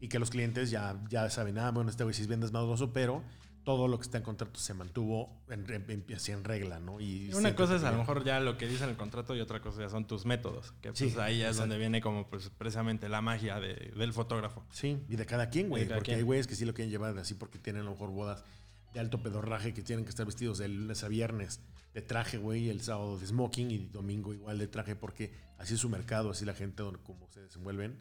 Y 0.00 0.08
que 0.08 0.18
los 0.18 0.30
clientes 0.30 0.70
ya, 0.70 0.98
ya 1.08 1.28
saben, 1.30 1.58
ah, 1.58 1.70
bueno, 1.70 1.90
este 1.90 2.04
güey 2.04 2.14
sí 2.14 2.22
es 2.22 2.28
bien 2.28 2.40
desmadroso, 2.40 2.92
pero 2.92 3.22
todo 3.66 3.88
lo 3.88 3.98
que 3.98 4.02
está 4.02 4.18
en 4.18 4.22
contrato 4.22 4.60
se 4.60 4.74
mantuvo 4.74 5.42
en, 5.48 5.68
en, 5.68 6.04
así 6.14 6.30
en 6.30 6.44
regla, 6.44 6.78
¿no? 6.78 7.00
Y 7.00 7.34
una 7.34 7.56
cosa 7.56 7.74
es 7.74 7.82
a 7.82 7.90
lo 7.90 7.98
mejor 7.98 8.22
ya 8.24 8.38
lo 8.38 8.56
que 8.56 8.68
dice 8.68 8.84
en 8.84 8.90
el 8.90 8.96
contrato 8.96 9.34
y 9.34 9.40
otra 9.40 9.60
cosa 9.60 9.80
ya 9.80 9.88
son 9.88 10.06
tus 10.06 10.24
métodos, 10.24 10.72
que 10.80 10.92
pues 10.92 11.16
ahí 11.18 11.42
es 11.42 11.56
donde 11.56 11.76
viene 11.76 12.00
como 12.00 12.28
pues 12.28 12.48
precisamente 12.56 13.08
la 13.08 13.22
magia 13.22 13.58
de, 13.58 13.92
del 13.96 14.12
fotógrafo. 14.12 14.64
Sí, 14.70 15.02
y 15.08 15.16
de 15.16 15.26
cada 15.26 15.50
quien, 15.50 15.68
güey, 15.68 15.88
porque 15.88 16.14
hay 16.14 16.22
güeyes 16.22 16.46
que 16.46 16.54
sí 16.54 16.64
lo 16.64 16.74
quieren 16.74 16.92
llevar 16.92 17.18
así 17.18 17.34
porque 17.34 17.58
tienen 17.58 17.82
a 17.82 17.84
lo 17.86 17.90
mejor 17.90 18.10
bodas 18.10 18.44
de 18.92 19.00
alto 19.00 19.22
pedorraje 19.22 19.74
que 19.74 19.82
tienen 19.82 20.04
que 20.04 20.10
estar 20.10 20.26
vestidos 20.26 20.58
de 20.58 20.68
lunes 20.68 21.04
a 21.04 21.08
viernes 21.08 21.60
de 21.92 22.02
traje, 22.02 22.38
güey, 22.38 22.68
el 22.68 22.82
sábado 22.82 23.18
de 23.18 23.26
smoking 23.26 23.70
y 23.70 23.78
domingo 23.78 24.34
igual 24.34 24.58
de 24.58 24.68
traje 24.68 24.96
porque 24.96 25.32
así 25.58 25.74
es 25.74 25.80
su 25.80 25.88
mercado, 25.88 26.30
así 26.30 26.44
la 26.44 26.54
gente 26.54 26.82
donde 26.82 27.00
como 27.02 27.28
se 27.30 27.40
desenvuelven 27.40 28.00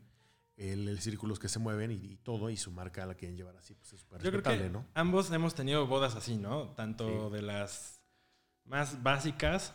el, 0.57 0.87
el 0.87 0.99
círculos 0.99 1.39
que 1.39 1.49
se 1.49 1.59
mueven 1.59 1.91
y, 1.91 2.17
todo, 2.17 2.49
y 2.49 2.57
su 2.57 2.71
marca 2.71 3.05
la 3.05 3.15
quieren 3.15 3.37
llevar 3.37 3.57
así, 3.57 3.73
pues 3.73 3.93
es 3.93 3.99
súper 3.99 4.21
respetable, 4.21 4.69
¿no? 4.69 4.85
Ambos 4.93 5.31
hemos 5.31 5.53
tenido 5.53 5.85
bodas 5.87 6.15
así, 6.15 6.37
¿no? 6.37 6.69
Tanto 6.69 7.29
de 7.29 7.41
las 7.41 8.01
más 8.63 9.03
básicas 9.03 9.73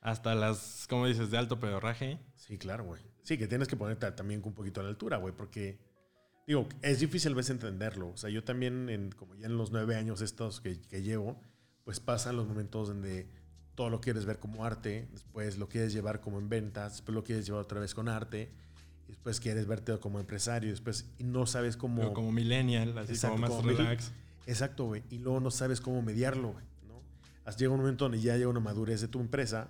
hasta 0.00 0.34
las, 0.34 0.86
como 0.88 1.06
dices, 1.06 1.30
de 1.30 1.38
alto 1.38 1.58
pedorraje. 1.58 2.20
Sí, 2.36 2.58
claro, 2.58 2.84
güey. 2.84 3.02
Sí, 3.22 3.38
que 3.38 3.48
tienes 3.48 3.66
que 3.68 3.76
ponerte 3.76 4.10
también 4.12 4.42
un 4.44 4.54
poquito 4.54 4.80
a 4.80 4.84
la 4.84 4.90
altura, 4.90 5.16
güey, 5.16 5.34
porque, 5.34 5.78
digo, 6.46 6.68
es 6.82 7.00
difícil 7.00 7.32
a 7.32 7.36
veces 7.36 7.50
entenderlo. 7.50 8.10
O 8.10 8.16
sea, 8.16 8.30
yo 8.30 8.44
también, 8.44 8.88
en, 8.88 9.10
como 9.10 9.34
ya 9.34 9.46
en 9.46 9.56
los 9.56 9.70
nueve 9.72 9.96
años 9.96 10.20
estos 10.20 10.60
que, 10.60 10.80
que 10.80 11.02
llevo, 11.02 11.40
pues 11.84 12.00
pasan 12.00 12.36
los 12.36 12.46
momentos 12.46 12.88
donde 12.88 13.28
todo 13.74 13.90
lo 13.90 14.00
quieres 14.00 14.24
ver 14.24 14.38
como 14.38 14.64
arte, 14.64 15.08
después 15.12 15.58
lo 15.58 15.68
quieres 15.68 15.92
llevar 15.92 16.20
como 16.20 16.38
en 16.38 16.48
ventas, 16.48 16.92
después 16.92 17.14
lo 17.14 17.24
quieres 17.24 17.46
llevar 17.46 17.62
otra 17.62 17.80
vez 17.80 17.94
con 17.94 18.08
arte 18.08 18.50
después 19.08 19.40
quieres 19.40 19.66
verte 19.66 19.98
como 19.98 20.20
empresario, 20.20 20.70
después 20.70 21.06
y 21.18 21.24
no 21.24 21.46
sabes 21.46 21.76
cómo... 21.76 22.12
como 22.12 22.32
millennial, 22.32 22.96
así 22.98 23.18
como 23.18 23.38
más 23.38 23.64
relax. 23.64 24.12
Exacto, 24.46 24.84
güey. 24.84 25.02
Y 25.10 25.18
luego 25.18 25.40
no 25.40 25.50
sabes 25.50 25.80
cómo 25.80 26.02
mediarlo, 26.02 26.52
güey. 26.52 26.64
¿no? 26.86 27.02
Llega 27.56 27.72
un 27.72 27.80
momento 27.80 28.04
donde 28.04 28.20
ya 28.20 28.36
llega 28.36 28.48
una 28.48 28.60
madurez 28.60 29.00
de 29.00 29.08
tu 29.08 29.20
empresa, 29.20 29.68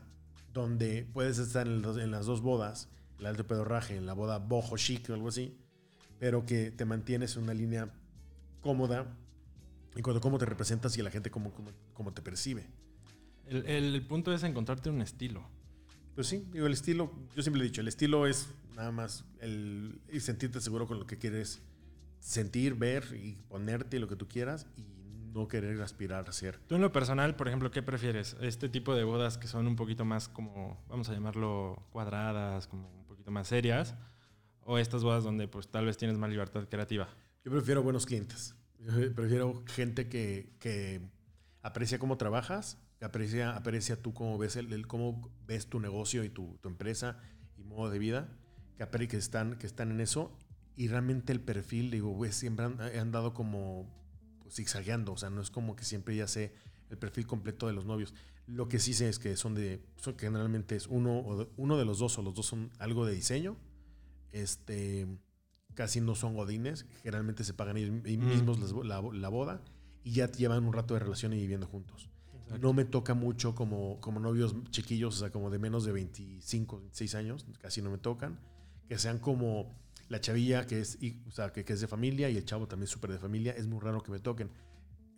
donde 0.52 1.06
puedes 1.12 1.38
estar 1.38 1.66
en, 1.66 2.10
las 2.10 2.26
dos 2.26 2.42
bodas, 2.42 2.88
el 3.18 3.26
alto 3.26 3.46
pedorraje, 3.46 3.96
en 3.96 4.06
la 4.06 4.12
boda 4.12 4.38
bojo 4.38 4.76
chic 4.76 5.08
o 5.10 5.14
algo 5.14 5.28
así, 5.28 5.56
pero 6.18 6.46
que 6.46 6.70
te 6.70 6.84
mantienes 6.84 7.36
en 7.36 7.44
una 7.44 7.54
línea 7.54 7.90
cómoda 8.60 9.06
en 9.94 10.02
cuanto 10.02 10.18
a 10.18 10.20
cómo 10.20 10.38
te 10.38 10.44
representas 10.44 10.96
y 10.98 11.02
la 11.02 11.10
gente 11.10 11.30
cómo, 11.30 11.52
cómo, 11.94 12.12
te 12.12 12.20
percibe. 12.20 12.66
El, 13.46 13.64
el, 13.66 14.06
punto 14.06 14.32
es 14.34 14.42
encontrarte 14.42 14.90
un 14.90 15.00
estilo. 15.00 15.42
Pues 16.14 16.26
sí, 16.26 16.46
digo, 16.52 16.66
el 16.66 16.72
estilo, 16.72 17.12
yo 17.34 17.42
siempre 17.42 17.62
he 17.62 17.64
dicho, 17.64 17.80
el 17.80 17.88
estilo 17.88 18.26
es 18.26 18.48
nada 18.74 18.92
más 18.92 19.24
el, 19.40 20.00
y 20.12 20.20
sentirte 20.20 20.60
seguro 20.60 20.86
con 20.86 20.98
lo 20.98 21.06
que 21.06 21.16
quieres 21.18 21.62
sentir, 22.20 22.74
ver 22.74 23.04
y 23.14 23.36
ponerte 23.48 23.98
lo 23.98 24.08
que 24.08 24.16
tú 24.16 24.28
quieras 24.28 24.66
y 24.76 24.82
no 25.32 25.48
querer 25.48 25.80
aspirar 25.82 26.28
a 26.28 26.32
ser. 26.32 26.58
Tú 26.66 26.74
en 26.74 26.80
lo 26.80 26.92
personal, 26.92 27.36
por 27.36 27.48
ejemplo, 27.48 27.70
¿qué 27.70 27.82
prefieres? 27.82 28.36
¿Este 28.40 28.68
tipo 28.68 28.94
de 28.94 29.04
bodas 29.04 29.38
que 29.38 29.46
son 29.48 29.66
un 29.66 29.76
poquito 29.76 30.04
más 30.04 30.28
como, 30.28 30.82
vamos 30.88 31.08
a 31.08 31.12
llamarlo, 31.12 31.86
cuadradas, 31.90 32.66
como 32.66 32.88
un 32.88 33.06
poquito 33.06 33.30
más 33.30 33.48
serias? 33.48 33.94
¿O 34.68 34.78
estas 34.78 35.04
bodas 35.04 35.22
donde 35.22 35.46
pues 35.46 35.68
tal 35.68 35.86
vez 35.86 35.96
tienes 35.96 36.18
más 36.18 36.28
libertad 36.28 36.68
creativa? 36.68 37.08
Yo 37.44 37.52
prefiero 37.52 37.84
buenos 37.84 38.04
clientes. 38.04 38.56
prefiero 39.14 39.62
gente 39.66 40.08
que, 40.08 40.56
que 40.58 41.00
aprecia 41.62 42.00
cómo 42.00 42.16
trabajas, 42.16 42.76
que 42.98 43.04
aprecia, 43.04 43.54
aprecia 43.56 44.02
tú 44.02 44.12
cómo 44.12 44.36
ves, 44.38 44.56
el, 44.56 44.88
cómo 44.88 45.30
ves 45.46 45.68
tu 45.68 45.78
negocio 45.78 46.24
y 46.24 46.30
tu, 46.30 46.58
tu 46.60 46.68
empresa 46.68 47.20
y 47.56 47.62
modo 47.62 47.90
de 47.90 48.00
vida 48.00 48.28
que, 48.76 49.06
que, 49.06 49.16
están, 49.16 49.56
que 49.56 49.68
están 49.68 49.92
en 49.92 50.00
eso. 50.00 50.36
Y 50.74 50.88
realmente 50.88 51.32
el 51.32 51.40
perfil, 51.40 51.92
digo, 51.92 52.10
güey, 52.10 52.32
siempre 52.32 52.66
han, 52.66 52.80
han 52.80 53.12
dado 53.12 53.34
como 53.34 53.88
pues, 54.42 54.56
zigzagueando. 54.56 55.12
O 55.12 55.16
sea, 55.16 55.30
no 55.30 55.40
es 55.42 55.50
como 55.50 55.76
que 55.76 55.84
siempre 55.84 56.16
ya 56.16 56.26
sé 56.26 56.52
el 56.90 56.98
perfil 56.98 57.28
completo 57.28 57.68
de 57.68 57.72
los 57.72 57.84
novios. 57.84 58.14
Lo 58.48 58.68
que 58.68 58.80
sí 58.80 58.94
sé 58.94 59.08
es 59.08 59.20
que 59.20 59.36
son 59.36 59.54
de. 59.54 59.80
Son, 59.94 60.18
generalmente 60.18 60.74
es 60.74 60.88
uno, 60.88 61.20
o 61.20 61.48
uno 61.56 61.78
de 61.78 61.84
los 61.84 62.00
dos, 62.00 62.18
o 62.18 62.22
los 62.22 62.34
dos 62.34 62.46
son 62.46 62.72
algo 62.80 63.06
de 63.06 63.14
diseño. 63.14 63.56
Este. 64.42 65.06
Casi 65.74 66.00
no 66.00 66.14
son 66.14 66.34
godines. 66.34 66.86
Generalmente 67.02 67.44
se 67.44 67.52
pagan 67.52 67.76
ellos 67.76 67.90
mismos 67.90 68.58
la, 68.86 69.02
la, 69.02 69.28
boda. 69.28 69.62
Y 70.04 70.12
ya 70.12 70.30
llevan 70.30 70.64
un 70.64 70.72
rato 70.72 70.94
de 70.94 71.00
relación 71.00 71.32
y 71.34 71.36
viviendo 71.36 71.66
juntos. 71.66 72.08
No 72.60 72.72
me 72.72 72.84
toca 72.84 73.12
mucho 73.12 73.54
como, 73.54 74.00
como 74.00 74.20
novios 74.20 74.54
chiquillos, 74.70 75.16
o 75.16 75.18
sea, 75.18 75.30
como 75.30 75.50
de 75.50 75.58
menos 75.58 75.84
de 75.84 75.92
25, 75.92 76.78
26 76.78 77.14
años. 77.16 77.46
Casi 77.60 77.82
no 77.82 77.90
me 77.90 77.98
tocan 77.98 78.38
que 78.88 78.98
sean 78.98 79.18
como 79.18 79.74
la 80.08 80.20
chavilla 80.20 80.66
que 80.66 80.80
es, 80.80 80.98
o 81.26 81.30
sea, 81.30 81.52
que, 81.52 81.64
es 81.66 81.80
de 81.80 81.88
familia 81.88 82.30
y 82.30 82.36
el 82.36 82.44
chavo 82.44 82.68
también 82.68 82.86
súper 82.86 83.12
de 83.12 83.18
familia, 83.18 83.52
es 83.52 83.66
muy 83.66 83.80
raro 83.80 84.02
que 84.02 84.12
me 84.12 84.20
toquen. 84.20 84.50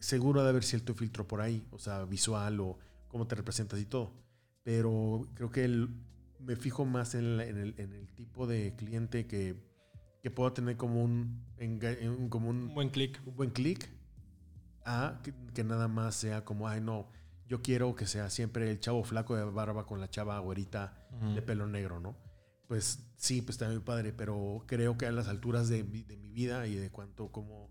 Seguro 0.01 0.43
de 0.43 0.51
haber 0.51 0.65
cierto 0.65 0.95
filtro 0.95 1.27
por 1.27 1.41
ahí, 1.41 1.67
o 1.71 1.79
sea, 1.79 2.05
visual 2.05 2.61
o 2.61 2.79
cómo 3.09 3.27
te 3.27 3.35
representas 3.35 3.81
y 3.81 3.85
todo. 3.85 4.13
Pero 4.63 5.29
creo 5.35 5.51
que 5.51 5.65
el, 5.65 5.89
me 6.41 6.57
fijo 6.57 6.85
más 6.85 7.15
en, 7.15 7.41
el, 7.41 7.75
en, 7.79 7.93
el, 7.93 8.09
tipo 8.15 8.47
de 8.47 8.75
cliente 8.77 9.27
que, 9.27 9.57
que 10.23 10.31
puedo 10.31 10.53
tener 10.53 10.77
como 10.77 11.03
un, 11.03 11.45
como 12.31 12.51
un, 12.51 12.75
buen 12.75 12.91
clic. 12.91 13.21
Un 13.27 13.37
buen 13.37 13.51
clic 13.51 13.91
a 14.85 15.21
que, 15.55 15.65
nada 15.65 15.89
más 15.89 16.15
sea 16.15 16.45
como, 16.45 16.69
ay, 16.69 16.81
no, 16.81 17.11
yo 17.47 17.63
quiero 17.63 17.95
que 17.95 18.07
sea 18.07 18.31
siempre 18.31 18.71
el 18.71 18.81
chavo 18.81 19.05
flaco 19.05 19.37
de 19.37 19.45
barba 19.45 19.87
con 19.87 20.01
la 20.01 20.09
chava 20.09 20.39
güerita 20.39 21.07
de 21.35 21.43
pelo 21.43 21.67
negro, 21.67 22.01
¿no? 22.01 22.17
pues 22.69 23.01
sí, 23.17 23.41
pues 23.41 23.55
está 23.55 23.67
muy 23.69 23.81
padre, 23.81 24.13
pero 24.13 24.63
creo 24.67 24.99
que 24.99 25.07
a 25.07 25.11
las 25.11 25.27
alturas 25.27 25.69
de, 25.69 25.83
mi 25.83 26.05
vida 26.31 26.67
y 26.67 26.75
de 26.75 26.91
cuánto, 26.91 27.33
como 27.33 27.71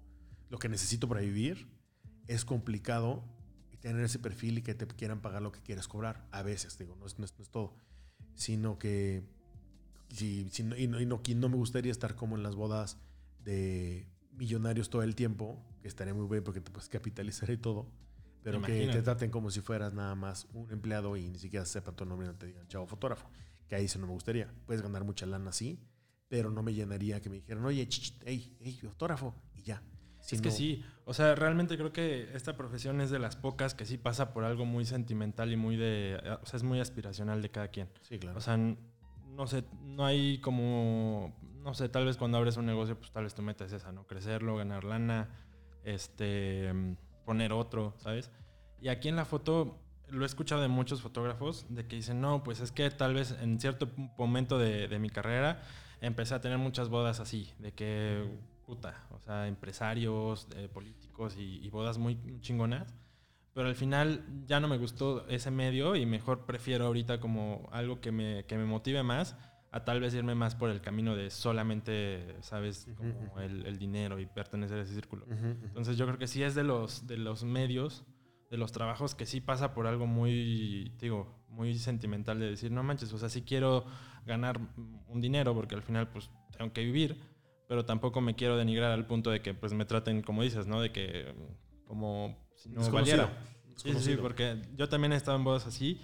lo 0.49 0.57
que 0.57 0.69
necesito 0.69 1.07
para 1.07 1.21
vivir, 1.21 1.69
es 2.25 2.43
complicado 2.43 3.23
tener 3.79 4.03
ese 4.03 4.17
perfil 4.17 4.57
y 4.57 4.61
que 4.63 4.73
te 4.73 4.87
quieran 4.87 5.21
pagar 5.21 5.43
lo 5.43 5.51
que 5.51 5.61
quieres 5.61 5.87
cobrar. 5.87 6.27
A 6.31 6.41
veces, 6.41 6.79
digo, 6.79 6.95
no 6.95 7.05
es, 7.05 7.19
no 7.19 7.25
es, 7.25 7.33
todo. 7.51 7.75
Sino 8.37 8.79
que, 8.79 9.23
si, 10.09 10.47
si 10.49 10.63
no, 10.63 10.77
y, 10.77 10.87
no, 10.87 11.01
y 11.01 11.35
no, 11.35 11.49
me 11.49 11.57
gustaría 11.57 11.91
estar 11.91 12.15
como 12.15 12.37
en 12.37 12.43
las 12.43 12.55
bodas 12.55 12.97
de 13.43 14.07
millonarios 14.31 14.89
todo 14.89 15.03
el 15.03 15.13
tiempo, 15.13 15.61
que 15.81 15.89
estaría 15.89 16.13
muy 16.13 16.27
bien 16.29 16.45
porque 16.45 16.61
te 16.61 16.71
puedes 16.71 16.87
capitalizar 16.87 17.49
y 17.49 17.57
todo, 17.57 17.91
pero 18.41 18.61
que 18.61 18.87
te 18.87 19.01
traten 19.01 19.31
como 19.31 19.51
si 19.51 19.59
fueras 19.59 19.93
nada 19.93 20.15
más 20.15 20.47
un 20.53 20.71
empleado 20.71 21.17
y 21.17 21.27
ni 21.27 21.39
siquiera 21.39 21.65
sepan 21.65 21.95
tu 21.95 22.05
nombre 22.05 22.27
y 22.27 22.31
no 22.31 22.37
te 22.37 22.45
digan 22.45 22.65
chavo 22.69 22.87
fotógrafo 22.87 23.29
que 23.67 23.75
ahí 23.75 23.87
sí 23.87 23.99
no 23.99 24.07
me 24.07 24.13
gustaría. 24.13 24.51
Puedes 24.65 24.81
ganar 24.81 25.03
mucha 25.03 25.25
lana 25.25 25.49
así, 25.49 25.79
pero 26.27 26.49
no 26.49 26.63
me 26.63 26.73
llenaría 26.73 27.21
que 27.21 27.29
me 27.29 27.37
dijeran, 27.37 27.65
oye, 27.65 27.87
hey, 28.25 28.55
hey, 28.59 28.79
autógrafo, 28.83 29.35
y 29.55 29.63
ya. 29.63 29.81
Es 30.35 30.41
que 30.41 30.51
sí, 30.51 30.83
o 31.05 31.13
sea, 31.13 31.35
realmente 31.35 31.77
creo 31.77 31.93
que 31.93 32.29
esta 32.35 32.57
profesión 32.57 32.99
es 33.01 33.09
de 33.09 33.19
las 33.19 33.35
pocas 33.35 33.73
que 33.73 33.85
sí 33.85 33.97
pasa 33.97 34.33
por 34.33 34.43
algo 34.43 34.65
muy 34.65 34.85
sentimental 34.85 35.51
y 35.51 35.55
muy 35.55 35.77
de, 35.77 36.19
o 36.41 36.45
sea, 36.45 36.57
es 36.57 36.63
muy 36.63 36.79
aspiracional 36.79 37.41
de 37.41 37.49
cada 37.49 37.69
quien. 37.69 37.89
Sí, 38.01 38.19
claro. 38.19 38.37
O 38.37 38.41
sea, 38.41 38.57
no 38.57 39.47
sé, 39.47 39.63
no 39.83 40.05
hay 40.05 40.39
como, 40.39 41.33
no 41.63 41.73
sé, 41.73 41.89
tal 41.89 42.05
vez 42.05 42.17
cuando 42.17 42.37
abres 42.37 42.57
un 42.57 42.65
negocio, 42.65 42.97
pues 42.97 43.11
tal 43.11 43.23
vez 43.23 43.35
tu 43.35 43.41
meta 43.41 43.65
es 43.65 43.71
esa, 43.71 43.91
¿no? 43.91 44.05
Crecerlo, 44.07 44.57
ganar 44.57 44.83
lana, 44.83 45.29
este, 45.83 46.73
poner 47.23 47.53
otro, 47.53 47.93
¿sabes? 47.97 48.31
Y 48.81 48.89
aquí 48.89 49.09
en 49.09 49.15
la 49.15 49.25
foto, 49.25 49.79
lo 50.09 50.23
he 50.23 50.25
escuchado 50.25 50.61
de 50.61 50.67
muchos 50.67 51.01
fotógrafos 51.01 51.65
de 51.69 51.87
que 51.87 51.95
dicen, 51.95 52.19
no, 52.19 52.43
pues 52.43 52.59
es 52.59 52.71
que 52.71 52.89
tal 52.89 53.13
vez 53.13 53.35
en 53.41 53.59
cierto 53.59 53.89
momento 54.17 54.57
de, 54.57 54.97
mi 54.99 55.09
carrera 55.09 55.61
empecé 56.01 56.33
a 56.35 56.41
tener 56.41 56.57
muchas 56.57 56.89
bodas 56.89 57.19
así, 57.19 57.53
de 57.59 57.73
que, 57.73 58.27
puta, 58.67 59.07
o 59.11 59.19
sea, 59.19 59.47
empresarios, 59.47 60.47
eh, 60.57 60.67
políticos 60.67 61.35
y, 61.37 61.67
bodas 61.69 61.97
muy 61.97 62.19
chingonas. 62.41 62.93
Pero 63.53 63.69
al 63.69 63.75
final 63.75 64.23
ya 64.45 64.59
no 64.59 64.67
me 64.67 64.77
gustó 64.77 65.27
ese 65.29 65.49
medio 65.49 65.95
y 65.95 66.05
mejor 66.05 66.45
prefiero 66.45 66.85
ahorita 66.85 67.19
como 67.19 67.67
algo 67.71 68.01
que 68.01 68.11
me, 68.11 68.43
que 68.45 68.57
me 68.57 68.65
motive 68.65 69.01
más 69.01 69.35
a 69.71 69.83
tal 69.83 69.99
vez 69.99 70.13
irme 70.13 70.35
más 70.35 70.53
por 70.53 70.69
el 70.69 70.81
camino 70.81 71.15
de 71.15 71.31
solamente, 71.31 72.35
¿sabes? 72.41 72.87
Como 72.95 73.39
el, 73.39 73.65
el 73.65 73.79
dinero 73.79 74.19
y 74.19 74.25
pertenecer 74.27 74.77
a 74.77 74.81
ese 74.83 74.93
círculo. 74.93 75.25
Entonces 75.29 75.97
yo 75.97 76.05
creo 76.05 76.19
que 76.19 76.27
sí 76.27 76.43
es 76.43 76.53
de 76.53 76.63
los, 76.63 77.07
de 77.07 77.17
los 77.17 77.43
medios 77.43 78.05
de 78.49 78.57
los 78.57 78.71
trabajos 78.71 79.15
que 79.15 79.25
sí 79.25 79.41
pasa 79.41 79.73
por 79.73 79.87
algo 79.87 80.07
muy, 80.07 80.93
digo, 80.99 81.43
muy 81.49 81.75
sentimental 81.75 82.39
de 82.39 82.49
decir, 82.51 82.71
no 82.71 82.83
manches, 82.83 83.11
o 83.13 83.17
sea, 83.17 83.29
sí 83.29 83.41
quiero 83.41 83.85
ganar 84.25 84.59
un 85.07 85.21
dinero 85.21 85.53
porque 85.53 85.75
al 85.75 85.81
final 85.81 86.09
pues 86.09 86.29
tengo 86.57 86.71
que 86.71 86.83
vivir, 86.83 87.17
pero 87.67 87.85
tampoco 87.85 88.21
me 88.21 88.35
quiero 88.35 88.57
denigrar 88.57 88.91
al 88.91 89.05
punto 89.05 89.29
de 89.29 89.41
que 89.41 89.53
pues 89.53 89.73
me 89.73 89.85
traten 89.85 90.21
como 90.21 90.43
dices, 90.43 90.67
¿no? 90.67 90.81
De 90.81 90.91
que 90.91 91.33
como 91.85 92.37
si 92.55 92.69
no 92.69 92.89
valiera. 92.91 93.29
Sí, 93.75 93.93
sí, 93.99 94.17
porque 94.19 94.61
yo 94.75 94.89
también 94.89 95.13
he 95.13 95.15
estado 95.15 95.37
en 95.37 95.43
bodas 95.43 95.67
así 95.67 96.01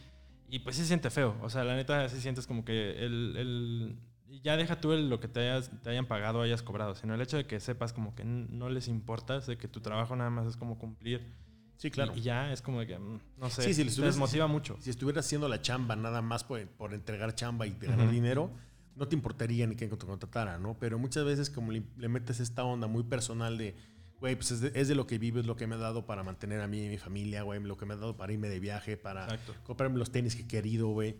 y 0.48 0.60
pues 0.60 0.76
sí 0.76 0.84
se 0.84 0.90
siente 0.90 1.10
feo, 1.10 1.36
o 1.42 1.50
sea, 1.50 1.64
la 1.64 1.76
neta 1.76 2.08
sí 2.10 2.22
sientes 2.22 2.46
como 2.46 2.64
que 2.64 3.04
el, 3.04 3.36
el 3.36 3.98
ya 4.44 4.58
deja 4.58 4.80
tú 4.80 4.92
el, 4.92 5.10
lo 5.10 5.20
que 5.20 5.28
te, 5.28 5.40
hayas, 5.40 5.72
te 5.82 5.90
hayan 5.90 6.06
pagado 6.06 6.42
hayas 6.42 6.62
cobrado, 6.62 6.94
sino 6.94 7.16
el 7.16 7.22
hecho 7.22 7.38
de 7.38 7.46
que 7.46 7.60
sepas 7.60 7.94
como 7.94 8.14
que 8.14 8.24
no 8.26 8.70
les 8.70 8.88
importa, 8.88 9.40
de 9.40 9.58
que 9.58 9.68
tu 9.68 9.82
trabajo 9.82 10.16
nada 10.16 10.30
más 10.30 10.46
es 10.46 10.56
como 10.58 10.78
cumplir 10.78 11.34
Sí, 11.78 11.92
claro. 11.92 12.14
Y, 12.16 12.22
ya 12.22 12.54
es 12.54 12.62
como 12.62 12.80
que, 12.86 12.98
mm, 12.98 13.20
no 13.38 13.50
sé, 13.50 13.64
Sí, 13.64 13.74
si 13.74 13.84
le 13.84 13.92
te 13.92 14.02
desmotiva 14.02 14.48
mucho. 14.48 14.78
Si 14.80 14.90
estuvieras 14.90 15.26
haciendo 15.26 15.50
la 15.50 15.62
chamba 15.62 15.98
nada 15.98 16.22
más 16.22 16.46
por, 16.46 16.66
por 16.66 16.94
entregar 16.94 17.36
chamba 17.36 17.68
y 17.68 17.72
de 17.72 17.88
ganar 17.88 18.06
Ujú. 18.06 18.14
dinero, 18.14 18.52
no 18.96 19.08
te 19.08 19.16
importaría 19.16 19.66
ni 19.68 19.76
que 19.76 19.88
te 19.88 19.98
contratara, 20.06 20.58
¿no? 20.60 20.78
Pero 20.80 21.00
muchas 21.00 21.26
veces 21.26 21.50
como 21.50 21.72
le, 21.72 21.84
le 21.98 22.08
metes 22.10 22.40
esta 22.40 22.64
onda 22.64 22.88
muy 22.88 23.04
personal 23.04 23.58
de, 23.58 23.76
güey, 24.20 24.36
pues 24.36 24.52
es 24.52 24.62
de, 24.62 24.72
es 24.76 24.88
de 24.88 24.96
lo 24.96 25.08
que 25.08 25.18
vivo, 25.18 25.40
es 25.40 25.46
lo 25.46 25.56
que 25.56 25.66
me 25.68 25.76
ha 25.76 25.80
dado 25.80 26.06
para 26.06 26.24
mantener 26.24 26.62
a 26.62 26.68
mí 26.68 26.86
y 26.86 26.90
mi 26.90 26.98
familia, 26.98 27.44
güey, 27.44 27.62
lo 27.62 27.78
que 27.78 27.86
me 27.86 27.94
ha 27.96 27.98
dado 27.98 28.16
para 28.18 28.34
irme 28.34 28.50
de 28.50 28.60
viaje, 28.60 28.96
para 28.98 29.24
Exacto. 29.26 29.56
comprarme 29.64 29.98
los 29.98 30.12
tenis 30.12 30.36
que 30.36 30.44
he 30.44 30.48
querido, 30.48 30.90
güey. 30.90 31.18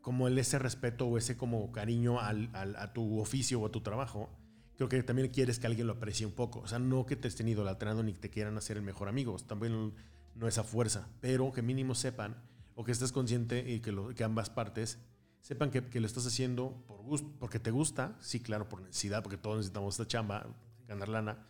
Como 0.00 0.26
el 0.26 0.36
ese 0.38 0.58
respeto 0.58 1.06
o 1.06 1.16
ese 1.16 1.36
como 1.36 1.70
cariño 1.70 2.18
al, 2.20 2.50
al- 2.54 2.74
a 2.76 2.92
tu 2.92 3.20
oficio 3.20 3.60
o 3.60 3.66
a 3.66 3.70
tu 3.70 3.82
trabajo, 3.82 4.30
creo 4.76 4.88
que 4.88 5.00
también 5.04 5.28
quieres 5.28 5.60
que 5.60 5.68
alguien 5.68 5.86
lo 5.86 5.92
aprecie 5.92 6.26
un 6.26 6.32
poco. 6.32 6.58
O 6.58 6.66
sea, 6.66 6.80
no 6.80 7.06
que 7.06 7.14
te 7.14 7.28
estén 7.28 7.46
idolatrando 7.46 8.02
ni 8.02 8.12
que 8.14 8.18
te 8.18 8.30
quieran 8.30 8.56
hacer 8.56 8.76
el 8.76 8.82
mejor 8.82 9.08
amigo. 9.08 9.36
También 9.46 9.92
no 10.34 10.48
es 10.48 10.58
a 10.58 10.64
fuerza, 10.64 11.08
pero 11.20 11.52
que 11.52 11.62
mínimo 11.62 11.94
sepan 11.94 12.34
o 12.74 12.82
que 12.82 12.90
estés 12.90 13.12
consciente 13.12 13.70
y 13.70 13.78
que, 13.78 13.92
lo- 13.92 14.08
que 14.08 14.24
ambas 14.24 14.50
partes 14.50 14.98
sepan 15.42 15.70
que, 15.70 15.84
que 15.84 16.00
lo 16.00 16.06
estás 16.06 16.26
haciendo 16.26 16.82
por 16.86 17.02
gusto, 17.02 17.28
porque 17.38 17.58
te 17.58 17.70
gusta, 17.70 18.16
sí, 18.20 18.40
claro, 18.40 18.68
por 18.68 18.80
necesidad, 18.80 19.22
porque 19.22 19.36
todos 19.36 19.58
necesitamos 19.58 19.94
esta 19.94 20.06
chamba, 20.06 20.46
ganar 20.88 21.08
lana, 21.08 21.46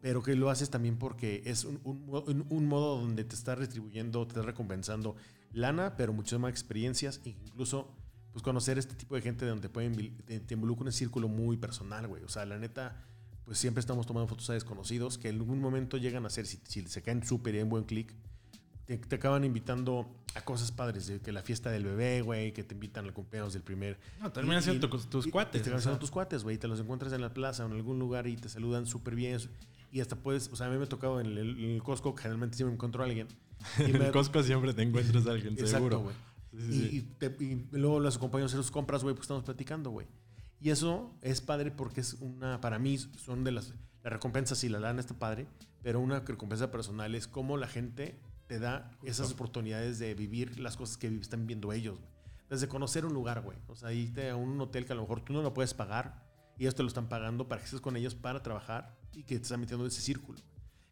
pero 0.00 0.22
que 0.22 0.36
lo 0.36 0.48
haces 0.48 0.70
también 0.70 0.96
porque 0.96 1.42
es 1.44 1.64
un, 1.64 1.80
un 1.84 2.46
un- 2.48 2.66
modo 2.66 3.00
donde 3.00 3.24
te 3.24 3.34
está 3.34 3.54
retribuyendo, 3.56 4.24
te 4.26 4.34
está 4.34 4.42
recompensando 4.42 5.16
lana, 5.52 5.96
pero 5.96 6.12
muchas 6.12 6.38
más 6.38 6.50
experiencias, 6.50 7.20
e 7.24 7.30
incluso 7.30 7.92
pues 8.32 8.42
conocer 8.42 8.78
este 8.78 8.94
tipo 8.94 9.14
de 9.16 9.22
gente 9.22 9.44
donde 9.46 9.68
pueden, 9.68 10.16
te, 10.24 10.54
involucra 10.54 10.82
en 10.84 10.88
un 10.88 10.92
círculo 10.92 11.26
muy 11.26 11.56
personal, 11.56 12.06
güey. 12.06 12.22
O 12.22 12.28
sea, 12.28 12.44
la 12.44 12.58
neta, 12.58 13.02
pues 13.44 13.56
siempre 13.58 13.80
estamos 13.80 14.06
tomando 14.06 14.28
fotos 14.28 14.50
a 14.50 14.52
desconocidos 14.52 15.16
que 15.16 15.30
en 15.30 15.36
algún 15.36 15.58
momento 15.58 15.96
llegan 15.96 16.26
a 16.26 16.30
ser, 16.30 16.46
si, 16.46 16.60
si 16.68 16.86
se 16.86 17.02
caen 17.02 17.24
súper 17.24 17.56
en 17.56 17.70
buen 17.70 17.84
clic, 17.84 18.14
te, 18.86 18.96
te 18.98 19.16
acaban 19.16 19.44
invitando 19.44 20.06
a 20.34 20.42
cosas 20.42 20.70
padres, 20.72 21.06
de 21.06 21.20
que 21.20 21.32
la 21.32 21.42
fiesta 21.42 21.70
del 21.70 21.84
bebé, 21.84 22.22
güey, 22.22 22.52
que 22.52 22.62
te 22.62 22.74
invitan 22.74 23.04
al 23.06 23.12
cumpleaños 23.12 23.52
del 23.54 23.62
primer 23.62 23.98
No, 24.20 24.30
terminan 24.32 24.62
siendo 24.62 24.88
tus, 24.88 25.26
cuates. 25.26 25.60
Y 25.60 25.64
te 25.64 25.78
siendo 25.80 25.98
tus 25.98 26.10
cuates, 26.10 26.42
güey. 26.44 26.58
Te 26.58 26.68
los 26.68 26.78
encuentras 26.80 27.12
en 27.12 27.20
la 27.22 27.32
plaza 27.32 27.64
o 27.64 27.68
en 27.68 27.72
algún 27.74 27.98
lugar 27.98 28.26
y 28.26 28.36
te 28.36 28.48
saludan 28.48 28.86
súper 28.86 29.14
bien. 29.14 29.38
Y 29.92 30.00
hasta 30.00 30.16
puedes, 30.16 30.48
o 30.52 30.56
sea, 30.56 30.66
a 30.66 30.70
mí 30.70 30.76
me 30.76 30.84
ha 30.84 30.88
tocado 30.88 31.20
en 31.20 31.26
el, 31.26 31.38
en 31.38 31.70
el 31.70 31.82
Costco, 31.82 32.14
que 32.14 32.22
generalmente 32.22 32.56
siempre 32.56 32.72
me 32.72 32.74
encuentro 32.76 33.02
a 33.02 33.06
alguien. 33.06 33.28
Y 33.78 33.84
En 33.84 33.98
me- 33.98 34.06
el 34.06 34.12
Costco 34.12 34.42
siempre 34.42 34.74
te 34.74 34.82
encuentras 34.82 35.26
a 35.26 35.30
alguien, 35.30 35.54
Exacto, 35.54 35.76
seguro. 35.76 36.00
güey. 36.00 36.14
Sí, 36.52 36.60
sí, 36.60 36.66
Y, 36.78 36.88
sí. 36.90 36.96
y 36.96 37.00
te- 37.18 37.44
y 37.44 37.66
luego 37.78 38.00
los 38.00 38.16
acompaño 38.16 38.44
a 38.44 38.46
hacer 38.46 38.58
sus 38.58 38.70
compras, 38.70 39.02
güey, 39.02 39.14
pues 39.14 39.24
estamos 39.24 39.42
platicando, 39.44 39.90
güey. 39.90 40.06
Y 40.60 40.70
eso 40.70 41.14
es 41.22 41.40
padre 41.40 41.70
porque 41.70 42.00
es 42.02 42.14
una, 42.20 42.60
para 42.60 42.78
mí, 42.78 42.98
son 42.98 43.42
de 43.44 43.52
las, 43.52 43.74
las 44.02 44.12
recompensas 44.12 44.62
y 44.64 44.68
la 44.68 44.80
lana 44.80 45.00
está 45.00 45.14
padre, 45.18 45.46
pero 45.82 46.00
una 46.00 46.20
recompensa 46.20 46.70
personal 46.70 47.14
es 47.14 47.26
cómo 47.26 47.56
la 47.56 47.66
gente 47.68 48.16
te 48.46 48.58
da 48.58 48.90
esas 49.02 49.32
oportunidades 49.32 49.98
de 49.98 50.14
vivir 50.14 50.58
las 50.58 50.76
cosas 50.76 50.96
que 50.96 51.08
están 51.08 51.46
viendo 51.46 51.72
ellos, 51.72 51.98
güey. 51.98 52.10
Desde 52.48 52.68
conocer 52.68 53.04
un 53.04 53.12
lugar, 53.12 53.42
güey. 53.42 53.58
O 53.66 53.74
sea, 53.74 53.92
irte 53.92 54.30
a 54.30 54.36
un 54.36 54.60
hotel 54.60 54.86
que 54.86 54.92
a 54.92 54.96
lo 54.96 55.02
mejor 55.02 55.20
tú 55.20 55.32
no 55.32 55.42
lo 55.42 55.52
puedes 55.52 55.74
pagar 55.74 56.24
y 56.56 56.62
ellos 56.62 56.76
te 56.76 56.82
lo 56.82 56.88
están 56.88 57.08
pagando 57.08 57.48
para 57.48 57.60
que 57.60 57.64
estés 57.64 57.80
con 57.80 57.96
ellos 57.96 58.14
para 58.14 58.42
trabajar 58.42 58.96
y 59.12 59.24
que 59.24 59.36
te 59.36 59.42
están 59.42 59.60
metiendo 59.60 59.84
en 59.84 59.90
ese 59.90 60.00
círculo. 60.00 60.38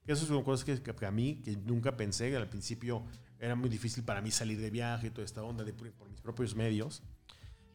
Esas 0.06 0.26
son 0.26 0.42
cosas 0.42 0.64
que, 0.64 0.82
que 0.82 1.06
a 1.06 1.10
mí, 1.10 1.40
que 1.44 1.56
nunca 1.56 1.96
pensé, 1.96 2.30
que 2.30 2.36
al 2.36 2.48
principio 2.48 3.04
era 3.38 3.54
muy 3.54 3.70
difícil 3.70 4.04
para 4.04 4.20
mí 4.20 4.30
salir 4.30 4.60
de 4.60 4.70
viaje 4.70 5.06
y 5.06 5.10
toda 5.10 5.24
esta 5.24 5.42
onda 5.42 5.64
de, 5.64 5.72
por 5.72 5.90
por 5.92 6.10
mis 6.10 6.20
propios 6.20 6.54
medios. 6.56 7.02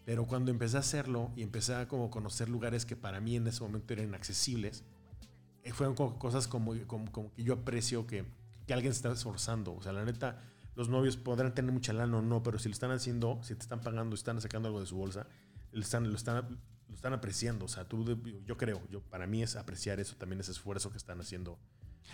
Pero 0.06 0.26
cuando 0.26 0.52
empecé 0.52 0.78
a 0.78 0.82
hacerlo 0.82 1.32
y 1.36 1.44
empecé 1.44 1.76
a 1.76 1.88
como 1.88 2.10
conocer 2.10 2.50
lugares 2.50 2.86
que 2.86 2.96
para 2.96 3.22
mí 3.22 3.36
en 3.36 3.48
ese 3.48 3.62
momento 3.62 3.94
eran 3.94 4.08
inaccesibles, 4.08 4.84
eh, 5.64 5.72
fueron 5.72 5.96
cosas 5.96 6.48
como, 6.48 6.74
como, 6.88 7.12
como 7.12 7.34
que 7.34 7.44
yo 7.44 7.54
aprecio 7.54 8.08
que, 8.08 8.26
que 8.70 8.74
alguien 8.76 8.94
se 8.94 8.98
está 9.00 9.12
esforzando. 9.12 9.74
O 9.74 9.82
sea, 9.82 9.92
la 9.94 10.06
neta, 10.06 10.44
los 10.76 10.90
novios 10.90 11.18
podrán 11.18 11.56
tener 11.56 11.72
mucha 11.72 11.92
lana 11.92 12.18
o 12.18 12.22
no, 12.22 12.44
pero 12.44 12.60
si 12.60 12.70
lo 12.70 12.74
están 12.74 12.92
haciendo, 12.92 13.40
si 13.42 13.56
te 13.56 13.62
están 13.64 13.82
pagando, 13.82 14.14
están 14.16 14.40
sacando 14.40 14.68
algo 14.68 14.80
de 14.80 14.86
su 14.86 14.96
bolsa, 14.96 15.26
lo 15.72 15.82
están, 15.82 16.08
lo 16.08 16.16
están, 16.16 16.60
lo 16.88 16.94
están 16.94 17.14
apreciando. 17.14 17.66
O 17.66 17.68
sea, 17.68 17.86
tú, 17.86 18.06
yo 18.46 18.58
creo, 18.58 18.80
yo, 18.92 19.02
para 19.02 19.26
mí 19.26 19.42
es 19.42 19.56
apreciar 19.56 20.00
eso, 20.00 20.16
también 20.18 20.40
ese 20.42 20.52
esfuerzo 20.52 20.92
que 20.92 20.98
están 20.98 21.20
haciendo. 21.20 21.58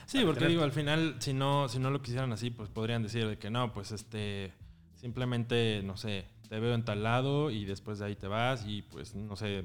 Sí, 0.06 0.20
porque 0.24 0.40
tener- 0.40 0.52
digo, 0.52 0.64
al 0.64 0.72
final, 0.72 1.18
si 1.20 1.34
no, 1.34 1.68
si 1.68 1.78
no 1.78 1.92
lo 1.92 2.02
quisieran 2.02 2.32
así, 2.32 2.50
pues 2.52 2.70
podrían 2.70 3.04
decir 3.04 3.28
de 3.28 3.38
que 3.38 3.50
no, 3.50 3.74
pues 3.74 3.92
este, 3.92 4.54
simplemente, 4.96 5.82
no 5.84 5.98
sé, 5.98 6.26
te 6.48 6.60
veo 6.62 6.74
en 6.74 6.86
tal 6.86 7.04
lado 7.04 7.52
y 7.52 7.66
después 7.66 8.00
de 8.00 8.06
ahí 8.06 8.16
te 8.16 8.28
vas 8.28 8.66
y 8.66 8.82
pues, 8.84 9.14
no 9.14 9.36
sé, 9.36 9.64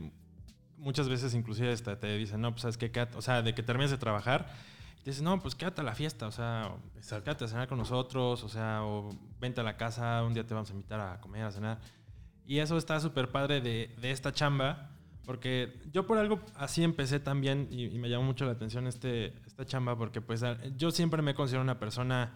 muchas 0.77 1.09
veces 1.09 1.35
inclusive 1.35 1.73
hasta 1.73 1.99
te 2.01 2.17
dicen, 2.17 2.41
no, 2.41 2.51
pues 2.51 2.63
sabes 2.63 2.77
qué, 2.79 2.91
Quédate- 2.91 3.17
o 3.17 3.23
sea, 3.23 3.43
de 3.43 3.55
que 3.55 3.63
termines 3.63 3.91
de 3.93 3.99
trabajar 3.99 4.53
dicen, 5.05 5.25
no, 5.25 5.41
pues 5.41 5.55
quédate 5.55 5.81
a 5.81 5.85
la 5.85 5.95
fiesta, 5.95 6.27
o 6.27 6.33
sea, 6.33 6.73
Exacto. 6.97 7.25
quédate 7.25 7.45
a 7.45 7.49
cenar 7.49 7.69
con 7.69 7.79
nosotros, 7.79 8.43
o 8.45 8.49
sea, 8.49 8.85
o 8.85 9.11
vente 9.41 9.61
a 9.61 9.65
la 9.65 9.77
casa, 9.77 10.23
un 10.25 10.35
día 10.35 10.47
te 10.47 10.55
vamos 10.55 10.71
a 10.71 10.73
invitar 10.75 11.01
a 11.01 11.21
comer, 11.21 11.45
a 11.45 11.53
cenar. 11.53 11.81
Y 12.47 12.59
eso 12.59 12.77
está 12.77 12.99
súper 13.01 13.31
padre 13.31 13.61
de, 13.61 13.95
de 14.01 14.11
esta 14.11 14.33
chamba, 14.33 14.91
porque 15.25 15.81
yo 15.93 16.07
por 16.07 16.19
algo 16.19 16.41
así 16.57 16.83
empecé 16.83 17.21
también 17.21 17.69
y, 17.71 17.85
y 17.87 17.99
me 17.99 18.09
llamó 18.09 18.25
mucho 18.25 18.45
la 18.45 18.53
atención 18.53 18.87
este, 18.87 19.35
esta 19.47 19.65
chamba, 19.65 19.97
porque 19.97 20.21
pues 20.21 20.43
yo 20.77 20.91
siempre 20.91 21.23
me 21.23 21.35
considero 21.35 21.63
una 21.63 21.79
persona, 21.79 22.33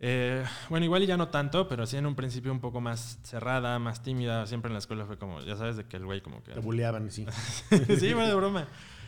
eh, 0.00 0.44
bueno, 0.70 0.84
igual 0.84 1.02
y 1.02 1.06
ya 1.06 1.16
no 1.16 1.28
tanto, 1.28 1.68
pero 1.68 1.86
sí 1.86 1.96
en 1.96 2.06
un 2.06 2.14
principio 2.14 2.50
un 2.50 2.60
poco 2.60 2.80
más 2.80 3.18
cerrada, 3.22 3.78
más 3.78 4.02
tímida. 4.02 4.46
Siempre 4.46 4.68
en 4.68 4.72
la 4.72 4.78
escuela 4.78 5.04
fue 5.04 5.18
como, 5.18 5.40
ya 5.42 5.56
sabes, 5.56 5.76
de 5.76 5.84
que 5.84 5.96
el 5.98 6.06
güey 6.06 6.22
como 6.22 6.42
que... 6.42 6.52
Te 6.52 6.60
buleaban, 6.60 7.10
sí. 7.10 7.26
sí, 7.98 8.14
bueno, 8.14 8.28
de 8.28 8.34
broma. 8.34 8.66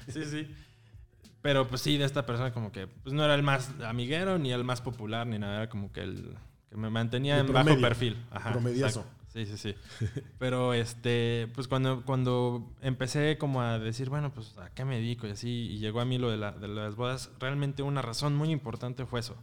Sí, 0.09 0.25
sí. 0.25 0.55
Pero 1.45 1.69
pues 1.69 1.83
sí, 1.83 1.99
de 1.99 2.07
esta 2.07 2.25
persona 2.25 2.55
como 2.55 2.73
que 2.73 2.87
pues 2.87 3.13
no 3.13 3.23
era 3.23 3.35
el 3.35 3.43
más 3.43 3.71
amiguero 3.85 4.39
ni 4.39 4.51
el 4.51 4.65
más 4.65 4.81
popular 4.81 5.27
ni 5.27 5.39
nada, 5.39 5.57
era 5.57 5.69
como 5.69 5.93
que 5.93 6.01
el 6.01 6.35
que 6.71 6.77
me 6.79 6.89
mantenía 6.89 7.35
El 7.39 7.43
en 7.47 7.53
bajo 7.53 7.67
promedio, 7.67 7.87
perfil. 7.87 8.17
Ajá, 8.31 8.53
promediazo. 8.53 9.01
exacto. 9.01 9.25
Sí, 9.29 9.45
sí, 9.45 9.59
sí. 9.59 9.75
Pero 10.39 10.73
este, 10.73 11.51
pues 11.55 11.69
cuando, 11.69 12.03
cuando 12.07 12.73
empecé 12.81 13.37
como 13.37 13.61
a 13.61 13.79
decir, 13.79 14.09
bueno, 14.09 14.33
pues 14.33 14.57
a 14.57 14.71
qué 14.71 14.87
me 14.87 14.95
dedico 14.97 15.27
y 15.27 15.33
así, 15.33 15.51
y 15.73 15.79
llegó 15.81 16.01
a 16.01 16.07
mí 16.07 16.17
lo 16.17 16.31
de, 16.31 16.39
la- 16.39 16.53
de 16.53 16.67
las 16.67 16.95
bodas, 16.97 17.31
realmente 17.41 17.83
una 17.83 18.01
razón 18.01 18.35
muy 18.35 18.51
importante 18.51 19.05
fue 19.05 19.21
eso. 19.21 19.37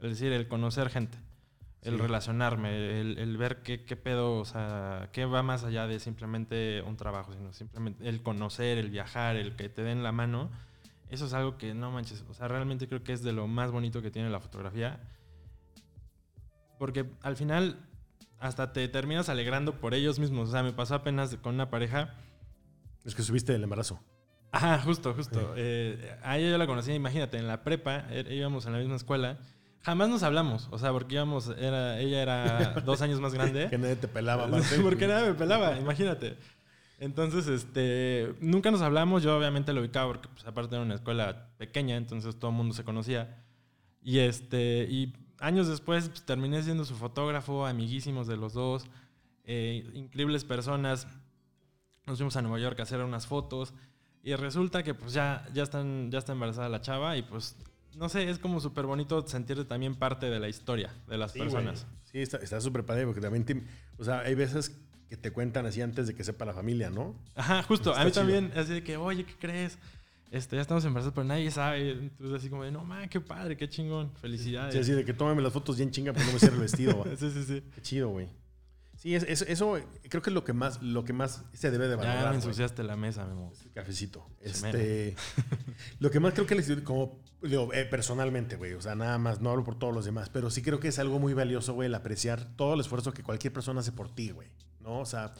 Es 0.00 0.08
decir, 0.08 0.32
el 0.32 0.48
conocer 0.48 0.88
gente, 0.88 1.18
el 1.82 1.96
Sí. 1.96 2.00
relacionarme, 2.00 3.00
el, 3.00 3.18
el 3.18 3.36
ver 3.36 3.58
qué, 3.62 3.84
qué 3.84 3.96
pedo, 3.96 4.38
o 4.38 4.44
sea, 4.46 5.10
qué 5.12 5.26
va 5.26 5.42
más 5.42 5.64
allá 5.64 5.86
de 5.86 6.00
simplemente 6.00 6.82
un 6.86 6.96
trabajo, 6.96 7.34
sino 7.34 7.52
simplemente 7.52 8.08
el 8.08 8.22
conocer, 8.22 8.78
el 8.78 8.88
viajar, 8.88 9.36
el 9.36 9.54
que 9.54 9.68
te 9.68 9.82
den 9.82 10.02
la 10.02 10.12
mano. 10.12 10.50
Eso 11.12 11.26
es 11.26 11.34
algo 11.34 11.58
que 11.58 11.74
no 11.74 11.90
manches, 11.90 12.24
o 12.28 12.32
sea, 12.32 12.48
realmente 12.48 12.88
creo 12.88 13.04
que 13.04 13.12
es 13.12 13.22
de 13.22 13.32
lo 13.32 13.46
más 13.46 13.70
bonito 13.70 14.00
que 14.00 14.10
tiene 14.10 14.30
la 14.30 14.40
fotografía. 14.40 14.98
Porque 16.78 17.04
al 17.20 17.36
final 17.36 17.76
hasta 18.40 18.72
te 18.72 18.88
terminas 18.88 19.28
alegrando 19.28 19.78
por 19.78 19.92
ellos 19.92 20.18
mismos. 20.18 20.48
O 20.48 20.52
sea, 20.52 20.62
me 20.62 20.72
pasó 20.72 20.94
apenas 20.94 21.36
con 21.36 21.54
una 21.54 21.68
pareja. 21.68 22.14
Es 23.04 23.14
que 23.14 23.22
subiste 23.22 23.54
el 23.54 23.62
embarazo. 23.62 24.00
Ajá, 24.52 24.80
justo, 24.80 25.12
justo. 25.14 25.54
Eh, 25.54 26.18
a 26.22 26.38
ella 26.38 26.50
yo 26.50 26.58
la 26.58 26.66
conocí, 26.66 26.92
imagínate, 26.92 27.36
en 27.36 27.46
la 27.46 27.62
prepa, 27.62 28.06
eh, 28.10 28.26
íbamos 28.30 28.64
en 28.64 28.72
la 28.72 28.78
misma 28.78 28.96
escuela. 28.96 29.38
Jamás 29.82 30.08
nos 30.08 30.22
hablamos, 30.22 30.68
o 30.70 30.78
sea, 30.78 30.92
porque 30.92 31.16
íbamos, 31.16 31.48
era, 31.58 31.98
ella 31.98 32.22
era 32.22 32.80
dos 32.84 33.02
años 33.02 33.20
más 33.20 33.34
grande. 33.34 33.66
Que 33.70 33.78
nadie 33.78 33.96
te 33.96 34.08
pelaba, 34.08 34.44
aparte. 34.48 34.78
porque 34.80 35.06
nada 35.06 35.26
me 35.26 35.34
pelaba, 35.34 35.78
imagínate. 35.78 36.36
Entonces, 37.02 37.48
este, 37.48 38.32
nunca 38.40 38.70
nos 38.70 38.80
hablamos, 38.80 39.24
yo 39.24 39.36
obviamente 39.36 39.72
lo 39.72 39.80
ubicaba 39.80 40.06
porque 40.12 40.28
pues, 40.28 40.46
aparte 40.46 40.76
era 40.76 40.84
una 40.84 40.94
escuela 40.94 41.48
pequeña, 41.58 41.96
entonces 41.96 42.38
todo 42.38 42.52
el 42.52 42.56
mundo 42.56 42.74
se 42.74 42.84
conocía. 42.84 43.42
Y 44.00 44.20
este, 44.20 44.86
y 44.88 45.12
años 45.40 45.66
después 45.66 46.08
pues, 46.10 46.24
terminé 46.24 46.62
siendo 46.62 46.84
su 46.84 46.94
fotógrafo, 46.94 47.66
amiguísimos 47.66 48.28
de 48.28 48.36
los 48.36 48.52
dos, 48.52 48.84
eh, 49.42 49.84
increíbles 49.94 50.44
personas. 50.44 51.08
Nos 52.06 52.18
fuimos 52.18 52.36
a 52.36 52.42
Nueva 52.42 52.60
York 52.60 52.78
a 52.78 52.84
hacer 52.84 53.00
unas 53.00 53.26
fotos 53.26 53.74
y 54.22 54.36
resulta 54.36 54.84
que 54.84 54.94
pues 54.94 55.12
ya, 55.12 55.44
ya, 55.52 55.64
están, 55.64 56.08
ya 56.12 56.20
está 56.20 56.30
embarazada 56.32 56.68
la 56.68 56.82
chava 56.82 57.16
y 57.16 57.22
pues, 57.22 57.56
no 57.96 58.08
sé, 58.08 58.30
es 58.30 58.38
como 58.38 58.60
súper 58.60 58.86
bonito 58.86 59.26
sentirte 59.26 59.64
también 59.64 59.96
parte 59.96 60.30
de 60.30 60.38
la 60.38 60.48
historia 60.48 60.94
de 61.08 61.18
las 61.18 61.32
Sí, 61.32 61.40
personas. 61.40 61.84
Sí, 62.04 62.18
está 62.18 62.36
está 62.36 62.60
súper 62.60 62.84
padre 62.86 63.06
porque 63.06 63.20
también, 63.20 63.44
te- 63.44 63.64
o 63.98 64.04
sea, 64.04 64.20
hay 64.20 64.36
veces 64.36 64.80
que 65.12 65.18
te 65.18 65.30
cuentan 65.30 65.66
así 65.66 65.82
antes 65.82 66.06
de 66.06 66.14
que 66.14 66.24
sepa 66.24 66.46
la 66.46 66.54
familia, 66.54 66.88
¿no? 66.88 67.14
Ajá, 67.34 67.62
justo. 67.64 67.90
Está 67.90 68.00
a 68.00 68.04
mí 68.06 68.10
chido. 68.12 68.22
también, 68.22 68.50
así 68.56 68.72
de 68.72 68.82
que, 68.82 68.96
oye, 68.96 69.26
¿qué 69.26 69.34
crees? 69.38 69.76
Este, 70.30 70.56
ya 70.56 70.62
estamos 70.62 70.82
embarazados, 70.86 71.12
pero 71.14 71.24
nadie 71.26 71.50
sabe. 71.50 71.90
Entonces, 71.90 72.38
así 72.38 72.48
como 72.48 72.64
de, 72.64 72.70
no, 72.72 72.82
man, 72.82 73.10
qué 73.10 73.20
padre, 73.20 73.54
qué 73.58 73.68
chingón. 73.68 74.10
Felicidades. 74.22 74.72
Sí, 74.72 74.80
así 74.80 74.92
de 74.92 75.04
que 75.04 75.12
tómame 75.12 75.42
las 75.42 75.52
fotos 75.52 75.76
bien 75.76 75.90
chinga 75.90 76.14
porque 76.14 76.24
no 76.28 76.32
me 76.32 76.38
cierra 76.38 76.54
el 76.54 76.62
vestido. 76.62 76.94
güey. 76.94 77.14
sí, 77.18 77.30
sí, 77.30 77.44
sí. 77.44 77.62
Qué 77.74 77.82
chido, 77.82 78.08
güey. 78.08 78.28
Sí, 78.96 79.14
es- 79.14 79.24
es- 79.24 79.42
eso 79.42 79.78
creo 80.08 80.22
que 80.22 80.30
es 80.30 80.34
lo 80.34 80.44
que 80.44 80.54
más, 80.54 80.80
lo 80.80 81.04
que 81.04 81.12
más 81.12 81.44
se 81.52 81.70
debe 81.70 81.84
de 81.88 81.90
Ya 81.90 81.96
valorar. 81.96 82.20
me 82.22 82.26
güey. 82.28 82.36
ensuciaste 82.36 82.82
la 82.84 82.96
mesa, 82.96 83.26
Memo. 83.26 83.50
Es 83.52 83.66
el 83.66 83.72
cafecito. 83.72 84.26
Este, 84.40 85.14
lo 85.98 86.10
que 86.10 86.20
más 86.20 86.32
creo 86.32 86.46
que 86.46 86.54
les 86.54 86.70
como 86.80 87.20
digo, 87.42 87.70
eh, 87.74 87.84
personalmente, 87.84 88.56
güey, 88.56 88.72
o 88.74 88.80
sea, 88.80 88.94
nada 88.94 89.18
más, 89.18 89.40
no 89.42 89.50
hablo 89.50 89.64
por 89.64 89.78
todos 89.78 89.92
los 89.92 90.04
demás, 90.06 90.30
pero 90.30 90.48
sí 90.48 90.62
creo 90.62 90.78
que 90.80 90.88
es 90.88 90.98
algo 90.98 91.18
muy 91.18 91.34
valioso, 91.34 91.74
güey, 91.74 91.86
el 91.88 91.94
apreciar 91.94 92.44
todo 92.56 92.74
el 92.74 92.80
esfuerzo 92.80 93.12
que 93.12 93.22
cualquier 93.24 93.52
persona 93.52 93.80
hace 93.80 93.90
por 93.92 94.08
ti, 94.14 94.30
güey, 94.30 94.48
¿no? 94.82 95.00
O 95.00 95.06
sea, 95.06 95.32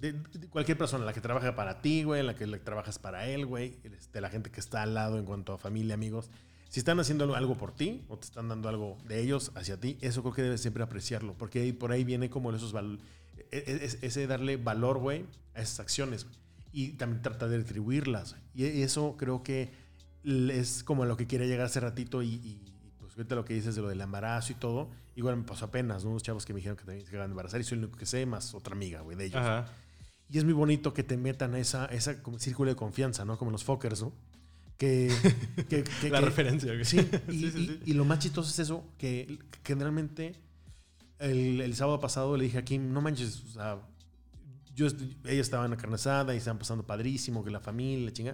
de, 0.00 0.14
cualquier 0.50 0.78
persona, 0.78 1.04
la 1.04 1.12
que 1.12 1.20
trabaja 1.20 1.54
para 1.54 1.80
ti, 1.80 2.04
güey, 2.04 2.22
la 2.22 2.34
que 2.34 2.46
le 2.46 2.58
trabajas 2.58 2.98
para 2.98 3.26
él, 3.26 3.46
güey, 3.46 3.78
este, 3.84 4.20
la 4.20 4.30
gente 4.30 4.50
que 4.50 4.60
está 4.60 4.82
al 4.82 4.94
lado 4.94 5.18
en 5.18 5.24
cuanto 5.24 5.52
a 5.52 5.58
familia, 5.58 5.94
amigos, 5.94 6.30
Si 6.68 6.80
están 6.80 7.00
haciendo 7.00 7.34
algo 7.34 7.56
por 7.56 7.72
ti 7.74 8.04
o 8.08 8.18
te 8.18 8.26
están 8.26 8.48
dando 8.48 8.68
algo 8.68 8.98
de 9.06 9.22
ellos 9.22 9.52
hacia 9.54 9.80
ti, 9.80 9.96
eso 10.02 10.20
creo 10.22 10.34
que 10.34 10.42
debes 10.42 10.60
siempre 10.60 10.82
apreciarlo, 10.82 11.32
porque 11.38 11.72
por 11.72 11.92
ahí 11.92 12.04
viene 12.04 12.28
como 12.28 12.52
esos 12.52 12.74
e- 12.74 13.46
e- 13.50 13.98
ese 14.02 14.26
darle 14.26 14.58
valor, 14.58 14.98
güey, 14.98 15.24
a 15.54 15.62
esas 15.62 15.80
acciones. 15.80 16.26
Y 16.70 16.92
también 16.92 17.22
tratar 17.22 17.48
de 17.48 17.56
retribuirlas. 17.56 18.36
Y 18.54 18.82
eso 18.82 19.16
creo 19.16 19.42
que 19.42 19.72
es 20.24 20.84
como 20.84 21.06
lo 21.06 21.16
que 21.16 21.26
quería 21.26 21.46
llegar 21.46 21.66
hace 21.66 21.80
ratito 21.80 22.22
y, 22.22 22.34
y, 22.34 22.60
pues 23.00 23.16
ahorita 23.16 23.34
lo 23.34 23.46
que 23.46 23.54
dices 23.54 23.74
de 23.74 23.80
lo 23.80 23.88
del 23.88 24.02
embarazo 24.02 24.52
y 24.52 24.56
todo, 24.56 24.90
igual 25.18 25.36
me 25.36 25.42
pasó 25.44 25.66
apenas, 25.66 26.04
¿no? 26.04 26.10
Unos 26.10 26.22
chavos 26.22 26.44
que 26.46 26.52
me 26.52 26.58
dijeron 26.58 26.76
que 26.76 26.84
también 26.84 27.04
se 27.06 27.12
iban 27.12 27.28
a 27.28 27.30
embarazar 27.30 27.60
y 27.60 27.64
soy 27.64 27.78
el 27.78 27.84
único 27.84 27.98
que 27.98 28.06
sé, 28.06 28.24
más 28.24 28.54
otra 28.54 28.74
amiga, 28.74 29.00
güey, 29.02 29.16
de 29.16 29.26
ellos. 29.26 29.40
Ajá. 29.40 29.66
Y 30.30 30.38
es 30.38 30.44
muy 30.44 30.52
bonito 30.54 30.94
que 30.94 31.02
te 31.02 31.16
metan 31.16 31.54
a 31.54 31.58
esa, 31.58 31.86
esa 31.86 32.22
como 32.22 32.38
círculo 32.38 32.70
de 32.70 32.76
confianza, 32.76 33.24
¿no? 33.24 33.36
Como 33.38 33.50
los 33.50 33.64
fuckers, 33.64 34.02
¿no? 34.02 34.12
Que, 34.76 35.10
que- 35.68 35.82
que- 35.84 36.10
La 36.10 36.20
que- 36.20 36.24
referencia, 36.26 36.72
güey. 36.72 36.84
Sí, 36.84 36.98
y, 37.28 37.32
Sí, 37.32 37.50
sí, 37.50 37.58
y- 37.58 37.66
sí. 37.66 37.80
y 37.86 37.92
lo 37.94 38.04
más 38.04 38.20
chistoso 38.20 38.48
es 38.50 38.58
eso, 38.60 38.84
que 38.98 39.38
generalmente 39.64 40.34
el, 41.18 41.60
el 41.60 41.74
sábado 41.74 41.98
pasado 41.98 42.36
le 42.36 42.44
dije 42.44 42.58
a 42.58 42.64
Kim, 42.64 42.92
no 42.92 43.00
manches, 43.00 43.42
o 43.44 43.52
sea, 43.54 43.78
yo, 44.74 44.86
ella 45.24 45.40
estaba 45.40 45.64
en 45.64 45.72
la 45.72 45.76
carne 45.76 45.96
asada 45.96 46.32
y 46.34 46.38
estaban 46.38 46.58
pasando 46.58 46.86
padrísimo, 46.86 47.42
que 47.44 47.50
la 47.50 47.58
familia, 47.60 48.06
la 48.06 48.12
chinga. 48.12 48.32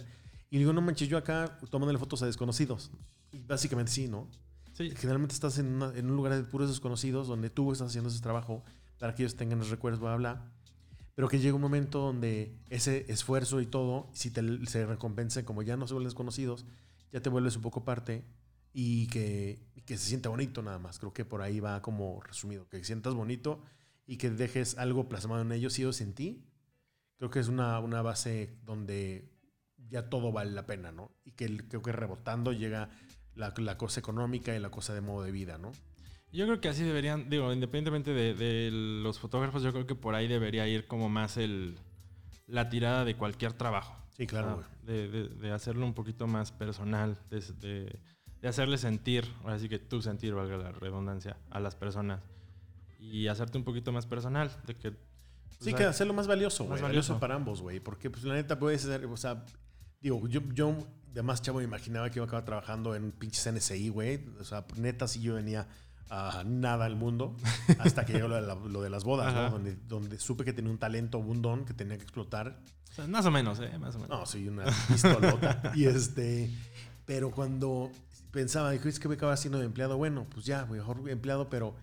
Y 0.50 0.56
le 0.56 0.58
digo, 0.60 0.72
no 0.74 0.82
manches, 0.82 1.08
yo 1.08 1.16
acá 1.16 1.58
tomándole 1.70 1.98
fotos 1.98 2.22
a 2.22 2.26
desconocidos. 2.26 2.90
Y 3.32 3.38
básicamente 3.38 3.90
sí, 3.90 4.06
¿no? 4.08 4.28
Sí. 4.74 4.90
Generalmente 4.96 5.34
estás 5.34 5.58
en, 5.58 5.66
una- 5.74 5.92
en 5.96 6.10
un 6.10 6.16
lugar 6.16 6.34
de 6.34 6.42
puros 6.44 6.68
desconocidos 6.68 7.26
donde 7.28 7.48
tú 7.50 7.72
estás 7.72 7.88
haciendo 7.88 8.10
ese 8.10 8.20
trabajo 8.20 8.62
para 8.98 9.14
que 9.14 9.22
ellos 9.22 9.36
tengan 9.36 9.58
los 9.58 9.70
recuerdos, 9.70 10.00
bla, 10.00 10.16
bla. 10.16 10.52
Pero 11.14 11.28
que 11.28 11.38
llega 11.38 11.54
un 11.54 11.60
momento 11.62 12.00
donde 12.00 12.58
ese 12.70 13.10
esfuerzo 13.10 13.60
y 13.60 13.66
todo, 13.66 14.10
si 14.12 14.30
te, 14.30 14.42
se 14.66 14.84
recompensa, 14.84 15.44
como 15.44 15.62
ya 15.62 15.76
no 15.76 15.86
se 15.86 15.94
vuelven 15.94 16.08
desconocidos, 16.08 16.66
ya 17.12 17.20
te 17.22 17.30
vuelves 17.30 17.56
un 17.56 17.62
poco 17.62 17.84
parte 17.84 18.24
y 18.72 19.06
que, 19.06 19.60
y 19.76 19.82
que 19.82 19.96
se 19.96 20.08
sienta 20.08 20.28
bonito 20.28 20.60
nada 20.62 20.80
más. 20.80 20.98
Creo 20.98 21.12
que 21.12 21.24
por 21.24 21.40
ahí 21.42 21.60
va 21.60 21.80
como 21.82 22.20
resumido, 22.20 22.68
que 22.68 22.82
sientas 22.84 23.14
bonito 23.14 23.62
y 24.06 24.16
que 24.16 24.30
dejes 24.30 24.76
algo 24.76 25.08
plasmado 25.08 25.42
en 25.42 25.52
ellos 25.52 25.78
y 25.78 25.82
ellos 25.82 26.00
en 26.00 26.14
ti. 26.14 26.44
Creo 27.18 27.30
que 27.30 27.38
es 27.38 27.46
una, 27.48 27.78
una 27.78 28.02
base 28.02 28.58
donde 28.64 29.30
ya 29.88 30.08
todo 30.10 30.32
vale 30.32 30.50
la 30.50 30.66
pena, 30.66 30.90
¿no? 30.90 31.12
Y 31.24 31.30
que 31.32 31.56
creo 31.68 31.80
que 31.82 31.92
rebotando 31.92 32.52
llega 32.52 32.90
la, 33.34 33.52
la 33.56 33.76
cosa 33.78 34.00
económica 34.00 34.54
y 34.54 34.58
la 34.60 34.70
cosa 34.70 34.94
de 34.94 35.00
modo 35.00 35.22
de 35.24 35.30
vida, 35.32 35.58
¿no? 35.58 35.72
Yo 36.32 36.46
creo 36.46 36.60
que 36.60 36.68
así 36.68 36.82
deberían, 36.82 37.30
digo, 37.30 37.52
independientemente 37.52 38.12
de, 38.12 38.34
de 38.34 38.70
los 38.72 39.18
fotógrafos, 39.20 39.62
yo 39.62 39.72
creo 39.72 39.86
que 39.86 39.94
por 39.94 40.14
ahí 40.16 40.26
debería 40.26 40.66
ir 40.66 40.86
como 40.86 41.08
más 41.08 41.36
el 41.36 41.78
la 42.46 42.68
tirada 42.68 43.04
de 43.04 43.16
cualquier 43.16 43.52
trabajo. 43.52 43.96
Sí, 44.16 44.26
claro, 44.26 44.56
güey. 44.56 44.66
Ah, 44.68 44.76
de, 44.82 45.08
de- 45.08 45.28
de 45.28 45.52
hacerlo 45.52 45.86
un 45.86 45.94
poquito 45.94 46.26
más 46.26 46.52
personal, 46.52 47.18
de, 47.30 47.98
hacerle 48.46 48.76
sentir, 48.78 49.24
ahora 49.42 49.58
sí 49.58 49.68
que 49.68 49.78
tú 49.78 50.02
sentir, 50.02 50.34
valga 50.34 50.56
la 50.58 50.72
redundancia, 50.72 51.36
a 51.50 51.60
las 51.60 51.74
personas. 51.76 52.20
Y 53.00 53.28
hacerte 53.28 53.56
un 53.58 53.64
poquito 53.64 53.92
más 53.92 54.06
personal, 54.06 54.50
de 54.66 54.74
que... 54.74 54.92
Sí, 55.60 55.72
o 55.72 55.76
que 55.76 55.84
hacerlo 55.84 56.12
más 56.14 56.26
valioso, 56.26 56.64
más 56.64 56.80
güey. 56.80 56.82
valioso. 56.82 57.12
Valioso 57.14 57.20
para 57.20 57.34
ambos, 57.36 57.62
güey. 57.62 57.80
Porque, 57.80 58.10
pues, 58.10 58.24
la 58.24 58.34
neta 58.34 58.58
puede 58.58 58.76
ser, 58.78 59.06
o 59.06 59.16
sea, 59.16 59.44
digo, 60.04 60.26
yo, 60.28 60.40
yo 60.52 60.76
de 61.12 61.22
más 61.22 61.42
chavo 61.42 61.58
me 61.58 61.64
imaginaba 61.64 62.10
que 62.10 62.18
iba 62.18 62.24
a 62.24 62.28
acabar 62.28 62.44
trabajando 62.44 62.94
en 62.94 63.10
pinches 63.12 63.52
NSI, 63.52 63.88
güey. 63.88 64.24
O 64.40 64.44
sea, 64.44 64.64
neta, 64.76 65.06
sí 65.08 65.20
yo 65.20 65.34
venía 65.34 65.66
a 66.10 66.42
nada 66.46 66.84
al 66.84 66.96
mundo 66.96 67.34
hasta 67.78 68.04
que 68.04 68.12
llegó 68.12 68.28
lo 68.28 68.34
de, 68.36 68.42
la- 68.42 68.54
lo 68.54 68.82
de 68.82 68.90
las 68.90 69.04
bodas. 69.04 69.32
¿no? 69.34 69.50
Donde, 69.50 69.74
donde 69.88 70.18
supe 70.18 70.44
que 70.44 70.52
tenía 70.52 70.70
un 70.70 70.78
talento, 70.78 71.18
un 71.18 71.40
don 71.42 71.64
que 71.64 71.72
tenía 71.74 71.96
que 71.96 72.02
explotar. 72.02 72.60
o 72.90 72.94
sea, 72.94 73.06
más 73.06 73.24
o 73.26 73.30
menos, 73.30 73.58
¿eh? 73.60 73.76
Más 73.78 73.94
o 73.96 73.98
menos. 74.00 74.18
No, 74.18 74.26
soy 74.26 74.48
una 74.48 74.64
pistolota. 74.88 75.72
y 75.74 75.84
este, 75.86 76.50
pero 77.06 77.30
cuando 77.30 77.90
pensaba, 78.30 78.70
dijo, 78.72 78.88
es 78.88 78.98
que 79.00 79.08
voy 79.08 79.14
a 79.14 79.18
acabar 79.18 79.38
siendo 79.38 79.62
empleado, 79.62 79.96
bueno, 79.96 80.26
pues 80.32 80.44
ya, 80.44 80.66
mejor 80.66 81.08
empleado, 81.08 81.48
pero 81.48 81.74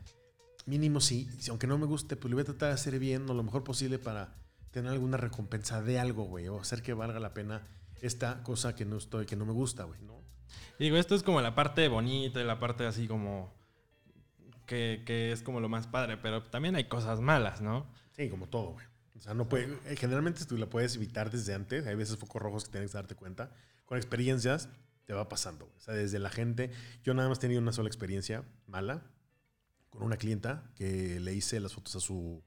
mínimo 0.65 0.99
sí, 1.01 1.27
si 1.39 1.49
aunque 1.49 1.65
no 1.67 1.77
me 1.77 1.85
guste, 1.85 2.15
pues 2.15 2.29
lo 2.29 2.35
voy 2.35 2.41
a 2.43 2.45
tratar 2.45 2.67
de 2.69 2.75
hacer 2.75 2.99
bien 2.99 3.27
o 3.29 3.33
lo 3.33 3.41
mejor 3.43 3.63
posible 3.63 3.97
para 3.97 4.33
tener 4.71 4.91
alguna 4.91 5.17
recompensa 5.17 5.81
de 5.81 5.99
algo, 5.99 6.25
güey, 6.25 6.47
o 6.47 6.59
hacer 6.59 6.81
que 6.83 6.93
valga 6.93 7.19
la 7.19 7.33
pena 7.33 7.61
esta 8.01 8.43
cosa 8.43 8.75
que 8.75 8.85
no 8.85 8.97
estoy, 8.97 9.25
que 9.25 9.35
no 9.35 9.45
me 9.45 9.53
gusta, 9.53 9.85
güey, 9.85 10.01
¿no? 10.01 10.21
Y 10.79 10.85
digo, 10.85 10.97
esto 10.97 11.15
es 11.15 11.23
como 11.23 11.39
la 11.41 11.55
parte 11.55 11.87
bonita 11.87 12.41
y 12.41 12.43
la 12.43 12.59
parte 12.59 12.85
así 12.85 13.07
como... 13.07 13.53
Que, 14.65 15.03
que 15.05 15.31
es 15.31 15.41
como 15.43 15.59
lo 15.59 15.67
más 15.67 15.87
padre, 15.87 16.17
pero 16.17 16.43
también 16.43 16.75
hay 16.75 16.85
cosas 16.85 17.19
malas, 17.19 17.61
¿no? 17.61 17.87
Sí, 18.11 18.29
como 18.29 18.47
todo, 18.47 18.71
güey. 18.71 18.85
O 19.17 19.21
sea, 19.21 19.33
no 19.33 19.47
puede, 19.47 19.77
eh, 19.85 19.95
generalmente 19.97 20.45
tú 20.45 20.57
la 20.57 20.67
puedes 20.67 20.95
evitar 20.95 21.29
desde 21.29 21.53
antes, 21.53 21.85
hay 21.85 21.95
veces 21.95 22.17
focos 22.17 22.41
rojos 22.41 22.65
que 22.65 22.71
tienes 22.71 22.91
que 22.91 22.97
darte 22.97 23.15
cuenta. 23.15 23.51
Con 23.85 23.97
experiencias 23.97 24.69
te 25.05 25.13
va 25.13 25.29
pasando, 25.29 25.65
güey. 25.65 25.77
O 25.77 25.81
sea, 25.81 25.93
desde 25.93 26.17
la 26.17 26.29
gente, 26.29 26.71
yo 27.03 27.13
nada 27.13 27.29
más 27.29 27.37
he 27.37 27.41
tenido 27.41 27.61
una 27.61 27.71
sola 27.71 27.87
experiencia 27.87 28.45
mala 28.65 29.03
con 29.91 30.03
una 30.03 30.17
clienta 30.17 30.71
que 30.75 31.19
le 31.19 31.33
hice 31.35 31.59
las 31.59 31.73
fotos 31.73 31.97
a 31.97 31.99
su, 31.99 32.41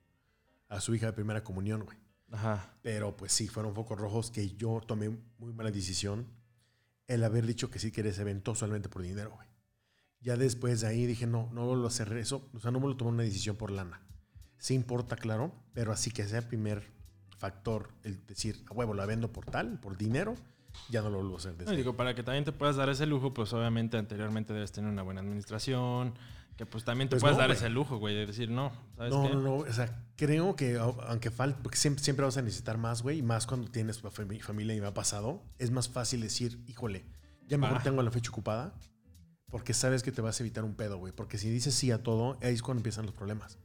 a 0.69 0.81
su 0.81 0.95
hija 0.95 1.07
de 1.07 1.13
primera 1.13 1.45
comunión, 1.45 1.85
güey. 1.85 1.99
Ajá. 2.35 2.77
Pero 2.83 3.17
pues 3.17 3.33
sí, 3.33 3.49
fueron 3.49 3.75
focos 3.75 3.99
rojos 3.99 4.31
que 4.31 4.51
yo 4.57 4.81
tomé 4.87 5.09
muy 5.39 5.53
mala 5.53 5.71
decisión 5.71 6.27
el 7.07 7.23
haber 7.23 7.47
dicho 7.47 7.71
que 7.71 7.79
sí 7.79 7.93
quería 7.93 8.11
ese 8.11 8.23
evento 8.23 8.55
solamente 8.55 8.89
por 8.89 9.03
dinero, 9.03 9.31
güey. 9.35 9.49
Ya 10.21 10.37
después 10.37 10.81
de 10.81 10.89
ahí 10.89 11.07
dije, 11.07 11.27
no, 11.27 11.51
no 11.53 11.67
vuelvo 11.67 11.85
a 11.85 11.89
hacer 11.89 12.13
eso. 12.17 12.49
O 12.55 12.61
sea, 12.61 12.71
no 12.71 12.81
vuelvo 12.81 12.95
a 12.95 12.99
tomar 12.99 13.15
una 13.15 13.23
decisión 13.23 13.57
por 13.57 13.71
lana. 13.71 14.01
Sí 14.59 14.75
importa, 14.75 15.17
claro, 15.17 15.55
pero 15.75 15.93
así 15.93 16.11
que 16.11 16.27
sea 16.27 16.39
el 16.39 16.47
primer 16.47 16.91
factor, 17.37 17.91
el 18.03 18.25
decir, 18.27 18.65
a 18.71 18.73
huevo, 18.73 18.95
la 18.95 19.05
vendo 19.05 19.31
por 19.31 19.45
tal, 19.45 19.79
por 19.79 19.99
dinero, 19.99 20.35
ya 20.89 21.03
no 21.03 21.11
lo 21.11 21.19
vuelvo 21.19 21.35
a 21.35 21.39
hacer. 21.39 21.55
No, 21.63 21.73
digo, 21.73 21.95
para 21.95 22.15
que 22.15 22.23
también 22.23 22.45
te 22.45 22.53
puedas 22.53 22.77
dar 22.77 22.89
ese 22.89 23.05
lujo, 23.07 23.35
pues 23.35 23.53
obviamente 23.53 23.99
anteriormente 23.99 24.55
debes 24.55 24.73
tener 24.73 24.91
una 24.91 25.03
buena 25.03 25.21
administración, 25.21 26.15
que 26.57 26.67
pues 26.67 26.85
también 26.85 27.09
te 27.09 27.15
Pues 27.17 27.23
puedes 27.23 27.37
no, 27.37 27.41
dar 27.41 27.49
güey. 27.49 27.57
ese 27.59 27.69
lujo, 27.69 27.99
güey, 27.99 28.15
de 28.15 28.27
decir, 28.27 28.49
no, 28.51 28.73
¿sabes 28.97 29.13
No, 29.13 29.23
qué? 29.29 29.35
no, 29.35 29.41
no. 29.43 29.55
O 29.57 29.73
sea, 29.73 30.05
creo 30.17 30.55
que 30.55 30.79
au- 30.79 31.03
aunque 31.09 31.31
falte, 31.31 31.61
porque 31.63 31.77
siempre, 31.79 32.03
siempre 32.05 32.25
vas 32.25 32.37
a 32.37 32.43
necesitar 32.43 32.79
más, 32.79 33.03
güey, 33.03 33.19
y 33.19 33.23
más 33.23 33.47
cuando 33.47 33.69
tienes 33.71 34.03
fami- 34.03 34.41
familia 34.41 34.75
y 34.77 34.81
me 34.81 34.87
ha 34.87 34.95
pasado, 34.95 35.43
es 35.59 35.71
más 35.71 35.89
fácil 35.89 36.21
decir, 36.21 36.61
híjole, 36.69 37.05
ya 37.49 37.59
mejor 37.59 37.79
Ah. 37.79 37.83
tengo 37.83 38.03
la 38.03 38.11
fecha 38.11 38.31
ocupada, 38.31 38.75
porque 39.51 39.75
sabes 39.75 40.03
que 40.03 40.13
te 40.13 40.21
vas 40.21 40.39
a 40.41 40.43
evitar 40.43 40.65
un 40.65 40.75
pedo, 40.75 40.99
güey. 40.99 41.13
Porque 41.13 41.39
si 41.39 41.51
dices 41.51 41.75
sí 41.75 41.91
a 41.91 42.03
todo, 42.03 42.39
ahí 42.43 42.55
es 42.55 42.63
cuando 42.63 42.81
empiezan 42.81 43.07
los 43.07 43.15
problemas. 43.15 43.59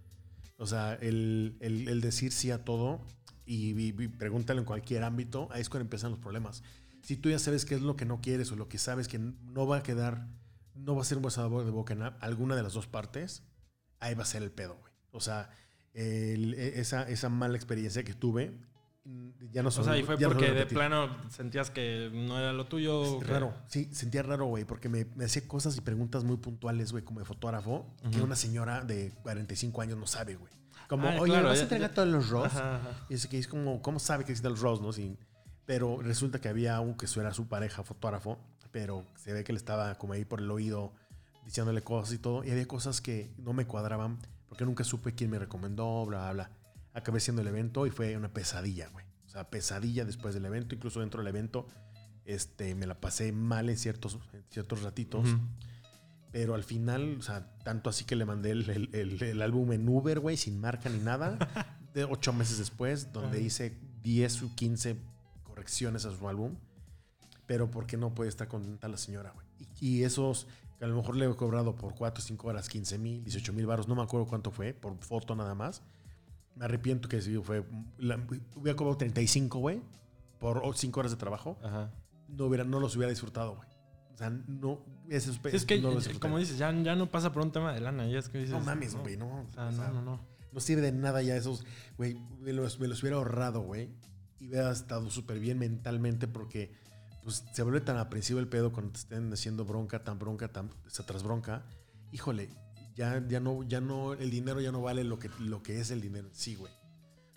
O 0.57 0.65
sea, 0.67 0.95
el, 0.95 1.57
el- 1.61 1.87
el 1.87 2.01
decir 2.01 2.31
sí 2.31 2.51
a 2.51 2.63
todo 2.65 3.01
y, 3.45 3.71
y- 3.79 3.95
y 3.97 4.07
pregúntale 4.07 4.59
en 4.59 4.65
cualquier 4.65 5.03
ámbito, 5.03 5.47
ahí 5.51 5.61
es 5.61 5.69
cuando 5.69 5.83
empiezan 5.85 6.11
los 6.11 6.19
problemas. 6.19 6.63
Si 7.01 7.15
tú 7.15 7.29
ya 7.29 7.39
sabes 7.39 7.65
qué 7.65 7.75
es 7.75 7.81
lo 7.81 7.95
que 7.95 8.05
no 8.05 8.19
quieres 8.19 8.51
o 8.51 8.55
lo 8.55 8.67
que 8.67 8.77
sabes 8.77 9.07
que 9.07 9.19
no 9.19 9.65
va 9.67 9.77
a 9.77 9.83
quedar, 9.83 10.27
no 10.79 10.95
va 10.95 11.01
a 11.01 11.05
ser 11.05 11.17
un 11.17 11.23
buen 11.23 11.31
sabor 11.31 11.65
de 11.65 11.71
boca 11.71 11.93
en 11.93 12.03
a- 12.03 12.17
alguna 12.21 12.55
de 12.55 12.63
las 12.63 12.73
dos 12.73 12.87
partes, 12.87 13.43
ahí 13.99 14.15
va 14.15 14.23
a 14.23 14.25
ser 14.25 14.43
el 14.43 14.51
pedo, 14.51 14.75
güey. 14.77 14.93
O 15.11 15.19
sea, 15.21 15.49
el- 15.93 16.53
e- 16.53 16.79
esa, 16.79 17.07
esa 17.09 17.29
mala 17.29 17.55
experiencia 17.55 18.03
que 18.03 18.13
tuve, 18.13 18.57
mm, 19.05 19.29
ya 19.51 19.63
no 19.63 19.69
O 19.69 19.71
son- 19.71 19.85
sea, 19.85 19.97
y 19.97 20.03
fue 20.03 20.17
no 20.17 20.27
porque 20.29 20.47
a 20.47 20.53
de 20.53 20.65
plano 20.65 21.09
sentías 21.29 21.69
que 21.71 22.09
no 22.13 22.37
era 22.39 22.53
lo 22.53 22.67
tuyo. 22.67 23.17
O 23.17 23.21
raro, 23.23 23.53
sí, 23.67 23.89
sentía 23.91 24.23
raro, 24.23 24.45
güey, 24.45 24.65
porque 24.65 24.87
me, 24.89 25.05
me 25.15 25.25
hacía 25.25 25.47
cosas 25.47 25.75
y 25.77 25.81
preguntas 25.81 26.23
muy 26.23 26.37
puntuales, 26.37 26.91
güey, 26.91 27.03
como 27.03 27.19
de 27.19 27.25
fotógrafo, 27.25 27.87
que 28.11 28.21
una 28.21 28.35
señora 28.35 28.81
de 28.83 29.11
45 29.23 29.81
años 29.81 29.97
no 29.97 30.07
sabe, 30.07 30.35
güey. 30.35 30.53
Como, 30.87 31.07
Ah, 31.07 31.15
oye, 31.19 31.31
claro, 31.33 31.47
¿vas 31.49 31.53
a 31.53 31.55
ya- 31.57 31.63
entregar 31.63 31.89
ya- 31.91 31.95
todos 31.95 32.07
los 32.07 32.29
ROS? 32.29 32.45
Ajá, 32.47 32.75
ajá. 32.77 33.05
Y 33.09 33.13
es 33.13 33.27
que 33.27 33.37
es 33.37 33.47
como, 33.47 33.81
¿cómo 33.81 33.99
sabe 33.99 34.25
que 34.25 34.31
existen 34.31 34.51
los 34.51 34.61
ROS, 34.61 34.81
no? 34.81 34.91
Sin, 34.91 35.17
pero 35.65 36.01
resulta 36.01 36.39
que 36.41 36.49
había 36.49 36.79
un 36.79 36.95
que 36.95 37.05
era 37.19 37.31
su 37.33 37.47
pareja 37.47 37.83
fotógrafo, 37.83 38.39
pero 38.71 39.05
se 39.15 39.33
ve 39.33 39.43
que 39.43 39.53
le 39.53 39.57
estaba 39.57 39.95
como 39.97 40.13
ahí 40.13 40.25
por 40.25 40.39
el 40.39 40.49
oído 40.51 40.93
diciéndole 41.45 41.81
cosas 41.81 42.13
y 42.13 42.17
todo, 42.19 42.43
y 42.43 42.51
había 42.51 42.67
cosas 42.67 43.01
que 43.01 43.31
no 43.37 43.53
me 43.53 43.65
cuadraban, 43.65 44.19
porque 44.47 44.65
nunca 44.65 44.83
supe 44.83 45.15
quién 45.15 45.31
me 45.31 45.39
recomendó, 45.39 46.05
bla, 46.05 46.31
bla, 46.31 46.33
bla. 46.33 46.51
Acabé 46.93 47.19
siendo 47.19 47.41
el 47.41 47.47
evento 47.47 47.87
y 47.87 47.91
fue 47.91 48.15
una 48.17 48.31
pesadilla, 48.33 48.87
güey. 48.89 49.05
O 49.25 49.29
sea, 49.29 49.49
pesadilla 49.49 50.05
después 50.05 50.33
del 50.33 50.45
evento, 50.45 50.75
incluso 50.75 50.99
dentro 50.99 51.21
del 51.21 51.27
evento, 51.27 51.67
este, 52.25 52.75
me 52.75 52.85
la 52.87 52.99
pasé 52.99 53.31
mal 53.31 53.69
en 53.69 53.77
ciertos, 53.77 54.19
en 54.33 54.43
ciertos 54.49 54.81
ratitos. 54.83 55.27
Ujú. 55.29 55.39
Pero 56.31 56.53
al 56.53 56.63
final, 56.63 57.15
o 57.17 57.21
sea, 57.23 57.47
tanto 57.63 57.89
así 57.89 58.05
que 58.05 58.15
le 58.15 58.25
mandé 58.25 58.51
el, 58.51 58.69
el- 58.69 58.89
el- 58.93 59.23
el 59.23 59.41
álbum 59.41 59.71
en 59.73 59.87
Uber, 59.89 60.19
güey, 60.19 60.37
sin 60.37 60.59
marca 60.59 60.89
ni 60.89 60.99
nada. 60.99 61.37
De 61.93 62.03
ocho 62.03 62.31
meses 62.33 62.59
después, 62.59 63.11
donde 63.11 63.41
hice 63.41 63.75
10 64.03 64.43
o 64.43 64.55
15 64.55 64.97
correcciones 65.43 66.05
a 66.05 66.15
su 66.15 66.29
álbum. 66.29 66.55
Pero 67.49 67.71
porque 67.71 67.97
no 67.97 68.13
puede 68.13 68.29
estar 68.29 68.47
contenta 68.47 68.87
la 68.87 68.97
señora, 68.97 69.31
güey. 69.31 69.47
Y, 69.81 69.87
y 69.87 70.03
esos, 70.03 70.45
que 70.77 70.85
a 70.85 70.87
lo 70.87 70.95
mejor 70.95 71.15
le 71.15 71.25
he 71.25 71.35
cobrado 71.35 71.75
por 71.75 71.95
4 71.95 72.21
o 72.21 72.23
5 72.23 72.47
horas 72.47 72.69
15 72.69 72.99
mil, 72.99 73.23
18 73.23 73.53
mil 73.53 73.65
baros, 73.65 73.87
no 73.87 73.95
me 73.95 74.03
acuerdo 74.03 74.27
cuánto 74.27 74.51
fue, 74.51 74.75
por 74.75 74.95
foto 74.99 75.35
nada 75.35 75.55
más. 75.55 75.81
Me 76.55 76.65
arrepiento 76.65 77.09
que 77.09 77.19
sí, 77.23 77.35
fue. 77.41 77.65
La, 77.97 78.17
hubiera 78.55 78.77
cobrado 78.77 78.97
35, 78.97 79.57
güey, 79.57 79.81
por 80.37 80.61
5 80.77 80.99
horas 80.99 81.11
de 81.11 81.17
trabajo. 81.17 81.57
Ajá. 81.63 81.89
No, 82.27 82.45
hubiera, 82.45 82.65
no 82.65 82.79
los 82.79 82.95
hubiera 82.95 83.09
disfrutado, 83.09 83.55
güey. 83.55 83.67
O 84.13 84.17
sea, 84.19 84.29
no. 84.29 84.85
Esos, 85.09 85.37
Sí, 85.37 85.41
es 85.51 85.65
que, 85.65 85.81
no 85.81 85.97
como 86.19 86.37
dices, 86.37 86.59
ya, 86.59 86.71
ya 86.83 86.95
no 86.95 87.09
pasa 87.09 87.33
por 87.33 87.41
un 87.41 87.51
tema 87.51 87.73
de 87.73 87.79
lana. 87.79 88.07
Ya 88.07 88.19
es 88.19 88.29
que 88.29 88.37
dices, 88.37 88.53
No 88.53 88.59
mames, 88.59 88.93
güey, 88.93 89.17
no. 89.17 89.41
O 89.41 89.51
sea, 89.55 89.69
O 89.69 89.71
sea, 89.71 89.87
no, 89.87 89.93
no, 89.95 90.01
no. 90.03 90.19
no 90.51 90.59
sirve 90.59 90.83
de 90.83 90.91
nada 90.91 91.23
ya 91.23 91.35
esos, 91.35 91.65
güey, 91.97 92.19
me 92.41 92.53
los, 92.53 92.79
me 92.79 92.87
los 92.87 93.01
hubiera 93.01 93.17
ahorrado, 93.17 93.61
güey. 93.61 93.89
Y 94.39 94.49
hubiera 94.49 94.71
estado 94.71 95.09
súper 95.09 95.39
bien 95.39 95.57
mentalmente 95.57 96.27
porque 96.27 96.71
pues 97.23 97.43
se 97.53 97.63
vuelve 97.63 97.81
tan 97.81 97.97
aprensivo 97.97 98.39
el 98.39 98.47
pedo 98.47 98.71
cuando 98.71 98.91
te 98.93 98.99
estén 98.99 99.31
haciendo 99.31 99.65
bronca, 99.65 100.03
tan 100.03 100.19
bronca, 100.19 100.47
tan 100.47 100.69
tras 101.05 101.23
bronca. 101.23 101.63
Híjole, 102.11 102.49
ya, 102.95 103.23
ya 103.27 103.39
no, 103.39 103.63
ya 103.63 103.81
no, 103.81 104.13
el 104.13 104.29
dinero 104.29 104.61
ya 104.61 104.71
no 104.71 104.81
vale 104.81 105.03
lo 105.03 105.19
que, 105.19 105.29
lo 105.39 105.63
que 105.63 105.79
es 105.79 105.91
el 105.91 106.01
dinero 106.01 106.27
en 106.27 106.35
sí, 106.35 106.55
güey. 106.55 106.71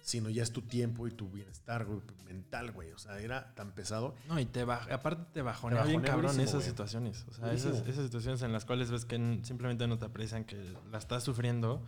Sino 0.01 0.31
ya 0.31 0.43
es 0.43 0.51
tu 0.51 0.63
tiempo 0.63 1.07
y 1.07 1.13
tu 1.13 1.31
bienestar, 1.31 1.85
güey, 1.85 2.01
mental, 2.25 2.73
güey. 2.73 2.91
O 2.91 2.99
sea, 2.99 3.21
era 3.21 3.55
tan 3.55 3.73
pesado. 3.73 4.17
No, 4.29 4.41
y 4.41 4.47
te 4.47 4.65
baja, 4.65 4.93
aparte 4.93 5.25
te 5.33 5.43
bajonea 5.43 5.85
bien 5.85 6.01
cabrón 6.01 6.41
esas 6.41 6.65
situaciones. 6.65 7.25
O 7.29 7.35
sea, 7.35 7.53
esas, 7.53 7.87
esas, 7.87 8.05
situaciones 8.07 8.43
en 8.43 8.53
las 8.53 8.65
cuales 8.65 8.91
ves 8.91 9.05
que 9.05 9.17
simplemente 9.45 9.87
no 9.87 9.99
te 9.99 10.07
aprecian, 10.07 10.45
que 10.45 10.75
la 10.91 10.99
estás 10.99 11.23
sufriendo. 11.23 11.87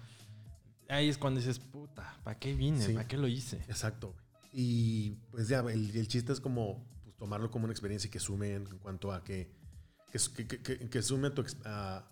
Ahí 0.89 1.09
es 1.09 1.19
cuando 1.19 1.41
dices, 1.41 1.59
puta, 1.59 2.21
¿para 2.23 2.39
qué 2.39 2.55
vine? 2.55 2.89
¿Para 2.91 3.09
qué 3.09 3.17
lo 3.17 3.27
hice? 3.27 3.57
Exacto, 3.69 4.13
güey. 4.13 4.25
Y 4.53 5.11
pues 5.33 5.49
ya, 5.49 5.59
el, 5.61 5.97
el 5.97 6.07
chiste 6.07 6.33
es 6.33 6.41
como 6.41 6.87
tomarlo 7.25 7.51
como 7.51 7.65
una 7.65 7.73
experiencia 7.73 8.11
que 8.11 8.21
sume 8.21 8.53
en, 8.53 8.67
cuanto 8.81 9.11
a 9.11 9.25
que, 9.25 9.51
que, 10.13 10.91
que, 10.91 11.03
sume 11.03 11.31
tu, 11.31 11.43
a, 11.65 12.05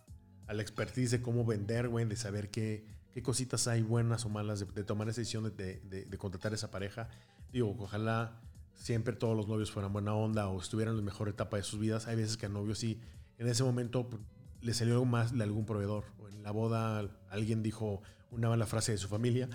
a, 0.47 0.55
la 0.55 0.63
expertise 0.63 1.11
de 1.11 1.21
cómo 1.21 1.45
vender, 1.45 1.91
güey, 1.91 2.07
de 2.07 2.17
saber 2.17 2.51
qué, 2.51 2.87
qué 3.13 3.23
cositas 3.23 3.69
hay 3.69 3.83
buenas 3.83 4.25
o 4.25 4.31
malas, 4.31 4.61
de, 4.61 4.85
tomar 4.85 5.11
esa 5.11 5.21
decisión 5.21 5.55
de, 5.55 5.81
de, 5.85 6.17
contratar 6.19 6.55
esa 6.55 6.71
pareja. 6.71 7.11
Digo, 7.53 7.77
ojalá 7.79 8.41
siempre 8.73 9.15
todos 9.15 9.37
los 9.37 9.49
novios 9.49 9.71
fueran 9.71 9.93
buena 9.93 10.15
onda 10.15 10.49
o 10.49 10.59
estuvieran 10.59 10.95
en 10.95 11.01
la 11.01 11.05
mejor 11.05 11.29
etapa 11.29 11.59
de 11.59 11.63
sus 11.63 11.79
vidas. 11.79 12.07
Hay 12.07 12.17
veces 12.17 12.39
que 12.39 12.47
al 12.47 12.55
novio 12.55 12.75
sí, 12.75 12.99
en 13.37 13.49
ese 13.49 13.65
momento 13.65 14.09
pues, 14.09 14.23
le 14.63 14.73
salió 14.73 14.95
algo 14.95 15.05
más 15.05 15.37
de 15.37 15.45
algún 15.45 15.67
proveedor. 15.67 16.05
O 16.21 16.29
en 16.29 16.43
la 16.43 16.53
boda 16.53 17.07
alguien 17.29 17.63
dijo 17.63 18.01
una 18.31 18.49
mala 18.49 18.65
frase 18.65 18.93
de 18.93 18.99
su 18.99 19.09
familia 19.09 19.51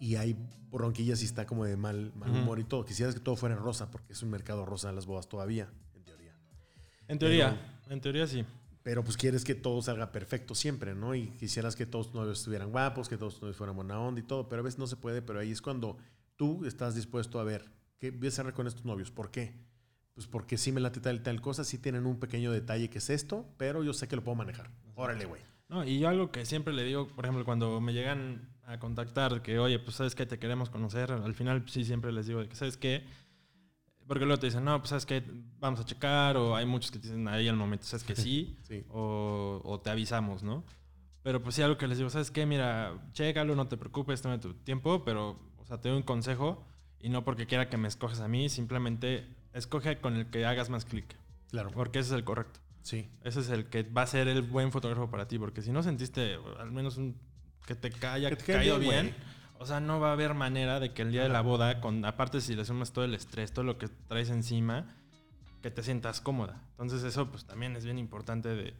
y 0.00 0.16
hay 0.16 0.36
bronquillas 0.70 1.22
y 1.22 1.24
está 1.24 1.46
como 1.46 1.64
de 1.64 1.76
mal, 1.76 2.12
mal 2.14 2.30
humor 2.30 2.58
y 2.58 2.64
todo. 2.64 2.84
Quisieras 2.84 3.14
que 3.14 3.20
todo 3.20 3.36
fuera 3.36 3.56
rosa 3.56 3.90
porque 3.90 4.12
es 4.12 4.22
un 4.22 4.30
mercado 4.30 4.64
rosa 4.64 4.88
en 4.90 4.94
las 4.94 5.06
bodas 5.06 5.28
todavía, 5.28 5.68
en 5.94 6.04
teoría. 6.04 6.34
En 7.08 7.18
teoría, 7.18 7.80
en 7.88 8.00
teoría 8.00 8.26
sí. 8.26 8.44
Pero 8.82 9.04
pues 9.04 9.16
quieres 9.16 9.44
que 9.44 9.54
todo 9.54 9.82
salga 9.82 10.12
perfecto 10.12 10.54
siempre, 10.54 10.94
¿no? 10.94 11.14
Y 11.14 11.28
quisieras 11.32 11.76
que 11.76 11.84
todos 11.84 12.06
tus 12.06 12.14
novios 12.14 12.38
estuvieran 12.38 12.70
guapos, 12.70 13.08
que 13.08 13.18
todos 13.18 13.34
tus 13.34 13.42
novios 13.42 13.56
fueran 13.56 13.76
buena 13.76 14.00
onda 14.00 14.20
y 14.20 14.24
todo, 14.24 14.48
pero 14.48 14.60
a 14.60 14.64
veces 14.64 14.78
no 14.78 14.86
se 14.86 14.96
puede, 14.96 15.20
pero 15.20 15.40
ahí 15.40 15.50
es 15.50 15.60
cuando 15.60 15.98
tú 16.36 16.64
estás 16.64 16.94
dispuesto 16.94 17.38
a 17.40 17.44
ver 17.44 17.70
qué 17.98 18.10
voy 18.10 18.26
a 18.26 18.28
hacer 18.28 18.52
con 18.54 18.66
estos 18.66 18.84
novios. 18.84 19.10
¿Por 19.10 19.30
qué? 19.30 19.54
Pues 20.14 20.26
porque 20.26 20.56
sí 20.56 20.72
me 20.72 20.80
late 20.80 21.00
tal 21.00 21.16
y 21.16 21.20
tal 21.20 21.40
cosa, 21.40 21.64
sí 21.64 21.78
tienen 21.78 22.06
un 22.06 22.18
pequeño 22.18 22.50
detalle 22.50 22.88
que 22.88 22.98
es 22.98 23.10
esto, 23.10 23.46
pero 23.56 23.84
yo 23.84 23.92
sé 23.92 24.08
que 24.08 24.16
lo 24.16 24.24
puedo 24.24 24.36
manejar. 24.36 24.70
Órale, 24.94 25.26
güey. 25.26 25.42
No, 25.68 25.84
y 25.84 25.98
yo 25.98 26.08
algo 26.08 26.32
que 26.32 26.46
siempre 26.46 26.72
le 26.72 26.82
digo, 26.82 27.08
por 27.08 27.26
ejemplo, 27.26 27.44
cuando 27.44 27.80
me 27.80 27.92
llegan 27.92 28.48
a 28.68 28.78
contactar, 28.78 29.40
que 29.40 29.58
oye, 29.58 29.78
pues 29.78 29.96
sabes 29.96 30.14
que 30.14 30.26
te 30.26 30.38
queremos 30.38 30.68
conocer, 30.68 31.10
al 31.10 31.34
final 31.34 31.64
sí 31.68 31.84
siempre 31.84 32.12
les 32.12 32.26
digo 32.26 32.46
que 32.46 32.54
sabes 32.54 32.76
qué, 32.76 33.02
porque 34.06 34.26
luego 34.26 34.38
te 34.38 34.46
dicen, 34.46 34.64
no, 34.64 34.78
pues 34.78 34.90
sabes 34.90 35.06
que 35.06 35.22
vamos 35.58 35.80
a 35.80 35.84
checar, 35.84 36.36
o 36.36 36.54
hay 36.54 36.66
muchos 36.66 36.90
que 36.90 36.98
te 36.98 37.08
dicen 37.08 37.26
ahí 37.28 37.48
al 37.48 37.56
momento, 37.56 37.86
sabes 37.86 38.04
que 38.04 38.14
sí, 38.16 38.58
O, 38.90 39.62
o, 39.64 39.80
te 39.80 39.88
avisamos, 39.88 40.42
¿no? 40.42 40.64
Pero 41.22 41.42
pues 41.42 41.54
sí, 41.54 41.62
algo 41.62 41.78
que 41.78 41.86
les 41.88 41.96
digo, 41.96 42.10
sabes 42.10 42.30
qué, 42.30 42.44
mira, 42.44 42.94
chécalo, 43.12 43.54
no 43.54 43.68
te 43.68 43.78
preocupes, 43.78 44.20
toma 44.20 44.38
tu 44.38 44.52
tiempo, 44.52 45.02
pero, 45.02 45.40
o 45.56 45.64
sea, 45.64 45.80
te 45.80 45.88
doy 45.88 45.96
un 45.96 46.04
consejo, 46.04 46.62
y 47.00 47.08
no 47.08 47.24
porque 47.24 47.46
quiera 47.46 47.70
que 47.70 47.78
me 47.78 47.88
escoges 47.88 48.20
a 48.20 48.28
mí, 48.28 48.50
simplemente 48.50 49.26
escoge 49.54 49.98
con 49.98 50.14
el 50.14 50.26
que 50.26 50.44
hagas 50.44 50.68
más 50.68 50.84
clic. 50.84 51.16
Claro. 51.50 51.70
Porque 51.70 52.00
ese 52.00 52.10
es 52.10 52.14
el 52.16 52.24
correcto. 52.24 52.60
Sí. 52.82 53.08
Ese 53.22 53.40
es 53.40 53.48
el 53.48 53.66
que 53.66 53.82
va 53.82 54.02
a 54.02 54.06
ser 54.06 54.28
el 54.28 54.42
buen 54.42 54.72
fotógrafo 54.72 55.10
para 55.10 55.26
ti, 55.26 55.38
porque 55.38 55.62
si 55.62 55.72
no 55.72 55.82
sentiste 55.82 56.38
al 56.58 56.70
menos 56.70 56.98
un 56.98 57.16
que 57.68 57.74
te 57.74 58.06
haya 58.06 58.34
caído 58.34 58.78
bien, 58.78 59.14
o 59.58 59.66
sea, 59.66 59.78
no 59.78 60.00
va 60.00 60.08
a 60.08 60.12
haber 60.12 60.32
manera 60.32 60.80
de 60.80 60.94
que 60.94 61.02
el 61.02 61.12
día 61.12 61.22
de 61.22 61.28
la 61.28 61.42
boda, 61.42 61.82
con 61.82 62.02
aparte 62.06 62.40
si 62.40 62.54
le 62.54 62.64
sumas 62.64 62.92
todo 62.92 63.04
el 63.04 63.12
estrés, 63.12 63.52
todo 63.52 63.62
lo 63.62 63.76
que 63.76 63.88
traes 63.88 64.30
encima, 64.30 64.86
que 65.60 65.70
te 65.70 65.82
sientas 65.82 66.22
cómoda. 66.22 66.62
Entonces 66.70 67.02
eso 67.04 67.30
pues 67.30 67.44
también 67.44 67.76
es 67.76 67.84
bien 67.84 67.98
importante 67.98 68.48
de 68.48 68.72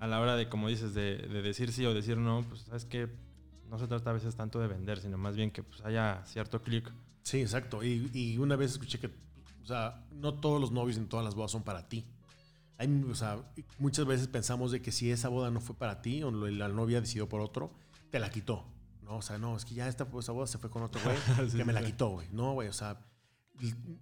a 0.00 0.08
la 0.08 0.18
hora 0.18 0.34
de, 0.34 0.48
como 0.48 0.68
dices, 0.68 0.94
de, 0.94 1.16
decir 1.44 1.70
sí 1.70 1.86
o 1.86 1.94
decir 1.94 2.18
no, 2.18 2.44
pues 2.48 2.62
sabes 2.62 2.84
que 2.84 3.08
no 3.70 3.78
se 3.78 3.86
trata 3.86 4.10
a 4.10 4.14
veces 4.14 4.34
tanto 4.34 4.58
de 4.58 4.66
vender, 4.66 4.98
sino 4.98 5.16
más 5.16 5.36
bien 5.36 5.52
que 5.52 5.62
pues 5.62 5.80
haya 5.84 6.20
cierto 6.26 6.60
clic. 6.60 6.90
Sí, 7.22 7.40
exacto. 7.40 7.84
Y, 7.84 8.10
y, 8.12 8.36
una 8.38 8.56
vez 8.56 8.72
escuché 8.72 8.98
que, 8.98 9.06
o 9.62 9.66
sea, 9.66 10.04
no 10.10 10.34
todos 10.34 10.60
los 10.60 10.72
novios 10.72 10.96
en 10.96 11.06
todas 11.06 11.24
las 11.24 11.36
bodas 11.36 11.52
son 11.52 11.62
para 11.62 11.88
ti. 11.88 12.04
Hay, 12.78 12.88
o 13.08 13.14
sea, 13.14 13.38
muchas 13.78 14.04
veces 14.06 14.26
pensamos 14.26 14.72
de 14.72 14.82
que 14.82 14.90
si 14.90 15.12
esa 15.12 15.28
boda 15.28 15.52
no 15.52 15.60
fue 15.60 15.76
para 15.76 16.02
ti 16.02 16.24
o 16.24 16.32
la 16.32 16.66
novia 16.66 17.00
decidió 17.00 17.28
por 17.28 17.40
otro, 17.40 17.70
te 18.14 18.20
la 18.20 18.30
quitó. 18.30 18.64
No, 19.02 19.16
o 19.16 19.22
sea, 19.22 19.38
no, 19.38 19.56
es 19.56 19.64
que 19.64 19.74
ya 19.74 19.88
esta, 19.88 20.06
esa 20.20 20.30
boda 20.30 20.46
se 20.46 20.56
fue 20.56 20.70
con 20.70 20.84
otro 20.84 21.00
güey 21.36 21.50
que 21.50 21.64
me 21.64 21.72
la 21.72 21.82
quitó, 21.82 22.10
güey. 22.10 22.28
No, 22.30 22.52
güey, 22.52 22.68
o 22.68 22.72
sea, 22.72 23.04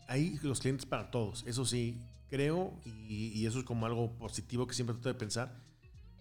hay 0.07 0.39
los 0.43 0.61
clientes 0.61 0.85
para 0.85 1.11
todos. 1.11 1.45
Eso 1.47 1.65
sí, 1.65 1.99
creo, 2.29 2.79
y, 2.85 3.47
eso 3.47 3.61
es 3.61 3.65
como 3.65 3.87
algo 3.87 4.13
positivo 4.19 4.67
que 4.67 4.75
siempre 4.75 4.93
trato 4.97 5.09
de 5.09 5.15
pensar, 5.15 5.57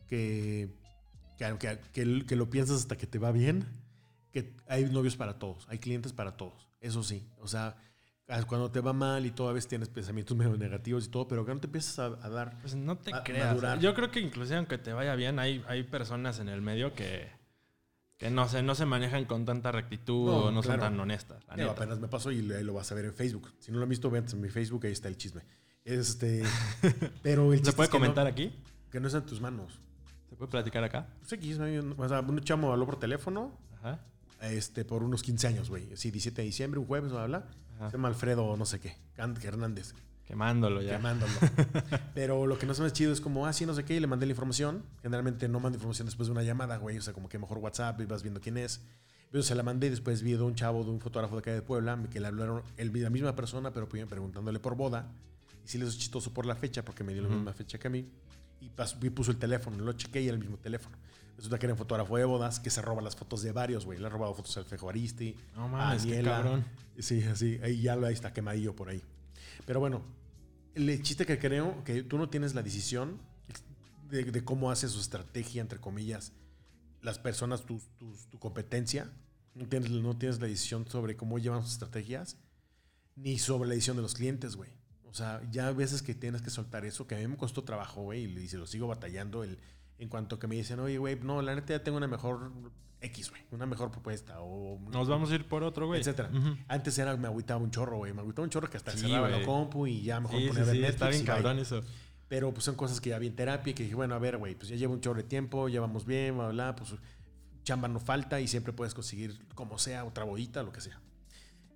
que, 0.08 0.74
que, 1.38 1.80
que, 1.92 2.26
que, 2.26 2.36
lo 2.38 2.50
piensas 2.50 2.78
hasta 2.78 2.96
que 2.96 3.08
te 3.08 3.20
va 3.20 3.34
bien, 3.34 3.68
que 4.32 4.56
hay 4.70 4.86
novios 4.86 5.18
para 5.18 5.38
todos, 5.38 5.68
hay 5.68 5.80
clientes 5.80 6.14
para 6.14 6.38
todos. 6.38 6.70
Eso 6.80 7.04
sí, 7.04 7.28
o 7.42 7.48
sea, 7.50 7.76
cuando 8.48 8.72
te 8.72 8.80
va 8.80 8.94
mal 8.94 9.26
y 9.26 9.32
toda 9.32 9.52
vez 9.52 9.68
tienes 9.68 9.90
pensamientos 9.90 10.38
medio 10.38 10.56
negativos 10.56 11.08
y 11.08 11.10
todo, 11.10 11.28
pero 11.28 11.46
que 11.46 11.54
no 11.54 11.60
te 11.60 11.68
empiezas 11.68 12.00
a, 12.00 12.30
dar. 12.30 12.58
Pues 12.62 12.74
no 12.74 12.98
te 12.98 13.12
creas. 13.26 13.82
Yo 13.82 13.94
creo 13.94 14.12
que 14.12 14.22
inclusive 14.22 14.60
aunque 14.60 14.78
te 14.78 14.94
vaya 14.94 15.14
bien, 15.16 15.40
hay, 15.40 15.62
hay 15.68 15.84
personas 15.84 16.40
en 16.40 16.48
el 16.48 16.62
medio 16.62 16.94
que, 16.94 17.41
que 18.22 18.30
no 18.30 18.48
se, 18.48 18.62
no 18.62 18.76
se 18.76 18.86
manejan 18.86 19.26
con 19.26 19.46
tanta 19.46 19.72
rectitud 19.72 20.30
o 20.30 20.52
no 20.52 20.62
son 20.62 20.80
tan 20.80 21.00
honestas. 21.00 21.44
apenas 21.50 22.00
me 22.00 22.08
pasó 22.08 22.32
y 22.32 22.44
lo 22.44 22.72
vas 22.72 22.92
a 22.92 22.96
ver 22.96 23.06
en 23.06 23.16
Facebook. 23.16 23.52
Si 23.58 23.72
no 23.72 23.80
lo 23.80 23.84
han 23.84 23.90
visto, 23.90 24.12
vean 24.12 24.28
en 24.32 24.40
mi 24.40 24.50
Facebook, 24.50 24.86
ahí 24.86 24.92
está 24.92 25.08
el 25.08 25.18
chisme. 25.18 25.42
Este, 25.84 26.44
pero 27.24 27.52
¿Se 27.58 27.74
puede 27.74 27.90
comentar 27.90 28.28
aquí? 28.28 28.54
Que 28.92 29.00
no 29.00 29.08
está 29.08 29.18
en 29.18 29.26
tus 29.26 29.42
manos. 29.42 29.80
¿Se 30.30 30.36
puede 30.36 30.52
platicar 30.52 30.84
acá? 30.84 31.08
Sí, 31.26 31.36
o 31.52 32.08
sea, 32.08 32.20
un 32.20 32.42
chamo 32.42 32.72
habló 32.72 32.86
por 32.86 33.00
teléfono. 33.00 33.58
Ajá. 33.80 34.00
Este, 34.44 34.86
por 34.86 35.02
unos 35.02 35.24
15 35.24 35.48
años, 35.48 35.70
güey. 35.72 35.90
Sí, 35.98 36.12
17 36.12 36.44
de 36.44 36.46
diciembre, 36.46 36.80
un 36.80 36.86
jueves, 36.86 37.12
bla, 37.12 37.26
bla. 37.26 37.48
Se 37.88 37.94
llama 37.94 38.10
Alfredo, 38.10 38.56
no 38.56 38.68
sé 38.68 38.80
qué. 38.80 38.98
Hernández. 39.18 39.96
Quemándolo 40.32 40.82
ya. 40.82 40.96
Quemándolo. 40.96 41.34
Pero 42.14 42.48
lo 42.48 42.58
que 42.58 42.66
no 42.66 42.74
se 42.74 42.82
me 42.82 42.90
chido 42.90 43.12
es 43.12 43.20
como, 43.20 43.46
ah, 43.46 43.52
sí, 43.52 43.66
no 43.66 43.74
sé 43.74 43.84
qué, 43.84 43.96
y 43.96 44.00
le 44.00 44.08
mandé 44.08 44.26
la 44.26 44.32
información. 44.32 44.82
Generalmente 45.02 45.50
no 45.50 45.60
mando 45.60 45.76
información 45.76 46.06
después 46.06 46.28
de 46.28 46.32
una 46.32 46.42
llamada, 46.42 46.78
güey. 46.78 46.98
O 46.98 47.02
sea, 47.02 47.14
como 47.14 47.28
que 47.28 47.38
mejor 47.38 47.58
WhatsApp 47.58 48.00
y 48.00 48.06
vas 48.06 48.24
viendo 48.24 48.40
quién 48.40 48.56
es. 48.56 48.80
Pero 49.30 49.44
se 49.44 49.56
la 49.56 49.64
mandé 49.64 49.88
y 49.88 49.90
después 49.90 50.24
vi 50.24 50.32
de 50.32 50.42
un 50.42 50.56
chavo, 50.56 50.86
de 50.86 50.90
un 50.90 51.02
fotógrafo 51.02 51.36
de 51.36 51.40
acá 51.40 51.52
de 51.52 51.62
Puebla, 51.62 52.00
que 52.10 52.22
le 52.22 52.28
hablaron, 52.28 52.64
él 52.78 52.94
la 52.94 53.10
misma 53.10 53.36
persona, 53.36 53.74
pero 53.74 53.90
preguntándole 53.90 54.60
por 54.60 54.76
boda. 54.76 55.12
Y 55.66 55.68
sí 55.68 55.78
le 55.78 55.86
hizo 55.86 56.00
chistoso 56.00 56.34
por 56.34 56.46
la 56.46 56.56
fecha, 56.56 56.86
porque 56.86 57.04
me 57.04 57.12
dio 57.12 57.24
la 57.24 57.28
misma 57.30 57.52
fecha 57.52 57.78
que 57.78 57.88
a 57.88 57.92
mí. 57.92 58.08
Y 58.62 59.10
puso 59.10 59.32
el 59.32 59.38
teléfono, 59.38 59.84
lo 59.84 59.92
chequé 59.92 60.22
y 60.22 60.28
era 60.28 60.36
el 60.36 60.40
mismo 60.40 60.58
teléfono. 60.60 60.96
Resulta 61.36 61.60
que 61.60 61.66
era 61.66 61.74
un 61.74 61.78
fotógrafo 61.78 62.16
de 62.16 62.24
bodas 62.24 62.62
que 62.62 62.70
se 62.70 62.82
roba 62.82 63.02
las 63.02 63.18
fotos 63.18 63.42
de 63.42 63.52
varios, 63.52 63.84
güey. 63.84 64.00
Le 64.00 64.06
ha 64.06 64.10
robado 64.10 64.34
fotos 64.34 64.56
al 64.56 64.64
Fejo 64.64 64.90
Aristi. 64.90 65.36
No 65.58 65.68
mames, 65.68 66.06
qué 66.06 66.24
cabrón. 66.24 66.64
Sí, 66.98 67.22
así. 67.24 67.60
Ahí 67.62 67.82
ya 67.82 67.96
ahí 67.96 68.14
está 68.14 68.32
quemadillo 68.32 68.74
por 68.74 68.88
ahí. 68.88 69.02
Pero 69.66 69.80
bueno, 69.80 70.02
el 70.76 71.02
chiste 71.02 71.26
que 71.26 71.40
creo 71.40 71.84
que 71.84 72.04
tú 72.04 72.18
no 72.18 72.30
tienes 72.30 72.56
la 72.56 72.64
decisión 72.64 73.20
de, 74.10 74.44
cómo 74.44 74.72
hace 74.72 74.88
su 74.90 75.00
estrategia, 75.00 75.62
entre 75.62 75.80
comillas, 75.80 76.34
las 77.02 77.18
personas, 77.18 77.66
tu, 77.66 77.82
tu, 77.98 78.40
competencia. 78.40 79.10
No 79.56 79.68
tienes, 79.68 79.90
no 79.90 80.18
tienes 80.18 80.40
la 80.40 80.48
decisión 80.48 80.88
sobre 80.88 81.16
cómo 81.16 81.40
llevan 81.40 81.64
sus 81.64 81.74
estrategias, 81.74 82.38
ni 83.16 83.38
sobre 83.38 83.68
la 83.70 83.76
decisión 83.76 83.98
de 83.98 84.02
los 84.02 84.14
clientes, 84.14 84.56
güey. 84.56 84.70
O 85.06 85.14
sea, 85.14 85.42
ya 85.52 85.68
a 85.68 85.74
veces 85.74 86.02
que 86.02 86.14
tienes 86.14 86.42
que 86.42 86.50
soltar 86.50 86.86
eso, 86.86 87.08
que 87.08 87.16
a 87.16 87.18
mí 87.18 87.28
me 87.28 87.38
costó 87.38 87.64
trabajo, 87.64 88.02
güey, 88.02 88.26
y 88.26 88.48
se 88.48 88.58
lo 88.58 88.66
sigo 88.66 88.88
batallando, 88.88 89.44
el, 89.44 89.60
en 90.02 90.10
cuanto 90.10 90.40
que 90.40 90.48
me 90.48 90.56
dicen, 90.56 90.80
oye, 90.80 90.98
güey, 90.98 91.20
no, 91.22 91.44
la 91.44 91.54
neta 91.54 91.74
ya 91.74 91.84
tengo 91.84 91.96
una 91.96 92.08
mejor 92.08 92.52
X, 93.02 93.30
güey, 93.30 93.44
una 93.52 93.68
mejor 93.68 93.92
propuesta. 93.92 94.42
O, 94.42 94.80
Nos 94.90 95.08
vamos 95.08 95.30
a 95.30 95.36
ir 95.36 95.48
por 95.48 95.62
otro, 95.62 95.86
güey. 95.86 96.00
Etcétera. 96.00 96.32
Antes 96.68 96.98
era, 96.98 97.16
me 97.18 97.28
agüitaba 97.28 97.60
un 97.62 97.70
chorro, 97.70 97.98
güey. 97.98 98.12
Me 98.12 98.22
agüitaba 98.22 98.44
un 98.44 98.50
chorro 98.50 98.68
que 98.68 98.78
hasta 98.78 98.92
cerraba 98.92 99.30
la 99.30 99.46
compu 99.46 99.86
y 99.86 100.02
ya 100.02 100.20
mejor 100.20 100.40
sí, 100.40 100.48
ponía 100.48 100.66
sí, 100.66 100.72
sí, 100.72 100.84
Está 100.84 101.10
bien 101.10 101.24
cabrón 101.24 101.60
eso. 101.60 101.82
Pero 102.28 102.52
pues 102.52 102.66
son 102.66 102.74
cosas 102.74 103.00
que 103.00 103.12
ya 103.12 103.20
vi 103.20 103.28
en 103.28 103.36
terapia 103.36 103.70
y 103.70 103.74
que 103.76 103.84
dije, 103.84 103.94
bueno, 103.94 104.16
a 104.16 104.20
ver, 104.20 104.38
güey, 104.38 104.56
pues 104.56 104.70
ya 104.70 104.76
llevo 104.76 104.94
un 104.94 105.02
chorro 105.02 105.18
de 105.18 105.28
tiempo, 105.28 105.70
ya 105.70 105.82
vamos 105.82 106.04
bien, 106.06 106.36
bla, 106.36 106.50
bla, 106.50 106.76
pues 106.76 106.96
chamba 107.64 107.88
no 107.88 108.00
falta 108.00 108.42
y 108.42 108.48
siempre 108.48 108.74
puedes 108.74 108.96
conseguir 108.96 109.38
como 109.54 109.78
sea, 109.78 110.04
otra 110.04 110.24
bodita, 110.24 110.64
lo 110.64 110.72
que 110.72 110.82
sea. 110.82 111.00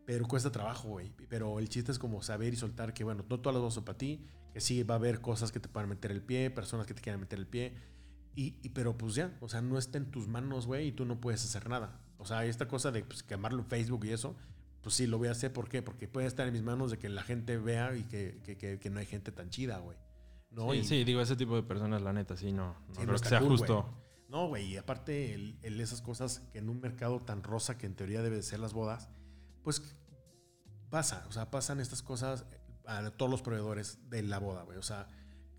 Pero 0.06 0.28
cuesta 0.28 0.52
trabajo, 0.52 0.90
güey. 0.90 1.12
Pero 1.30 1.60
el 1.60 1.70
chiste 1.70 1.92
es 1.92 2.00
como 2.00 2.24
saber 2.24 2.54
y 2.56 2.58
soltar 2.58 2.92
que, 2.92 3.04
bueno, 3.04 3.24
no 3.30 3.40
todas 3.40 3.54
las 3.54 3.62
dos 3.62 3.76
son 3.76 3.86
para 3.86 4.00
ti, 4.00 4.26
que 4.52 4.62
sí 4.62 4.82
va 4.82 4.96
a 4.96 4.98
haber 4.98 5.22
cosas 5.22 5.52
que 5.52 5.60
te 5.60 5.68
puedan 5.68 5.90
meter 5.90 6.12
el 6.12 6.24
pie, 6.24 6.50
personas 6.50 6.88
que 6.88 6.96
te 6.96 7.02
quieran 7.02 7.20
meter 7.20 7.38
el 7.38 7.46
pie. 7.46 7.76
Y, 8.36 8.58
y 8.62 8.70
pero 8.70 8.98
pues 8.98 9.16
ya, 9.16 9.36
o 9.40 9.48
sea, 9.48 9.62
no 9.62 9.78
está 9.78 9.98
en 9.98 10.12
tus 10.12 10.28
manos, 10.28 10.68
güey, 10.68 10.88
y 10.88 10.92
tú 10.92 11.06
no 11.06 11.20
puedes 11.22 11.44
hacer 11.44 11.70
nada. 11.70 12.02
O 12.18 12.26
sea, 12.26 12.46
esta 12.46 12.68
cosa 12.68 12.92
de 12.92 13.04
pues, 13.04 13.24
quemarlo 13.24 13.60
en 13.60 13.66
Facebook 13.66 14.06
y 14.06 14.12
eso, 14.12 14.36
pues 14.82 14.96
sí, 14.96 15.08
lo 15.08 15.18
voy 15.18 15.30
a 15.30 15.32
hacer. 15.32 15.54
¿Por 15.54 15.70
qué? 15.70 15.82
Porque 15.82 16.08
puede 16.08 16.28
estar 16.28 16.46
en 16.48 16.54
mis 16.54 16.64
manos 16.64 16.92
de 16.92 16.98
que 16.98 17.10
la 17.10 17.24
gente 17.24 17.58
vea 17.58 17.96
y 17.96 18.04
que, 18.04 18.42
que, 18.44 18.80
que, 18.80 18.90
no 18.90 19.00
hay 19.00 19.06
gente 19.06 19.32
tan 19.32 19.50
chida, 19.50 19.80
güey. 19.80 19.98
¿No? 20.52 20.72
Sí, 20.72 20.84
sí, 20.84 21.04
digo, 21.04 21.22
ese 21.22 21.36
tipo 21.36 21.56
de 21.56 21.64
personas, 21.64 22.02
la 22.02 22.14
neta, 22.14 22.38
sí, 22.38 22.52
no, 22.52 22.76
no 22.90 22.96
creo 22.96 23.18
que 23.20 23.30
sea 23.30 23.42
justo. 23.42 23.90
No, 24.30 24.48
güey, 24.48 24.74
y 24.74 24.78
aparte, 24.78 25.34
el, 25.34 25.58
el, 25.64 25.80
esas 25.80 26.02
cosas 26.02 26.40
que 26.52 26.60
en 26.60 26.70
un 26.70 26.82
mercado 26.82 27.20
tan 27.20 27.44
rosa 27.44 27.78
que 27.78 27.86
en 27.86 27.96
teoría 27.96 28.22
debe 28.22 28.42
ser 28.42 28.60
las 28.60 28.74
bodas, 28.74 29.10
pues 29.64 29.96
pasa, 30.90 31.26
o 31.28 31.32
sea, 31.32 31.52
pasan 31.52 31.80
estas 31.80 32.02
cosas. 32.02 32.46
a 32.86 33.10
todos 33.12 33.30
los 33.30 33.42
proveedores 33.42 34.10
de 34.10 34.24
la 34.24 34.40
boda, 34.40 34.64
güey. 34.64 34.78
O 34.78 34.84
sea, 34.84 35.08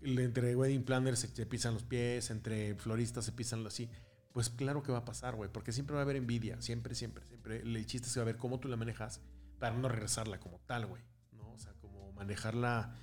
entre 0.01 0.55
wedding 0.55 0.83
planners 0.83 1.19
se, 1.19 1.45
pisan 1.45 1.73
los 1.73 1.83
pies, 1.83 2.29
entre 2.31 2.75
floristas 2.75 3.25
se 3.25 3.31
pisan 3.31 3.65
así. 3.65 3.89
Pues 4.31 4.49
claro 4.49 4.83
que 4.83 4.91
va 4.91 4.99
a 4.99 5.05
pasar, 5.05 5.35
güey, 5.35 5.49
porque 5.51 5.71
siempre 5.71 5.95
va 5.95 6.01
a 6.01 6.03
haber 6.03 6.15
envidia, 6.15 6.61
siempre, 6.61 6.95
siempre, 6.95 7.25
siempre. 7.25 7.61
El 7.61 7.85
chiste 7.85 8.07
es 8.07 8.13
que 8.13 8.19
va 8.19 8.23
a 8.23 8.25
ver 8.25 8.37
cómo 8.37 8.59
tú 8.59 8.67
la 8.67 8.77
manejas 8.77 9.21
para 9.59 9.75
no 9.75 9.89
regresarla 9.89 10.39
como 10.39 10.59
tal, 10.59 10.85
güey, 10.85 11.01
¿no? 11.31 11.51
O 11.51 11.57
sea, 11.57 11.73
como 11.81 12.11
manejarla 12.13 12.93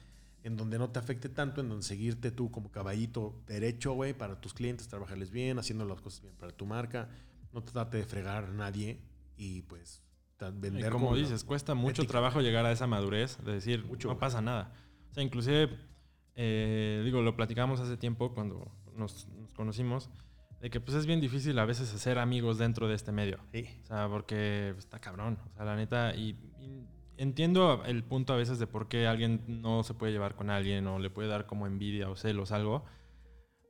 en 0.44 0.56
donde 0.56 0.78
no 0.78 0.90
te 0.90 0.98
afecte 0.98 1.28
tanto, 1.28 1.60
en 1.60 1.68
donde 1.68 1.84
seguirte 1.84 2.30
tú 2.30 2.50
como 2.50 2.70
caballito 2.70 3.42
derecho, 3.46 3.94
güey, 3.94 4.12
para 4.12 4.40
tus 4.40 4.54
clientes, 4.54 4.86
trabajarles 4.88 5.30
bien, 5.30 5.58
haciendo 5.58 5.84
las 5.84 6.00
cosas 6.00 6.20
bien 6.20 6.36
para 6.36 6.52
tu 6.52 6.66
marca, 6.66 7.08
no 7.52 7.62
te 7.62 7.72
trate 7.72 7.96
de 7.96 8.04
fregar 8.04 8.44
a 8.44 8.52
nadie 8.52 9.00
y 9.36 9.62
pues 9.62 10.04
vender. 10.52 10.86
Y 10.86 10.90
como, 10.90 11.14
dices, 11.16 11.44
cuesta 11.44 11.74
mucho 11.74 12.06
trabajo 12.06 12.40
llegar 12.40 12.66
a 12.66 12.72
esa 12.72 12.86
madurez 12.86 13.38
de 13.44 13.52
decir, 13.52 13.84
no 14.04 14.18
pasa 14.18 14.40
nada. 14.40 14.72
O 15.10 15.14
sea, 15.14 15.22
inclusive, 15.22 15.70
eh, 16.36 17.02
digo, 17.04 17.22
lo 17.22 17.36
platicamos 17.36 17.80
hace 17.80 17.96
tiempo 17.96 18.34
cuando 18.34 18.70
nos, 18.96 19.28
conocimos, 19.54 20.10
de 20.60 20.70
que 20.70 20.80
pues 20.80 20.96
es 20.96 21.06
bien 21.06 21.20
difícil 21.20 21.58
a 21.58 21.64
veces 21.64 21.92
hacer 21.94 22.18
amigos 22.18 22.58
dentro 22.58 22.88
de 22.88 22.94
este 22.94 23.12
medio. 23.12 23.38
Sí. 23.52 23.68
O 23.82 23.86
sea, 23.86 24.08
porque 24.08 24.74
está 24.78 25.00
cabrón. 25.00 25.38
O 25.52 25.54
sea, 25.54 25.64
la 25.64 25.76
neta, 25.76 26.14
y 26.14 26.36
entiendo 27.16 27.84
el 27.84 28.02
punto 28.04 28.32
a 28.32 28.36
veces 28.36 28.58
de 28.58 28.66
por 28.66 28.88
qué 28.88 29.06
alguien 29.06 29.42
no 29.46 29.82
se 29.82 29.94
puede 29.94 30.12
llevar 30.12 30.34
con 30.34 30.50
alguien 30.50 30.86
o 30.86 30.98
le 30.98 31.10
puede 31.10 31.28
dar 31.28 31.46
como 31.46 31.66
envidia 31.66 32.08
o 32.10 32.16
celos 32.16 32.52
algo. 32.52 32.84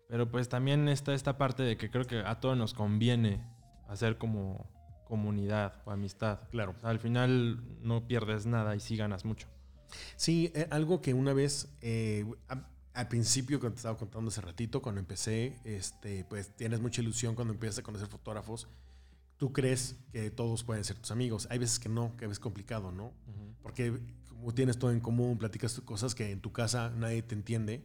Pero 0.08 0.30
pues 0.30 0.48
también 0.48 0.88
está 0.88 1.14
esta 1.14 1.38
parte 1.38 1.62
de 1.62 1.76
que 1.76 1.90
creo 1.90 2.04
que 2.04 2.18
a 2.18 2.40
todos 2.40 2.56
nos 2.56 2.74
conviene 2.74 3.44
hacer 3.88 4.18
como 4.18 4.70
comunidad 5.04 5.82
o 5.84 5.90
amistad. 5.90 6.48
Claro. 6.50 6.74
al 6.82 6.98
final 6.98 7.62
no 7.82 8.06
pierdes 8.06 8.46
nada 8.46 8.74
y 8.74 8.80
sí 8.80 8.96
ganas 8.96 9.24
mucho. 9.24 9.48
Sí, 10.16 10.50
eh, 10.54 10.66
algo 10.70 11.00
que 11.00 11.14
una 11.14 11.32
vez, 11.32 11.68
eh, 11.80 12.24
al 12.92 13.08
principio, 13.08 13.60
cuando 13.60 13.74
te 13.74 13.80
estaba 13.80 13.98
contando 13.98 14.28
hace 14.28 14.40
ratito, 14.40 14.80
cuando 14.80 15.00
empecé, 15.00 15.58
este, 15.64 16.24
pues 16.24 16.54
tienes 16.56 16.80
mucha 16.80 17.02
ilusión 17.02 17.34
cuando 17.34 17.52
empiezas 17.54 17.78
a 17.78 17.82
conocer 17.82 18.08
fotógrafos 18.08 18.68
tú 19.36 19.52
crees 19.52 19.96
que 20.12 20.30
todos 20.30 20.64
pueden 20.64 20.84
ser 20.84 20.96
tus 20.96 21.10
amigos. 21.10 21.46
Hay 21.50 21.58
veces 21.58 21.78
que 21.78 21.88
no, 21.88 22.16
que 22.16 22.26
es 22.26 22.38
complicado, 22.38 22.92
¿no? 22.92 23.12
Porque 23.62 23.98
como 24.28 24.54
tienes 24.54 24.78
todo 24.78 24.90
en 24.90 25.00
común, 25.00 25.38
platicas 25.38 25.80
cosas 25.80 26.14
que 26.14 26.30
en 26.30 26.40
tu 26.40 26.52
casa 26.52 26.90
nadie 26.96 27.22
te 27.22 27.34
entiende 27.34 27.84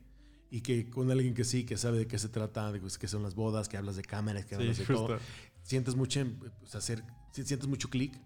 y 0.51 0.61
que 0.61 0.89
con 0.89 1.09
alguien 1.11 1.33
que 1.33 1.43
sí, 1.43 1.65
que 1.65 1.77
sabe 1.77 1.99
de 1.99 2.07
qué 2.07 2.17
se 2.17 2.29
trata, 2.29 2.71
de 2.71 2.81
qué 2.81 3.07
son 3.07 3.23
las 3.23 3.35
bodas, 3.35 3.69
que 3.69 3.77
hablas 3.77 3.95
de 3.95 4.03
cámaras, 4.03 4.45
que 4.45 4.55
hablas 4.55 4.77
de 4.77 4.85
todo, 4.85 5.19
sientes 5.63 5.95
mucho, 5.95 6.25
pues, 6.59 6.75
hacer, 6.75 7.03
sientes 7.31 7.67
mucho 7.67 7.89
clic, 7.89 8.19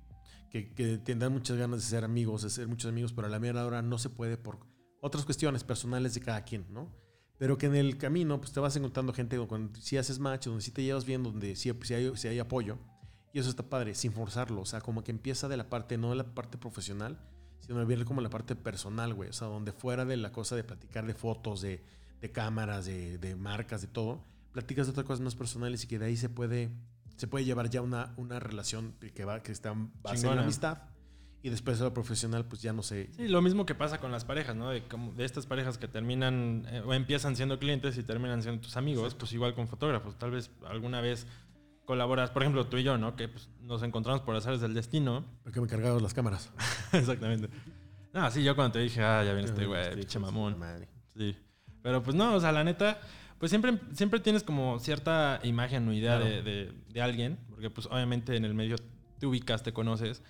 que, 0.53 0.73
que 0.73 0.97
te 0.99 1.15
dan 1.15 1.33
muchas 1.33 1.57
ganas 1.57 1.81
de 1.81 1.87
ser 1.87 2.05
amigos, 2.05 2.43
de 2.43 2.49
ser 2.49 2.69
muchos 2.69 2.87
amigos, 2.87 3.11
pero 3.11 3.27
a 3.27 3.29
la 3.29 3.39
mera 3.39 3.65
hora 3.65 3.81
no 3.81 3.97
se 3.97 4.09
puede 4.09 4.37
por 4.37 4.59
otras 5.01 5.25
cuestiones 5.25 5.65
personales 5.65 6.13
de 6.13 6.21
cada 6.21 6.45
quien, 6.45 6.65
¿no? 6.71 6.89
Pero 7.37 7.57
que 7.57 7.65
en 7.65 7.75
el 7.75 7.97
camino 7.97 8.39
pues 8.39 8.53
te 8.53 8.61
vas 8.61 8.75
encontrando 8.77 9.11
gente 9.11 9.35
donde 9.35 9.81
si 9.81 9.97
haces 9.97 10.19
match, 10.19 10.45
donde 10.45 10.61
sí 10.61 10.71
te 10.71 10.81
llevas 10.81 11.03
bien, 11.03 11.23
donde 11.23 11.57
si 11.57 11.69
hay 11.69 12.39
apoyo 12.39 12.77
y 13.33 13.39
eso 13.39 13.49
está 13.49 13.63
padre, 13.63 13.95
sin 13.95 14.13
forzarlo. 14.13 14.61
O 14.61 14.65
sea, 14.65 14.79
como 14.79 15.03
que 15.03 15.11
empieza 15.11 15.47
de 15.47 15.57
la 15.57 15.67
parte, 15.67 15.97
no 15.97 16.11
de 16.11 16.15
la 16.17 16.35
parte 16.35 16.59
profesional, 16.59 17.19
sino 17.59 17.83
viene 17.85 18.05
como 18.05 18.21
la 18.21 18.29
parte 18.29 18.55
personal, 18.55 19.13
güey. 19.15 19.29
O 19.29 19.33
sea, 19.33 19.47
donde 19.47 19.71
fuera 19.71 20.05
de 20.05 20.17
la 20.17 20.31
cosa 20.31 20.55
de 20.55 20.63
platicar 20.63 21.07
de 21.07 21.15
fotos, 21.15 21.61
de, 21.61 21.83
de 22.21 22.31
cámaras, 22.31 22.85
de, 22.85 23.17
de, 23.17 23.35
marcas, 23.35 23.81
de 23.81 23.87
todo, 23.87 24.23
platicas 24.51 24.85
de 24.85 24.91
otras 24.91 25.07
cosas 25.07 25.21
más 25.21 25.35
personales 25.35 25.83
y 25.83 25.87
que 25.87 25.97
de 25.97 26.05
ahí 26.05 26.15
se 26.15 26.29
puede, 26.29 26.69
se 27.16 27.28
puede 27.28 27.45
llevar 27.45 27.70
ya 27.70 27.82
una, 27.82 28.14
una 28.18 28.39
relación 28.39 28.93
que, 29.14 29.26
va, 29.26 29.41
que 29.41 29.51
está 29.51 29.74
basada 30.01 30.34
en 30.34 30.39
amistad. 30.39 30.78
Y 31.45 31.49
después 31.49 31.78
de 31.78 31.84
lo 31.84 31.93
profesional, 31.93 32.45
pues 32.45 32.61
ya 32.61 32.72
no 32.72 32.84
sé. 32.84 33.09
Sí, 33.18 33.28
lo 33.28 33.41
mismo 33.41 33.66
que 33.66 33.76
pasa 33.76 33.99
con 33.99 34.14
las 34.14 34.24
parejas, 34.24 34.55
¿no? 34.55 34.70
De, 34.70 34.82
de 34.82 35.26
estas 35.26 35.45
parejas 35.45 35.78
que 35.78 35.89
terminan 35.89 36.66
eh, 36.70 36.82
o 36.86 36.93
empiezan 36.93 37.36
siendo 37.36 37.59
clientes 37.59 37.97
y 37.97 38.03
terminan 38.03 38.41
siendo 38.41 38.61
tus 38.61 38.78
amigos, 38.78 39.14
pues 39.14 39.34
igual 39.34 39.53
con 39.53 39.68
fotógrafos. 39.68 40.18
Tal 40.18 40.32
vez 40.32 40.51
alguna 40.66 41.01
vez 41.01 41.28
colaboras, 41.84 42.32
por 42.32 42.43
ejemplo, 42.43 42.66
tú 42.68 42.78
y 42.78 42.84
yo, 42.84 42.97
¿no? 42.97 43.18
Que 43.18 43.28
pues, 43.28 43.49
nos 43.61 43.84
encontramos 43.84 44.22
por 44.22 44.36
azares 44.36 44.61
del 44.61 44.74
destino. 44.74 45.26
Porque 45.43 45.59
me 45.59 45.68
cargado 45.68 45.99
las 45.99 46.14
cámaras. 46.14 46.49
Exactamente. 46.93 47.49
No, 48.14 48.30
sí, 48.32 48.43
yo 48.43 48.55
cuando 48.55 48.74
te 48.74 48.80
dije, 48.80 49.01
ah, 49.01 49.24
ya 49.24 49.34
viene 49.34 49.49
este 49.49 49.66
güey, 49.66 49.95
pinche 49.95 50.20
mamón. 50.20 50.55
Sí. 51.16 51.36
Pero 51.82 52.01
pues 52.01 52.16
no, 52.16 52.36
o 52.36 52.39
sea, 52.39 52.51
la 52.51 52.64
neta, 52.64 53.01
pues 53.43 53.49
siempre, 53.49 53.77
siempre 53.91 54.21
tienes 54.21 54.41
como 54.41 54.79
cierta 54.79 55.41
imagen 55.43 55.85
o 55.89 55.91
idea 55.91 56.17
de, 56.17 56.71
de, 56.93 57.01
alguien, 57.01 57.37
porque 57.49 57.69
pues 57.69 57.87
obviamente 57.87 58.37
en 58.37 58.45
el 58.45 58.53
medio 58.53 58.77
te 59.19 59.25
ubicas, 59.25 59.61
te 59.63 59.73
conoces, 59.73 60.23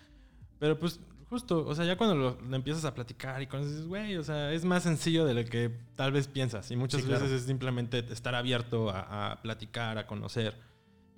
pero 0.57 0.79
pues 0.79 0.99
justo, 1.29 1.63
o 1.63 1.75
sea, 1.75 1.85
ya 1.85 1.95
cuando 1.95 2.15
lo, 2.15 2.55
empiezas 2.55 2.85
a 2.85 2.95
platicar 2.95 3.39
y 3.43 3.45
conoces, 3.45 3.85
güey, 3.85 4.15
o 4.15 4.23
sea, 4.23 4.51
es 4.51 4.65
más 4.65 4.81
sencillo 4.81 5.25
de 5.25 5.35
lo 5.35 5.45
que 5.45 5.69
tal 5.95 6.11
vez 6.11 6.27
piensas 6.27 6.71
y 6.71 6.75
muchas 6.75 7.05
veces 7.05 7.29
es 7.29 7.43
simplemente 7.43 7.99
estar 8.11 8.33
abierto 8.33 8.89
a, 8.89 9.33
a 9.33 9.41
platicar, 9.43 9.99
a 9.99 10.07
conocer. 10.07 10.55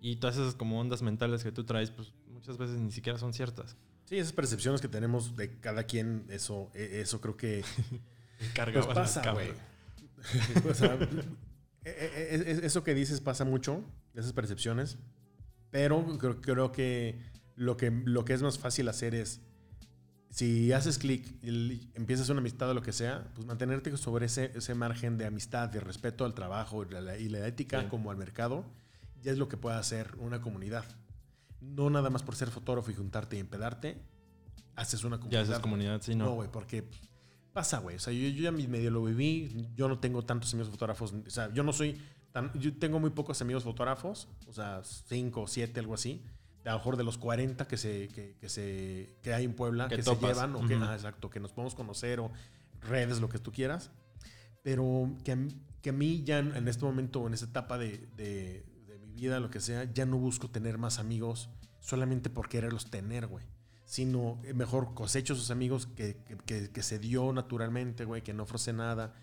Y 0.01 0.17
todas 0.17 0.35
esas 0.35 0.53
como 0.53 0.81
ondas 0.81 1.01
mentales 1.01 1.45
que 1.45 1.53
tú 1.53 1.63
traes, 1.63 1.91
pues 1.91 2.11
muchas 2.27 2.57
veces 2.57 2.77
ni 2.77 2.91
siquiera 2.91 3.17
son 3.17 3.31
ciertas. 3.31 3.77
Sí, 4.03 4.17
esas 4.17 4.33
percepciones 4.33 4.81
que 4.81 4.89
tenemos 4.89 5.37
de 5.37 5.61
cada 5.61 5.85
quien, 5.85 6.25
eso, 6.27 6.69
e, 6.73 6.99
eso 6.99 7.21
creo 7.21 7.37
que 7.37 7.63
Carga 8.53 8.81
pues 8.81 8.93
pasa, 8.93 9.31
güey. 9.31 9.53
E, 10.33 10.57
e, 10.57 11.54
eso 11.85 12.83
que 12.83 12.93
dices 12.93 13.21
pasa 13.21 13.45
mucho, 13.45 13.83
esas 14.13 14.33
percepciones, 14.33 14.97
pero 15.71 16.17
creo, 16.17 16.41
creo, 16.41 16.71
que, 16.71 17.19
lo 17.55 17.77
que 17.77 17.91
lo 17.91 18.25
que 18.25 18.33
es 18.33 18.41
más 18.41 18.57
fácil 18.57 18.89
hacer 18.89 19.13
es, 19.13 19.41
si 20.29 20.73
haces 20.73 20.97
clic 20.97 21.25
y 21.41 21.89
empiezas 21.93 22.29
una 22.29 22.39
amistad 22.39 22.69
o 22.69 22.73
lo 22.73 22.81
que 22.81 22.91
sea, 22.91 23.31
pues 23.35 23.47
mantenerte 23.47 23.95
sobre 23.97 24.25
ese, 24.25 24.51
ese 24.55 24.75
margen 24.75 25.17
de 25.17 25.25
amistad, 25.25 25.69
de 25.69 25.79
respeto 25.79 26.25
al 26.25 26.33
trabajo 26.33 26.83
y 26.83 26.89
la, 26.89 27.17
y 27.17 27.29
la 27.29 27.47
ética 27.47 27.87
como 27.87 28.11
al 28.11 28.17
mercado 28.17 28.65
ya 29.25 29.31
es 29.31 29.37
lo 29.37 29.47
que 29.49 29.57
puede 29.57 29.75
hacer 29.75 30.15
una 30.19 30.39
comunidad. 30.39 30.85
No 31.59 31.89
nada 31.89 32.09
más 32.09 32.21
por 32.21 32.35
ser 32.35 32.49
fotógrafo 32.49 32.91
y 32.91 32.93
juntarte 32.93 33.37
y 33.37 33.39
empedarte, 33.39 33.97
haces 34.75 35.03
una 35.03 35.17
comunidad. 35.17 35.45
Ya 35.45 35.51
haces 35.51 35.61
comunidad, 35.61 36.01
sí, 36.01 36.15
no. 36.15 36.25
No, 36.25 36.31
güey, 36.35 36.49
porque 36.51 36.87
pasa, 37.55 37.79
güey. 37.79 37.95
O 37.95 37.99
sea, 37.99 38.11
yo, 38.11 38.27
ya 38.27 38.51
medio 38.51 38.91
lo 38.91 39.03
viví. 39.05 39.69
Yo 39.75 39.87
no 39.87 39.97
tengo 39.97 40.23
tantos 40.25 40.53
amigos 40.53 40.69
fotógrafos. 40.69 41.13
O 41.13 41.29
sea, 41.29 41.51
yo 41.53 41.63
no 41.63 41.71
soy 41.71 41.99
tan. 42.33 42.51
Yo 42.53 42.77
tengo 42.77 42.99
muy 42.99 43.11
pocos 43.11 43.41
amigos 43.41 43.63
fotógrafos. 43.63 44.27
O 44.47 44.53
sea, 44.53 44.81
cinco 44.83 45.43
o 45.43 45.47
siete, 45.47 45.79
algo 45.79 45.93
así. 45.93 46.21
A 46.65 46.71
lo 46.71 46.77
mejor 46.77 46.97
de 46.97 47.03
los 47.03 47.17
40 47.17 47.67
que, 47.67 47.77
se, 47.77 48.09
que, 48.09 48.49
se, 48.49 49.17
que 49.21 49.33
hay 49.33 49.45
en 49.45 49.53
Puebla, 49.53 49.87
que, 49.87 50.01
se 50.01 50.15
llevan, 50.15 50.55
o 50.55 50.67
que, 50.67 50.73
ah, 50.73 50.95
exacto, 50.95 51.29
que 51.29 51.39
nos 51.39 51.53
podemos 51.53 51.75
conocer, 51.75 52.19
o 52.19 52.31
redes, 52.81 53.21
lo 53.21 53.29
que 53.29 53.37
tú 53.37 53.51
quieras. 53.51 53.91
Pero 54.63 55.15
que, 55.23 55.47
que 55.83 55.91
a 55.91 55.93
mí 55.93 56.23
ya 56.23 56.39
en 56.39 56.67
este 56.67 56.83
momento, 56.83 57.25
en 57.27 57.35
esta 57.35 57.45
etapa 57.45 57.77
de 57.77 58.65
vida, 59.13 59.39
lo 59.39 59.49
que 59.49 59.59
sea, 59.59 59.85
ya 59.93 60.05
no 60.05 60.17
busco 60.17 60.49
tener 60.49 60.77
más 60.77 60.99
amigos 60.99 61.49
solamente 61.79 62.29
por 62.29 62.49
quererlos 62.49 62.89
tener, 62.89 63.27
güey. 63.27 63.45
Sino 63.85 64.39
eh, 64.43 64.53
mejor 64.53 64.93
cosecho 64.93 65.33
esos 65.33 65.51
amigos 65.51 65.87
que, 65.87 66.17
que, 66.45 66.83
se 66.83 66.99
dio 66.99 67.31
naturalmente, 67.33 68.05
güey, 68.05 68.23
que 68.23 68.33
no 68.33 68.43
ofrece 68.43 68.73
nada 68.73 69.13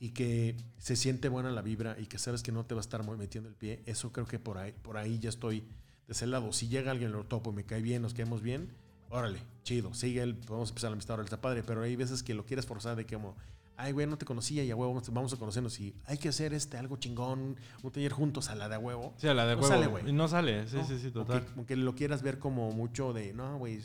y 0.00 0.10
que 0.10 0.56
se 0.78 0.96
siente 0.96 1.28
buena 1.28 1.50
la 1.50 1.62
vibra 1.62 1.96
y 1.98 2.06
que 2.06 2.18
sabes 2.18 2.42
que 2.42 2.52
no 2.52 2.66
te 2.66 2.74
va 2.74 2.80
a 2.80 2.82
estar 2.82 3.04
metiendo 3.16 3.48
el 3.48 3.54
pie. 3.54 3.82
Eso 3.86 4.12
creo 4.12 4.26
que 4.26 4.38
por 4.38 4.58
ahí, 4.58 4.72
por 4.82 4.96
ahí 4.96 5.18
ya 5.18 5.28
estoy 5.28 5.60
de 5.60 6.12
ese 6.12 6.26
lado. 6.26 6.52
Si 6.52 6.68
llega 6.68 6.90
alguien, 6.90 7.12
lo 7.12 7.24
topo 7.24 7.50
y 7.50 7.54
me 7.54 7.64
cae 7.64 7.80
bien, 7.80 8.02
nos 8.02 8.14
caemos 8.14 8.42
bien, 8.42 8.72
órale, 9.08 9.40
chido, 9.62 9.94
sigue 9.94 10.22
él, 10.22 10.36
podemos 10.36 10.70
empezar 10.70 10.90
la 10.90 10.94
amistad, 10.94 11.14
ahora 11.14 11.24
está 11.24 11.40
padre, 11.40 11.62
pero 11.62 11.82
hay 11.82 11.96
veces 11.96 12.22
que 12.22 12.34
lo 12.34 12.44
quieres 12.44 12.66
forzar 12.66 12.96
de 12.96 13.06
que 13.06 13.14
como 13.14 13.36
ay, 13.78 13.92
güey, 13.92 14.06
no 14.06 14.18
te 14.18 14.26
conocía 14.26 14.64
y 14.64 14.70
a 14.70 14.76
huevo 14.76 15.00
vamos 15.12 15.32
a 15.32 15.36
conocernos 15.36 15.78
y 15.80 15.94
hay 16.04 16.18
que 16.18 16.28
hacer 16.28 16.52
este 16.52 16.76
algo 16.76 16.96
chingón, 16.96 17.56
un 17.82 17.92
taller 17.92 18.12
juntos 18.12 18.50
a 18.50 18.56
la 18.56 18.68
de 18.68 18.74
a 18.74 18.78
huevo. 18.78 19.14
Sí, 19.16 19.28
a 19.28 19.34
la 19.34 19.46
de 19.46 19.54
no 19.54 19.62
huevo. 19.62 19.72
Sale, 19.72 19.86
güey. 19.86 20.12
No 20.12 20.28
sale, 20.28 20.68
sí, 20.68 20.78
sí, 20.86 20.98
sí, 20.98 21.10
total. 21.10 21.46
Aunque, 21.56 21.76
lo 21.76 21.94
quieras 21.94 22.22
ver 22.22 22.38
como 22.38 22.72
mucho 22.72 23.12
de, 23.12 23.32
no, 23.32 23.56
güey, 23.56 23.80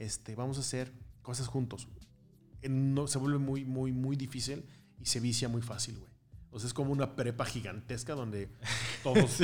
este, 0.00 0.34
vamos 0.34 0.56
a 0.56 0.60
hacer 0.60 0.92
cosas 1.22 1.46
juntos. 1.46 1.86
No, 2.68 3.06
se 3.06 3.18
vuelve 3.18 3.38
muy, 3.38 3.64
muy, 3.64 3.92
muy 3.92 4.16
difícil 4.16 4.64
y 5.00 5.06
se 5.06 5.20
vicia 5.20 5.48
muy 5.48 5.62
fácil, 5.62 5.98
güey. 5.98 6.10
O 6.52 6.58
sea, 6.58 6.66
es 6.66 6.74
como 6.74 6.90
una 6.90 7.14
prepa 7.14 7.44
gigantesca 7.44 8.14
donde 8.14 8.48
todos, 9.04 9.38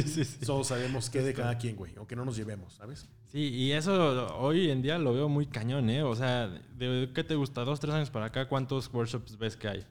todos 0.45 0.67
sabemos 0.67 1.09
qué 1.09 1.23
de 1.23 1.33
cada 1.35 1.57
quien, 1.57 1.77
güey. 1.77 1.93
Aunque 1.97 2.17
no 2.17 2.25
nos 2.25 2.37
llevemos, 2.37 2.75
¿sabes? 2.75 3.07
Sí, 3.31 3.39
y 3.39 3.73
eso 3.73 4.37
hoy 4.39 4.71
en 4.71 4.83
día 4.83 4.99
lo 4.99 5.15
veo 5.15 5.29
muy 5.29 5.47
cañón, 5.47 5.89
¿eh? 5.89 6.03
O 6.03 6.17
sea, 6.17 6.49
¿de 6.49 7.11
qué 7.15 7.23
te 7.23 7.37
gusta? 7.37 7.65
¿Dos, 7.65 7.79
tres 7.79 7.95
años 7.95 8.11
para 8.11 8.27
acá? 8.27 8.49
¿Cuántos 8.49 8.93
workshops 8.93 9.39
ves 9.39 9.57
que 9.57 9.69
hay? 9.69 9.87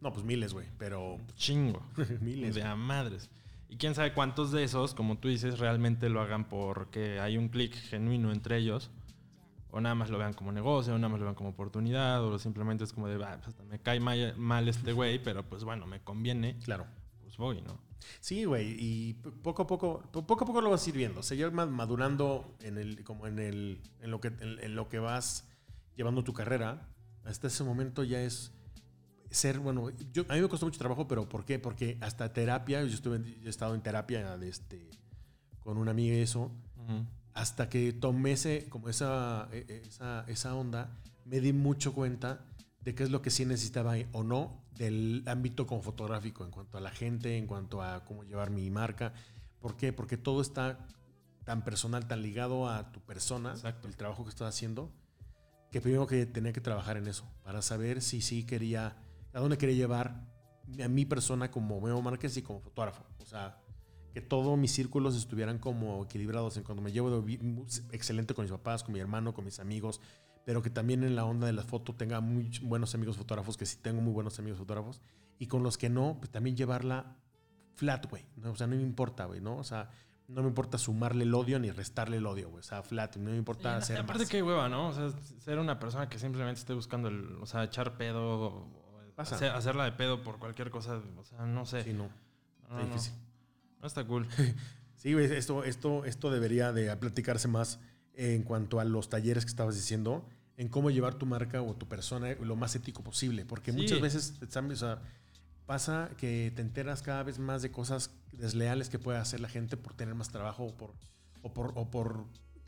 No, 0.00 0.12
pues 0.12 0.24
miles, 0.24 0.52
güey, 0.54 0.66
pero... 0.78 1.18
Chingo. 1.36 1.82
miles. 2.20 2.54
De 2.54 2.62
a 2.62 2.74
madres. 2.74 3.30
Y 3.68 3.76
quién 3.76 3.94
sabe 3.94 4.12
cuántos 4.12 4.50
de 4.50 4.64
esos, 4.64 4.94
como 4.94 5.18
tú 5.18 5.28
dices, 5.28 5.58
realmente 5.58 6.08
lo 6.08 6.20
hagan 6.20 6.48
porque 6.48 7.20
hay 7.20 7.36
un 7.36 7.48
clic 7.48 7.74
genuino 7.74 8.32
entre 8.32 8.56
ellos. 8.56 8.90
O 9.72 9.80
nada 9.80 9.94
más 9.94 10.10
lo 10.10 10.18
vean 10.18 10.32
como 10.32 10.52
negocio, 10.52 10.94
o 10.94 10.98
nada 10.98 11.08
más 11.08 11.20
lo 11.20 11.26
vean 11.26 11.34
como 11.34 11.50
oportunidad, 11.50 12.24
o 12.24 12.38
simplemente 12.38 12.84
es 12.84 12.92
como 12.92 13.08
de, 13.08 13.16
pues 13.16 13.48
hasta 13.48 13.62
me 13.64 13.78
cae 13.80 14.00
mal, 14.00 14.34
mal 14.36 14.68
este 14.68 14.92
güey, 14.92 15.22
pero 15.22 15.48
pues 15.48 15.64
bueno, 15.64 15.86
me 15.86 16.00
conviene. 16.00 16.58
Claro. 16.58 16.86
Pues 17.22 17.36
voy, 17.36 17.62
¿no? 17.62 17.78
Sí, 18.20 18.44
güey, 18.44 18.76
y 18.78 19.14
poco 19.14 19.62
a 19.62 19.66
poco, 19.66 20.02
poco 20.10 20.44
a 20.44 20.46
poco 20.46 20.60
lo 20.60 20.70
vas 20.70 20.86
a 20.86 20.90
ir 20.90 20.96
viendo. 20.96 21.20
O 21.20 21.66
madurando 21.66 22.56
en 22.60 22.78
el, 22.78 23.04
como 23.04 23.26
en 23.26 23.38
el, 23.38 23.80
en 24.00 24.10
lo 24.10 24.20
que, 24.20 24.28
en, 24.40 24.74
lo 24.74 24.88
que 24.88 24.98
vas 24.98 25.48
llevando 25.96 26.24
tu 26.24 26.32
carrera. 26.32 26.88
Hasta 27.24 27.48
ese 27.48 27.64
momento 27.64 28.02
ya 28.02 28.22
es 28.22 28.52
ser, 29.30 29.58
bueno, 29.58 29.90
yo, 30.12 30.24
a 30.28 30.34
mí 30.34 30.40
me 30.40 30.48
costó 30.48 30.66
mucho 30.66 30.78
trabajo, 30.78 31.06
pero 31.06 31.28
¿por 31.28 31.44
qué? 31.44 31.58
Porque 31.58 31.98
hasta 32.00 32.32
terapia, 32.32 32.82
yo, 32.82 32.94
estuve, 32.94 33.22
yo 33.40 33.46
he 33.46 33.50
estado 33.50 33.74
en 33.74 33.82
terapia 33.82 34.36
de 34.36 34.48
este, 34.48 34.90
con 35.60 35.76
una 35.76 35.92
amiga 35.92 36.16
y 36.16 36.20
eso, 36.20 36.50
hasta 37.40 37.70
que 37.70 37.94
tomé 37.94 38.32
ese, 38.32 38.68
como 38.68 38.90
esa, 38.90 39.48
e, 39.50 39.64
e, 39.66 39.88
esa, 39.88 40.26
esa 40.28 40.54
onda, 40.54 40.90
me 41.24 41.40
di 41.40 41.54
mucho 41.54 41.94
cuenta 41.94 42.44
de 42.82 42.94
qué 42.94 43.02
es 43.02 43.10
lo 43.10 43.22
que 43.22 43.30
sí 43.30 43.46
necesitaba 43.46 43.94
o 44.12 44.22
no 44.22 44.62
del 44.76 45.22
ámbito 45.26 45.66
como 45.66 45.80
fotográfico, 45.80 46.44
en 46.44 46.50
cuanto 46.50 46.76
a 46.76 46.82
la 46.82 46.90
gente, 46.90 47.38
en 47.38 47.46
cuanto 47.46 47.82
a 47.82 48.04
cómo 48.04 48.24
llevar 48.24 48.50
mi 48.50 48.70
marca. 48.70 49.14
¿Por 49.58 49.76
qué? 49.78 49.90
Porque 49.90 50.18
todo 50.18 50.42
está 50.42 50.86
tan 51.44 51.64
personal, 51.64 52.06
tan 52.06 52.20
ligado 52.20 52.68
a 52.68 52.92
tu 52.92 53.00
persona, 53.00 53.54
el 53.84 53.96
trabajo 53.96 54.24
que 54.24 54.30
estás 54.30 54.54
haciendo, 54.54 54.92
que 55.70 55.80
primero 55.80 56.06
que 56.06 56.26
tenía 56.26 56.52
que 56.52 56.60
trabajar 56.60 56.98
en 56.98 57.08
eso, 57.08 57.24
para 57.42 57.62
saber 57.62 58.02
si 58.02 58.20
sí 58.20 58.44
quería, 58.44 58.98
a 59.32 59.40
dónde 59.40 59.56
quería 59.56 59.76
llevar 59.76 60.26
a 60.84 60.88
mi 60.88 61.06
persona 61.06 61.50
como 61.50 61.80
Memo 61.80 62.02
Márquez 62.02 62.36
y 62.36 62.42
como 62.42 62.60
fotógrafo. 62.60 63.02
O 63.18 63.24
sea, 63.24 63.58
que 64.12 64.20
todos 64.20 64.58
mis 64.58 64.72
círculos 64.72 65.16
estuvieran 65.16 65.58
como 65.58 66.04
equilibrados 66.04 66.56
en 66.56 66.64
cuando 66.64 66.82
me 66.82 66.92
llevo 66.92 67.24
excelente 67.92 68.34
con 68.34 68.44
mis 68.44 68.52
papás, 68.52 68.82
con 68.82 68.92
mi 68.92 69.00
hermano, 69.00 69.32
con 69.34 69.44
mis 69.44 69.60
amigos, 69.60 70.00
pero 70.44 70.62
que 70.62 70.70
también 70.70 71.04
en 71.04 71.14
la 71.16 71.24
onda 71.24 71.46
de 71.46 71.52
la 71.52 71.62
foto 71.62 71.94
tenga 71.94 72.20
muy 72.20 72.50
buenos 72.62 72.94
amigos 72.94 73.16
fotógrafos, 73.16 73.56
que 73.56 73.66
sí 73.66 73.76
tengo 73.80 74.00
muy 74.00 74.12
buenos 74.12 74.38
amigos 74.38 74.58
fotógrafos, 74.58 75.00
y 75.38 75.46
con 75.46 75.62
los 75.62 75.78
que 75.78 75.88
no, 75.88 76.16
pues 76.18 76.30
también 76.30 76.56
llevarla 76.56 77.16
flat, 77.74 78.08
güey. 78.08 78.26
¿no? 78.36 78.50
O 78.50 78.56
sea, 78.56 78.66
no 78.66 78.76
me 78.76 78.82
importa, 78.82 79.24
güey, 79.26 79.40
¿no? 79.40 79.56
O 79.56 79.64
sea, 79.64 79.90
no 80.28 80.42
me 80.42 80.48
importa 80.48 80.78
sumarle 80.78 81.24
el 81.24 81.34
odio 81.34 81.58
ni 81.58 81.70
restarle 81.70 82.18
el 82.18 82.26
odio, 82.26 82.50
güey. 82.50 82.60
O 82.60 82.64
sea, 82.64 82.82
flat, 82.82 83.16
no 83.16 83.30
me 83.30 83.36
importa 83.36 83.76
hacer. 83.76 83.98
aparte, 83.98 84.26
qué 84.26 84.42
hueva, 84.42 84.68
¿no? 84.68 84.88
O 84.88 84.92
sea, 84.92 85.10
ser 85.38 85.58
una 85.58 85.78
persona 85.78 86.08
que 86.08 86.18
simplemente 86.18 86.60
esté 86.60 86.74
buscando, 86.74 87.08
el, 87.08 87.36
o 87.40 87.46
sea, 87.46 87.64
echar 87.64 87.96
pedo, 87.96 88.68
hacer, 89.16 89.50
hacerla 89.50 89.84
de 89.84 89.92
pedo 89.92 90.22
por 90.22 90.38
cualquier 90.38 90.70
cosa, 90.70 91.00
o 91.16 91.24
sea, 91.24 91.46
no 91.46 91.64
sé. 91.64 91.84
Sí, 91.84 91.92
no. 91.92 92.10
no 92.68 92.80
está 92.80 92.84
difícil. 92.86 93.14
No, 93.14 93.29
está 93.86 94.04
cool. 94.04 94.26
sí, 94.96 95.12
esto, 95.14 95.64
esto, 95.64 96.04
esto 96.04 96.30
debería 96.30 96.72
de 96.72 96.94
platicarse 96.96 97.48
más 97.48 97.80
en 98.14 98.42
cuanto 98.42 98.80
a 98.80 98.84
los 98.84 99.08
talleres 99.08 99.44
que 99.44 99.50
estabas 99.50 99.74
diciendo, 99.74 100.28
en 100.56 100.68
cómo 100.68 100.90
llevar 100.90 101.14
tu 101.14 101.26
marca 101.26 101.62
o 101.62 101.74
tu 101.74 101.88
persona 101.88 102.34
lo 102.34 102.56
más 102.56 102.74
ético 102.74 103.02
posible. 103.02 103.44
Porque 103.44 103.72
muchas 103.72 104.00
veces, 104.00 104.34
o 104.42 104.76
sea, 104.76 105.00
pasa 105.64 106.10
que 106.18 106.52
te 106.54 106.62
enteras 106.62 107.02
cada 107.02 107.22
vez 107.22 107.38
más 107.38 107.62
de 107.62 107.70
cosas 107.70 108.10
desleales 108.32 108.88
que 108.88 108.98
puede 108.98 109.18
hacer 109.18 109.40
la 109.40 109.48
gente 109.48 109.76
por 109.76 109.94
tener 109.94 110.14
más 110.14 110.28
trabajo 110.30 110.64
o 110.64 110.76
por, 110.76 110.94
o 111.42 111.52
por, 111.54 111.72
o 111.76 111.90
por 111.90 112.26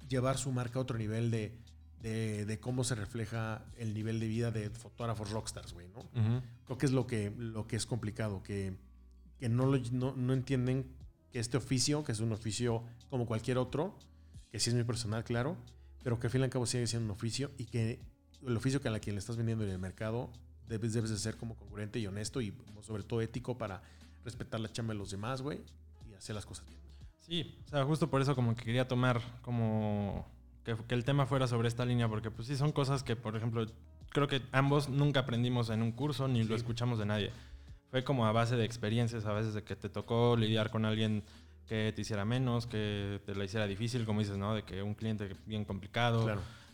llevar 0.09 0.39
su 0.39 0.53
marca 0.53 0.79
a 0.79 0.83
otro 0.83 0.97
nivel 0.97 1.31
de, 1.31 1.53
de, 2.01 2.59
cómo 2.61 2.85
se 2.85 2.95
refleja 2.95 3.65
el 3.77 3.95
nivel 3.95 4.21
de 4.21 4.29
vida 4.29 4.51
de 4.51 4.71
fotógrafos 4.71 5.31
rockstars, 5.31 5.73
güey, 5.73 5.89
¿no? 5.89 6.09
Creo 6.65 6.79
que 6.79 6.87
es 6.87 6.93
lo 6.93 7.07
que, 7.07 7.33
lo 7.37 7.67
que 7.67 7.77
es 7.77 7.87
complicado, 7.87 8.43
que, 8.43 8.77
que 9.39 9.49
no, 9.49 9.67
lo, 9.67 9.79
no, 9.93 10.15
no, 10.17 10.33
entienden 10.33 10.87
que 11.33 11.39
este 11.39 11.57
oficio, 11.57 12.05
que 12.05 12.13
es 12.13 12.21
un 12.21 12.33
oficio 12.33 12.85
como 13.11 13.27
cualquier 13.27 13.59
otro, 13.59 13.97
que 14.51 14.61
sí 14.61 14.71
es 14.71 14.75
muy 14.75 14.85
personal, 14.85 15.25
claro, 15.25 15.57
pero 16.03 16.21
que 16.21 16.27
al 16.27 16.31
fin 16.31 16.43
y 16.43 16.45
al 16.45 16.51
cabo 16.51 16.67
sigue 16.67 16.87
siendo 16.87 17.07
un 17.07 17.11
oficio 17.11 17.51
y 17.59 17.65
que 17.65 18.01
el 18.47 18.57
oficio 18.57 18.81
que 18.81 18.89
a 18.89 18.91
la 18.91 19.01
quien 19.01 19.17
le 19.17 19.21
estás 19.21 19.37
vendiendo 19.37 19.65
en 19.65 19.71
el 19.71 19.79
mercado 19.79 20.31
debes, 20.69 20.93
debes 20.93 21.11
de 21.11 21.19
ser 21.19 21.37
como 21.37 21.57
congruente 21.57 21.99
y 21.99 22.07
honesto 22.07 22.41
y 22.41 22.55
sobre 22.83 23.03
todo 23.03 23.21
ético 23.21 23.57
para 23.57 23.83
respetar 24.25 24.61
la 24.61 24.71
chamba 24.71 24.95
de 24.95 24.99
los 24.99 25.11
demás, 25.11 25.43
güey, 25.43 25.61
y 26.11 26.15
hacer 26.15 26.35
las 26.35 26.47
cosas 26.47 26.67
bien. 26.69 26.81
Sí, 27.21 27.57
o 27.67 27.69
sea, 27.69 27.85
justo 27.85 28.11
por 28.11 28.21
eso 28.21 28.35
como 28.35 28.55
que 28.55 28.65
quería 28.65 28.89
tomar 28.89 29.21
como 29.43 30.27
que, 30.65 30.77
el 30.95 31.05
tema 31.05 31.27
fuera 31.27 31.47
sobre 31.47 31.69
esta 31.69 31.85
línea, 31.85 32.09
porque 32.09 32.31
pues 32.31 32.49
sí, 32.49 32.57
son 32.57 32.73
cosas 32.73 33.03
que, 33.03 33.17
por 33.17 33.37
ejemplo, 33.37 33.67
creo 34.11 34.27
que 34.27 34.43
ambos 34.53 34.89
nunca 34.89 35.21
aprendimos 35.21 35.71
en 35.71 35.83
un 35.83 35.93
curso 35.93 36.29
ni 36.29 36.43
lo 36.45 36.57
escuchamos 36.57 36.99
de 36.99 37.07
nadie. 37.07 37.31
Fue 37.93 38.05
como 38.05 38.25
a 38.25 38.33
base 38.33 38.57
de 38.57 38.65
experiencias, 38.65 39.27
a 39.27 39.35
veces 39.35 39.53
de 39.53 39.65
que 39.65 39.77
te 39.77 39.91
tocó 39.91 40.35
lidiar 40.35 40.71
con 40.71 40.87
alguien 40.87 41.23
que 41.67 41.93
te 41.95 42.01
hiciera 42.01 42.25
menos, 42.25 42.67
que 42.67 43.21
te 43.27 43.35
la 43.35 43.45
hiciera 43.45 43.67
difícil, 43.67 44.07
como 44.07 44.21
dices, 44.21 44.39
¿no? 44.39 44.55
De 44.55 44.63
que 44.63 44.83
un 44.83 44.95
cliente 44.95 45.37
bien 45.45 45.67
complicado, 45.67 46.27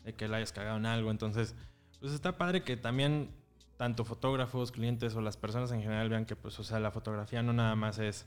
de 0.05 0.15
que 0.15 0.29
le 0.29 0.37
hayas 0.37 0.53
cagado 0.53 0.77
en 0.77 0.87
algo. 0.87 1.11
Entonces, 1.11 1.57
pues 1.99 2.13
está 2.13 2.39
padre 2.39 2.63
que 2.63 2.77
también 2.77 3.31
tanto 3.77 4.05
fotógrafos, 4.05 4.71
clientes 4.71 5.17
o 5.17 5.21
las 5.21 5.37
personas 5.37 5.73
en 5.73 5.83
general 5.83 6.09
vean 6.09 6.25
que, 6.25 6.37
pues, 6.37 6.57
o 6.61 6.63
sea, 6.63 6.79
la 6.79 6.93
fotografía 6.93 7.43
no 7.43 7.53
nada 7.53 7.75
más 7.75 7.99
es 7.99 8.25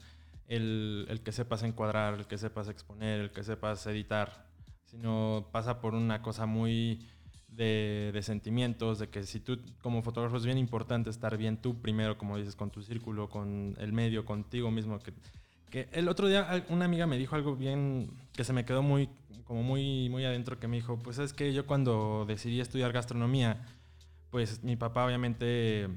el, 0.50 1.06
el, 1.08 1.22
que 1.22 1.32
sepas 1.32 1.64
encuadrar, 1.64 2.16
el 2.16 2.28
que 2.28 2.38
sepas 2.38 2.68
exponer, 2.68 3.22
el 3.22 3.32
que 3.32 3.46
sepas 3.46 3.88
editar, 3.88 4.50
sino 4.84 5.48
pasa 5.54 5.80
por 5.80 5.94
una 5.94 6.22
cosa 6.22 6.46
muy 6.46 7.08
de, 7.52 8.12
de, 8.14 8.24
sentimientos, 8.24 9.00
de 9.00 9.10
que 9.10 9.24
si 9.24 9.40
tú 9.40 9.60
como 9.82 10.02
fotógrafo 10.02 10.38
es 10.38 10.46
bien 10.46 10.58
importante 10.58 11.10
estar 11.10 11.38
bien 11.38 11.58
tú 11.58 11.80
primero, 11.82 12.18
como 12.18 12.38
dices, 12.38 12.56
con 12.56 12.72
tu 12.72 12.82
círculo, 12.82 13.30
con 13.30 13.76
el 13.80 13.94
medio, 13.94 14.26
contigo 14.26 14.72
mismo, 14.72 15.00
que, 15.00 15.14
que 15.70 15.90
el 15.92 16.08
otro 16.08 16.28
día 16.28 16.66
una 16.70 16.86
amiga 16.86 17.08
me 17.08 17.18
dijo 17.18 17.36
algo 17.36 17.56
bien 17.56 18.10
que 18.34 18.44
se 18.44 18.54
me 18.54 18.66
quedó 18.66 18.82
muy, 18.82 19.10
como 19.46 19.64
muy, 19.64 20.10
muy 20.10 20.26
adentro, 20.26 20.60
que 20.60 20.68
me 20.68 20.78
dijo, 20.78 20.98
pues 20.98 21.18
es 21.20 21.34
que 21.34 21.54
yo 21.54 21.68
cuando 21.68 22.26
decidí 22.28 22.62
estudiar 22.62 22.94
gastronomía, 22.94 23.66
pues 24.30 24.64
mi 24.64 24.78
papá 24.78 25.06
obviamente 25.06 25.90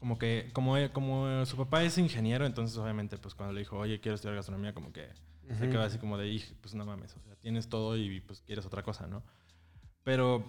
como 0.00 0.18
que 0.18 0.50
como, 0.52 0.76
como 0.92 1.46
su 1.46 1.56
papá 1.56 1.82
es 1.82 1.96
ingeniero, 1.98 2.44
entonces 2.44 2.76
obviamente 2.76 3.18
pues 3.18 3.34
cuando 3.34 3.54
le 3.54 3.60
dijo, 3.60 3.78
"Oye, 3.78 4.00
quiero 4.00 4.16
estudiar 4.16 4.36
gastronomía", 4.36 4.74
como 4.74 4.92
que 4.92 5.08
se 5.58 5.68
quedó 5.68 5.82
así 5.82 5.98
como 5.98 6.18
de, 6.18 6.42
pues 6.60 6.74
no 6.74 6.84
mames, 6.84 7.14
o 7.16 7.20
sea, 7.20 7.36
tienes 7.36 7.68
todo 7.68 7.96
y 7.96 8.20
pues 8.20 8.40
quieres 8.40 8.66
otra 8.66 8.82
cosa, 8.82 9.06
¿no? 9.06 9.22
Pero 10.06 10.44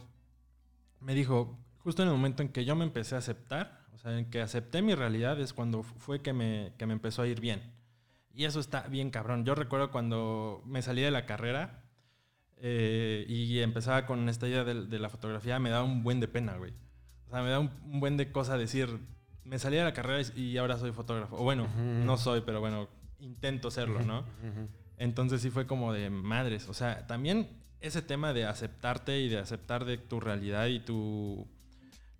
me 0.99 1.15
dijo, 1.15 1.57
justo 1.79 2.03
en 2.03 2.09
el 2.09 2.13
momento 2.13 2.43
en 2.43 2.49
que 2.49 2.63
yo 2.63 2.75
me 2.75 2.85
empecé 2.85 3.15
a 3.15 3.17
aceptar, 3.17 3.87
o 3.91 3.97
sea, 3.97 4.15
en 4.15 4.29
que 4.29 4.39
acepté 4.39 4.83
mi 4.83 4.93
realidad 4.93 5.39
es 5.41 5.51
cuando 5.51 5.81
fue 5.81 6.21
que 6.21 6.31
me, 6.31 6.73
que 6.77 6.85
me 6.85 6.93
empezó 6.93 7.23
a 7.23 7.27
ir 7.27 7.41
bien. 7.41 7.73
Y 8.35 8.45
eso 8.45 8.59
está 8.59 8.81
bien 8.81 9.09
cabrón. 9.09 9.45
Yo 9.45 9.55
recuerdo 9.55 9.89
cuando 9.89 10.61
me 10.63 10.83
salí 10.83 11.01
de 11.01 11.09
la 11.09 11.25
carrera 11.25 11.85
eh, 12.57 13.25
y 13.27 13.57
empezaba 13.61 14.05
con 14.05 14.29
esta 14.29 14.47
idea 14.47 14.63
de, 14.63 14.85
de, 14.85 14.99
la 14.99 15.09
fotografía, 15.09 15.57
me 15.57 15.71
daba 15.71 15.85
un 15.85 16.03
buen 16.03 16.19
de 16.19 16.27
pena, 16.27 16.55
güey. 16.57 16.75
O 17.25 17.31
sea, 17.31 17.41
me 17.41 17.49
da 17.49 17.57
un, 17.57 17.71
buen 17.99 18.15
de 18.15 18.31
cosa 18.31 18.59
decir, 18.59 18.99
me 19.43 19.57
salí 19.57 19.77
de 19.77 19.85
la 19.85 19.93
carrera 19.93 20.21
y 20.35 20.55
ahora 20.57 20.77
soy 20.77 20.91
fotógrafo. 20.91 21.35
O 21.35 21.43
bueno, 21.43 21.67
no 22.05 22.15
soy, 22.17 22.41
pero 22.41 22.59
bueno, 22.59 22.89
intento 23.17 23.71
serlo, 23.71 24.03
¿no? 24.03 24.23
Entonces 24.97 25.41
sí 25.41 25.49
fue 25.49 25.65
como 25.65 25.93
de 25.93 26.11
madres. 26.11 26.69
O 26.69 26.75
sea, 26.75 27.07
también 27.07 27.65
ese 27.81 28.01
tema 28.01 28.33
de 28.33 28.45
aceptarte 28.45 29.19
y 29.19 29.29
de 29.29 29.39
aceptar 29.39 29.85
de 29.85 29.97
tu 29.97 30.19
realidad 30.19 30.67
y 30.67 30.79
tu... 30.79 31.47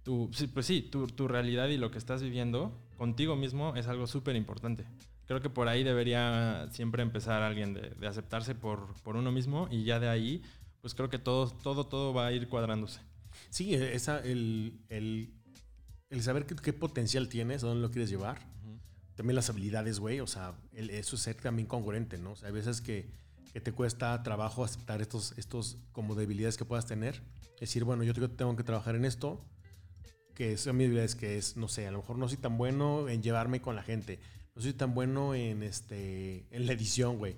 tu 0.04 0.30
pues 0.54 0.66
sí, 0.66 0.82
tu, 0.82 1.08
tu 1.08 1.28
realidad 1.28 1.68
y 1.68 1.78
lo 1.78 1.92
que 1.92 1.98
estás 1.98 2.22
viviendo 2.22 2.78
contigo 2.98 3.36
mismo 3.36 3.76
es 3.76 3.88
algo 3.88 4.08
súper 4.08 4.36
importante. 4.36 4.86
Creo 5.26 5.42
que 5.42 5.50
por 5.50 5.68
ahí 5.68 5.84
debería 5.84 6.68
siempre 6.72 7.04
empezar 7.04 7.44
alguien 7.44 7.74
de, 7.74 7.90
de 7.90 8.08
aceptarse 8.08 8.56
por, 8.56 8.94
por, 9.04 9.18
uno 9.18 9.32
mismo 9.32 9.68
y 9.70 9.84
ya 9.84 10.00
de 10.00 10.08
ahí, 10.08 10.42
pues 10.82 10.96
creo 10.96 11.10
que 11.10 11.20
todo, 11.20 11.50
todo, 11.50 11.86
todo 11.86 12.14
va 12.14 12.28
a 12.28 12.32
ir 12.32 12.48
cuadrándose. 12.48 13.02
Sí, 13.50 13.74
esa, 13.74 14.20
el, 14.20 14.80
el, 14.90 15.34
el 16.10 16.24
saber 16.24 16.46
qué, 16.46 16.74
potencial 16.74 17.28
tienes, 17.28 17.64
a 17.64 17.68
dónde 17.68 17.82
lo 17.82 17.92
quieres 17.92 18.10
llevar. 18.10 18.40
También 19.16 19.36
las 19.36 19.50
habilidades, 19.50 20.00
güey. 20.00 20.20
O 20.20 20.28
sea, 20.28 20.56
eso 20.74 21.16
es 21.16 21.22
ser 21.22 21.36
también 21.36 21.68
congruente, 21.68 22.18
¿no? 22.18 22.32
O 22.32 22.36
sea, 22.36 22.48
hay 22.48 22.54
veces 22.54 22.82
que, 22.82 23.10
que, 23.54 23.62
te 23.62 23.72
cuesta 23.72 24.22
trabajo 24.24 24.64
aceptar 24.64 25.02
estos, 25.02 25.34
estos 25.38 25.78
como 25.92 26.16
debilidades 26.16 26.58
que 26.58 26.66
puedas 26.66 26.86
tener. 26.86 27.22
Es 27.56 27.62
decir, 27.62 27.84
bueno, 27.84 28.04
yo 28.04 28.14
tengo 28.30 28.56
que 28.56 28.64
trabajar 28.64 28.96
en 28.96 29.06
esto, 29.06 29.44
que 30.34 30.58
son 30.58 30.78
mis 30.78 30.86
debilidades, 30.86 31.16
que 31.16 31.38
es, 31.38 31.58
no 31.58 31.68
sé, 31.68 31.88
a 31.88 31.92
lo 31.92 32.00
mejor 32.00 32.18
no 32.18 32.28
soy 32.28 32.38
tan 32.38 32.58
bueno 32.58 33.10
en 33.10 33.24
llevarme 33.24 33.62
con 33.62 33.76
la 33.76 33.84
gente. 33.84 34.20
No 34.56 34.62
soy 34.62 34.74
tan 34.74 34.94
bueno 34.94 35.36
en, 35.36 35.64
este, 35.64 36.46
en 36.52 36.66
la 36.66 36.74
edición, 36.74 37.18
güey. 37.18 37.36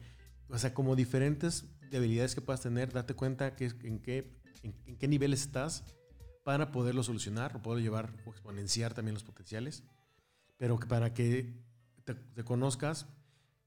O 0.49 0.57
sea, 0.57 0.73
como 0.73 0.95
diferentes 0.95 1.65
debilidades 1.89 2.35
que 2.35 2.41
puedas 2.41 2.61
tener, 2.61 2.91
date 2.91 3.13
cuenta 3.13 3.55
que, 3.55 3.71
en 3.83 3.99
qué 3.99 4.39
en, 4.63 4.97
qué 4.97 5.07
nivel 5.07 5.33
estás 5.33 5.83
para 6.43 6.71
poderlo 6.71 7.03
solucionar 7.03 7.55
o 7.55 7.61
poder 7.61 7.83
llevar 7.83 8.13
o 8.25 8.31
exponenciar 8.31 8.93
también 8.93 9.13
los 9.13 9.23
potenciales. 9.23 9.83
Pero 10.57 10.79
que 10.79 10.87
para 10.87 11.13
que 11.13 11.53
te, 12.03 12.43
conozcas, 12.43 13.07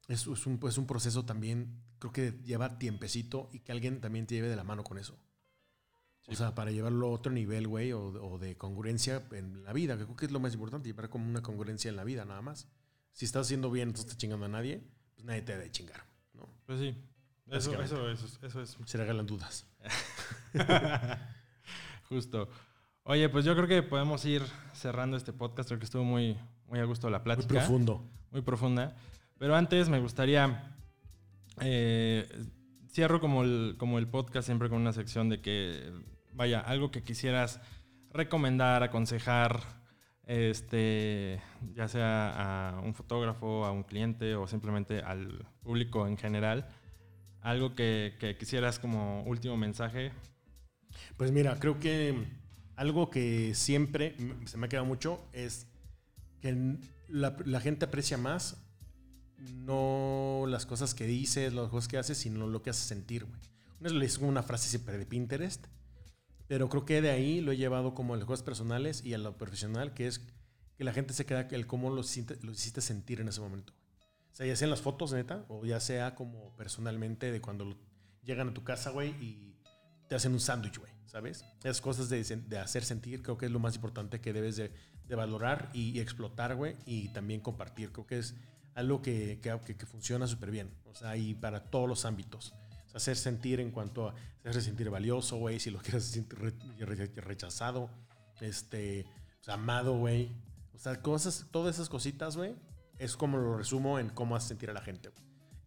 es, 0.08 0.26
un, 0.26 0.60
es 0.68 0.78
un 0.78 0.86
proceso 0.86 1.24
también, 1.24 1.80
creo 2.02 2.12
que 2.12 2.42
lleva 2.44 2.78
tiempecito 2.78 3.48
y 3.52 3.60
que 3.60 3.70
alguien 3.70 4.00
también 4.00 4.26
te 4.26 4.34
lleve 4.34 4.48
de 4.48 4.56
la 4.56 4.64
mano 4.64 4.82
con 4.82 4.98
eso. 4.98 5.16
O 6.26 6.34
sea, 6.34 6.54
para 6.54 6.70
llevarlo 6.70 7.06
a 7.06 7.10
otro 7.10 7.32
nivel, 7.32 7.68
güey, 7.68 7.92
o, 7.92 8.38
de 8.38 8.56
congruencia 8.56 9.22
en 9.32 9.62
la 9.64 9.72
vida, 9.72 9.96
que 9.96 10.04
creo 10.04 10.16
que 10.16 10.26
es 10.26 10.32
lo 10.32 10.40
más 10.40 10.54
importante, 10.54 10.88
llevar 10.88 11.10
como 11.10 11.28
una 11.28 11.42
congruencia 11.42 11.88
en 11.88 11.96
la 11.96 12.04
vida, 12.04 12.24
nada 12.24 12.42
más. 12.42 12.68
Si 13.12 13.24
estás 13.24 13.46
haciendo 13.46 13.70
bien, 13.70 13.92
no 13.92 13.98
estás 13.98 14.16
chingando 14.16 14.46
a 14.46 14.48
nadie, 14.48 14.82
pues 15.14 15.24
nadie 15.24 15.42
te 15.42 15.52
debe 15.52 15.70
chingar, 15.70 16.04
¿no? 16.32 16.48
Pues 16.66 16.80
sí. 16.80 16.96
Eso, 17.50 17.80
eso, 17.80 18.08
eso, 18.08 18.46
eso 18.46 18.62
es. 18.62 18.76
Se 18.84 18.98
regalan 18.98 19.26
dudas. 19.26 19.66
Justo. 22.08 22.48
Oye, 23.04 23.28
pues 23.28 23.44
yo 23.44 23.54
creo 23.54 23.68
que 23.68 23.82
podemos 23.82 24.24
ir 24.24 24.42
cerrando 24.74 25.16
este 25.16 25.32
podcast, 25.32 25.68
creo 25.68 25.78
que 25.78 25.84
estuvo 25.84 26.04
muy, 26.04 26.36
muy 26.66 26.80
a 26.80 26.84
gusto 26.84 27.10
la 27.10 27.22
plática. 27.22 27.54
Muy 27.54 27.58
profundo. 27.58 28.10
Muy 28.30 28.42
profunda. 28.42 28.96
Pero 29.38 29.54
antes 29.54 29.88
me 29.88 30.00
gustaría... 30.00 30.78
Eh, 31.64 32.28
cierro 32.90 33.20
como 33.20 33.42
el, 33.42 33.76
como 33.78 33.98
el 33.98 34.08
podcast 34.08 34.46
siempre 34.46 34.68
con 34.68 34.80
una 34.80 34.92
sección 34.92 35.28
de 35.28 35.40
que, 35.40 35.92
vaya, 36.32 36.60
algo 36.60 36.90
que 36.90 37.02
quisieras 37.02 37.60
recomendar, 38.12 38.82
aconsejar, 38.82 39.60
este, 40.26 41.40
ya 41.74 41.88
sea 41.88 42.74
a 42.76 42.80
un 42.80 42.94
fotógrafo, 42.94 43.64
a 43.64 43.72
un 43.72 43.82
cliente 43.82 44.34
o 44.34 44.46
simplemente 44.46 45.00
al 45.00 45.46
público 45.62 46.06
en 46.06 46.16
general, 46.16 46.68
algo 47.40 47.74
que, 47.74 48.36
quisieras 48.38 48.78
como 48.78 49.22
último 49.24 49.56
mensaje. 49.56 50.12
Pues 51.16 51.32
mira, 51.32 51.58
creo 51.58 51.80
que 51.80 52.26
algo 52.76 53.08
que 53.08 53.54
siempre 53.54 54.16
se 54.44 54.58
me 54.58 54.66
ha 54.66 54.68
quedado 54.68 54.86
mucho 54.86 55.24
es 55.32 55.66
que 56.40 56.76
la 57.08 57.60
gente 57.60 57.86
aprecia 57.86 58.18
más 58.18 58.71
no 59.50 60.44
las 60.48 60.66
cosas 60.66 60.94
que 60.94 61.06
dices, 61.06 61.52
las 61.52 61.68
cosas 61.68 61.88
que 61.88 61.98
haces, 61.98 62.18
sino 62.18 62.46
lo 62.46 62.62
que 62.62 62.70
haces 62.70 62.84
sentir, 62.84 63.24
güey. 63.24 63.40
Una 63.80 64.04
es 64.04 64.18
una 64.18 64.42
frase 64.42 64.68
siempre 64.68 64.96
de 64.96 65.06
Pinterest, 65.06 65.66
pero 66.46 66.68
creo 66.68 66.84
que 66.84 67.02
de 67.02 67.10
ahí 67.10 67.40
lo 67.40 67.52
he 67.52 67.56
llevado 67.56 67.94
como 67.94 68.14
a 68.14 68.16
las 68.16 68.26
cosas 68.26 68.44
personales 68.44 69.04
y 69.04 69.14
a 69.14 69.18
lo 69.18 69.36
profesional, 69.36 69.92
que 69.94 70.06
es 70.06 70.20
que 70.76 70.84
la 70.84 70.92
gente 70.92 71.14
se 71.14 71.26
queda 71.26 71.48
el 71.50 71.66
cómo 71.66 71.90
lo, 71.90 72.02
lo 72.42 72.52
hiciste 72.52 72.80
sentir 72.80 73.20
en 73.20 73.28
ese 73.28 73.40
momento. 73.40 73.72
O 74.32 74.34
sea, 74.34 74.46
ya 74.46 74.56
sea 74.56 74.66
en 74.66 74.70
las 74.70 74.80
fotos, 74.80 75.12
neta, 75.12 75.44
o 75.48 75.64
ya 75.64 75.80
sea 75.80 76.14
como 76.14 76.54
personalmente 76.56 77.32
de 77.32 77.40
cuando 77.40 77.76
llegan 78.22 78.48
a 78.48 78.54
tu 78.54 78.64
casa, 78.64 78.90
güey, 78.90 79.10
y 79.20 79.56
te 80.08 80.14
hacen 80.14 80.32
un 80.32 80.40
sándwich, 80.40 80.78
güey, 80.78 80.92
¿sabes? 81.06 81.44
Esas 81.60 81.80
cosas 81.80 82.08
de, 82.08 82.58
hacer 82.58 82.84
sentir 82.84 83.22
creo 83.22 83.36
que 83.36 83.46
es 83.46 83.52
lo 83.52 83.58
más 83.58 83.74
importante 83.74 84.20
que 84.20 84.32
debes 84.32 84.56
de, 84.56 84.72
de 85.06 85.14
valorar 85.14 85.70
y, 85.72 85.90
y 85.90 86.00
explotar, 86.00 86.54
güey, 86.54 86.76
y 86.86 87.08
también 87.08 87.40
compartir. 87.40 87.92
Creo 87.92 88.06
que 88.06 88.18
es 88.18 88.34
algo 88.74 89.02
que, 89.02 89.40
que, 89.40 89.76
que 89.76 89.86
funciona 89.86 90.26
súper 90.26 90.50
bien. 90.50 90.70
O 90.86 90.94
sea, 90.94 91.16
y 91.16 91.34
para 91.34 91.64
todos 91.64 91.88
los 91.88 92.04
ámbitos. 92.04 92.54
O 92.86 92.88
sea, 92.88 92.96
hacer 92.96 93.16
sentir 93.16 93.60
en 93.60 93.70
cuanto 93.70 94.08
a 94.08 94.14
hacer 94.44 94.62
sentir 94.62 94.90
valioso, 94.90 95.36
güey, 95.36 95.60
si 95.60 95.70
lo 95.70 95.78
quieres 95.78 96.04
sentir 96.04 96.38
rechazado, 97.24 97.90
este, 98.40 99.06
sea, 99.42 99.54
amado, 99.54 99.96
güey. 99.96 100.30
O 100.74 100.78
sea, 100.78 101.00
cosas, 101.02 101.46
todas 101.50 101.76
esas 101.76 101.88
cositas, 101.88 102.36
güey, 102.36 102.54
es 102.98 103.16
como 103.16 103.36
lo 103.38 103.56
resumo 103.56 103.98
en 103.98 104.08
cómo 104.08 104.36
hacer 104.36 104.48
sentir 104.48 104.70
a 104.70 104.72
la 104.72 104.80
gente, 104.80 105.10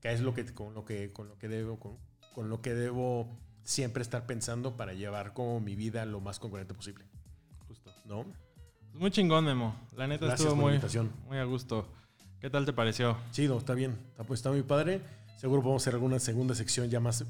Que 0.02 0.12
es 0.12 0.22
lo 0.22 0.34
que, 0.34 0.46
con 0.54 0.74
lo 0.74 0.86
que, 0.86 1.12
con 1.14 1.28
lo 1.28 1.38
que 1.38 1.48
debo, 1.48 1.80
con, 1.80 1.98
con 2.34 2.50
lo 2.50 2.62
que 2.62 2.74
debo 2.74 3.30
siempre 3.64 4.02
estar 4.02 4.26
pensando 4.26 4.78
para 4.78 4.94
llevar 4.94 5.34
como 5.34 5.60
mi 5.60 5.76
vida 5.76 6.06
lo 6.06 6.22
más 6.22 6.40
congruente 6.40 6.74
posible. 6.74 7.06
Justo. 7.68 7.92
¿No? 8.06 8.26
Muy 8.94 9.12
chingón, 9.12 9.46
Memo. 9.46 9.76
La 9.96 10.08
neta 10.08 10.34
estuvo 10.34 10.56
muy, 10.56 10.80
muy 11.28 11.38
a 11.38 11.44
gusto. 11.44 11.88
¿Qué 12.46 12.52
tal 12.52 12.64
te 12.64 12.74
pareció? 12.74 13.18
Chido, 13.32 13.58
está 13.58 13.74
bien. 13.74 13.98
Está, 14.12 14.24
pues, 14.24 14.38
está 14.38 14.52
muy 14.52 14.62
padre. 14.62 15.02
Seguro 15.36 15.64
podemos 15.64 15.82
hacer 15.82 15.96
alguna 15.96 16.20
segunda 16.20 16.54
sección 16.54 16.92
ya 16.92 17.00
más 17.00 17.26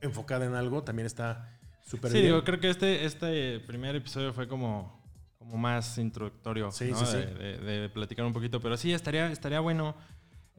enfocada 0.00 0.46
en 0.46 0.54
algo. 0.54 0.84
También 0.84 1.04
está 1.04 1.58
súper 1.84 2.12
bien. 2.12 2.22
Sí, 2.22 2.28
digo, 2.28 2.44
creo 2.44 2.60
que 2.60 2.70
este, 2.70 3.04
este 3.06 3.58
primer 3.58 3.96
episodio 3.96 4.32
fue 4.32 4.46
como, 4.46 5.02
como 5.40 5.56
más 5.56 5.98
introductorio. 5.98 6.70
Sí, 6.70 6.92
sí, 6.94 7.06
sí. 7.06 7.16
De, 7.16 7.90
platicar 7.92 8.24
un 8.24 8.32
poquito. 8.32 8.60
Pero 8.60 8.76
sí, 8.76 8.92
estaría, 8.92 9.32
estaría 9.32 9.58
bueno. 9.58 9.96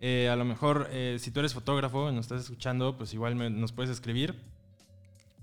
Eh, 0.02 0.28
a 0.30 0.36
lo 0.36 0.44
mejor, 0.44 0.90
eh, 0.92 1.16
si 1.22 1.32
tú 1.32 1.40
eres 1.40 1.54
fotógrafo 1.54 2.10
y 2.10 2.14
nos 2.14 2.26
estás 2.26 2.42
escuchando, 2.42 2.98
pues 2.98 3.14
igual 3.14 3.58
nos 3.58 3.72
puedes 3.72 3.90
escribir. 3.90 4.36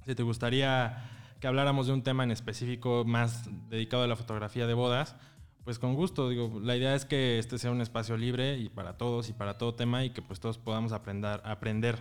Si 0.04 0.14
te 0.14 0.22
gustaría 0.22 1.10
que 1.40 1.46
habláramos 1.46 1.86
de 1.86 1.94
un 1.94 2.02
tema 2.02 2.24
en 2.24 2.30
específico 2.30 3.04
más 3.06 3.48
dedicado 3.70 4.02
a 4.02 4.06
la 4.06 4.16
fotografía 4.16 4.66
de 4.66 4.74
bodas, 4.74 5.16
pues 5.64 5.78
con 5.78 5.94
gusto, 5.94 6.28
digo, 6.28 6.60
la 6.62 6.76
idea 6.76 6.94
es 6.94 7.06
que 7.06 7.38
este 7.38 7.58
sea 7.58 7.70
un 7.70 7.80
espacio 7.80 8.16
libre 8.16 8.58
y 8.58 8.68
para 8.68 8.98
todos 8.98 9.30
y 9.30 9.32
para 9.32 9.56
todo 9.56 9.74
tema 9.74 10.04
y 10.04 10.10
que 10.10 10.20
pues 10.20 10.38
todos 10.38 10.58
podamos 10.58 10.92
aprender, 10.92 11.40
aprender 11.44 11.98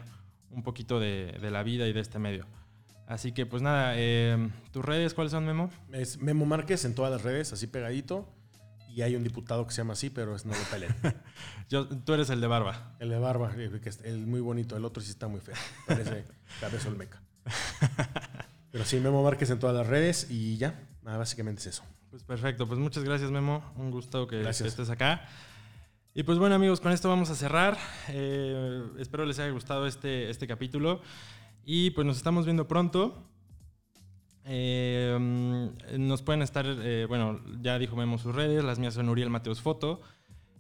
un 0.52 0.64
poquito 0.64 1.00
de, 1.00 1.38
la 1.42 1.64
vida 1.64 1.88
y 1.88 1.94
de 1.94 2.02
este 2.02 2.20
medio. 2.20 2.46
Así 3.08 3.32
que 3.32 3.46
pues 3.46 3.62
nada, 3.62 3.94
eh, 3.96 4.50
¿tus 4.72 4.84
redes 4.84 5.14
cuáles 5.14 5.32
son, 5.32 5.46
Memo? 5.46 5.70
Es 5.94 6.22
Memo 6.22 6.46
Márquez 6.46 6.84
en 6.84 6.94
todas 6.94 7.12
las 7.12 7.24
redes, 7.24 7.54
así 7.54 7.68
pegadito. 7.68 8.28
Y 8.90 9.02
hay 9.02 9.16
un 9.16 9.24
diputado 9.24 9.66
que 9.66 9.74
se 9.74 9.78
llama 9.78 9.94
así, 9.94 10.12
pero 10.12 10.36
es 10.36 10.46
no 10.46 10.54
lo 10.54 10.64
peleen. 10.70 10.94
Yo, 11.70 11.88
tú 11.88 12.14
eres 12.14 12.30
el 12.30 12.42
de 12.42 12.48
barba. 12.48 12.96
El 13.00 13.10
de 13.10 13.18
barba, 13.18 13.52
que 13.56 13.90
es 13.90 14.00
el 14.04 14.28
muy 14.28 14.40
bonito. 14.40 14.78
El 14.78 14.86
otro 14.86 15.02
sí 15.02 15.10
está 15.10 15.28
muy 15.28 15.40
feo. 15.40 15.56
Parece 15.88 16.26
cabeza 16.60 16.90
olmeca. 16.90 17.20
Pero 18.72 18.86
sí, 18.86 19.00
Memo 19.00 19.24
Márquez 19.24 19.50
en 19.50 19.58
todas 19.58 19.76
las 19.76 19.88
redes 19.88 20.28
y 20.30 20.58
ya, 20.58 20.80
nada, 21.02 21.18
básicamente 21.18 21.62
es 21.62 21.68
eso. 21.68 21.84
Pues 22.14 22.24
perfecto, 22.24 22.68
pues 22.68 22.80
muchas 22.80 23.04
gracias 23.04 23.32
Memo, 23.32 23.64
un 23.76 23.90
gusto 23.90 24.28
que, 24.28 24.48
estés 24.48 24.92
acá. 24.92 25.28
Y 26.14 26.22
pues 26.22 26.38
bueno 26.38 26.54
amigos, 26.54 26.80
con 26.80 26.92
esto 26.92 27.10
vamos 27.10 27.32
a 27.32 27.36
cerrar. 27.36 27.76
Eh, 28.10 28.84
espero 29.00 29.26
les 29.26 29.40
haya 29.40 29.50
gustado 29.50 29.88
este, 29.88 30.30
este 30.30 30.46
capítulo 30.46 31.02
y 31.66 31.90
pues 31.90 32.06
nos 32.06 32.18
estamos 32.18 32.46
viendo 32.46 32.68
pronto. 32.68 33.18
Eh, 34.46 35.18
nos 35.98 36.22
pueden 36.22 36.44
estar, 36.44 36.68
eh, 36.68 37.08
bueno, 37.10 37.42
ya 37.62 37.80
dijo 37.80 37.96
Memo 37.96 38.20
sus 38.20 38.36
redes, 38.36 38.64
las 38.64 38.78
mías 38.78 38.94
son 38.94 39.10
Uriel 39.10 39.32
Mateos 39.32 39.60
Foto. 39.60 40.02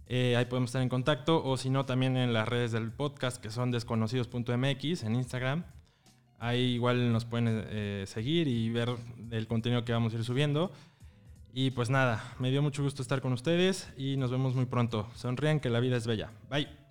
ahí 0.10 0.45
podemos 0.45 0.70
estar 0.70 0.82
en 0.82 0.89
contacto 0.89 1.45
o 1.45 1.56
si 1.58 1.70
no 1.70 1.86
también 1.86 2.18
en 2.18 2.34
las 2.34 2.47
redes 2.47 2.72
del 2.72 2.91
podcast 2.91 3.39
que 3.39 3.51
son 3.51 3.70
desconocidos.mx 3.70 5.04
en 5.04 5.16
Instagram. 5.16 5.66
Ahí 6.39 6.62
igual 6.62 7.14
nos 7.14 7.26
pueden 7.26 8.08
seguir 8.08 8.47
y 8.47 8.72
ver 8.72 8.89
el 9.30 9.45
contenido 9.45 9.86
que 9.86 9.93
vamos 9.93 10.14
a 10.14 10.18
ir 10.18 10.24
subiendo. 10.24 10.72
Y 11.54 11.72
pues 11.72 11.91
nada, 11.91 12.34
me 12.39 12.49
dio 12.49 12.64
mucho 12.64 12.82
gusto 12.82 13.04
estar 13.04 13.22
con 13.22 13.32
ustedes 13.32 13.88
y 13.95 14.18
nos 14.18 14.32
vemos 14.32 14.56
muy 14.56 14.66
pronto. 14.66 15.08
Sonrían 15.16 15.60
que 15.60 15.70
la 15.70 15.80
vida 15.80 15.97
es 15.97 16.08
bella. 16.08 16.32
Bye. 16.49 16.82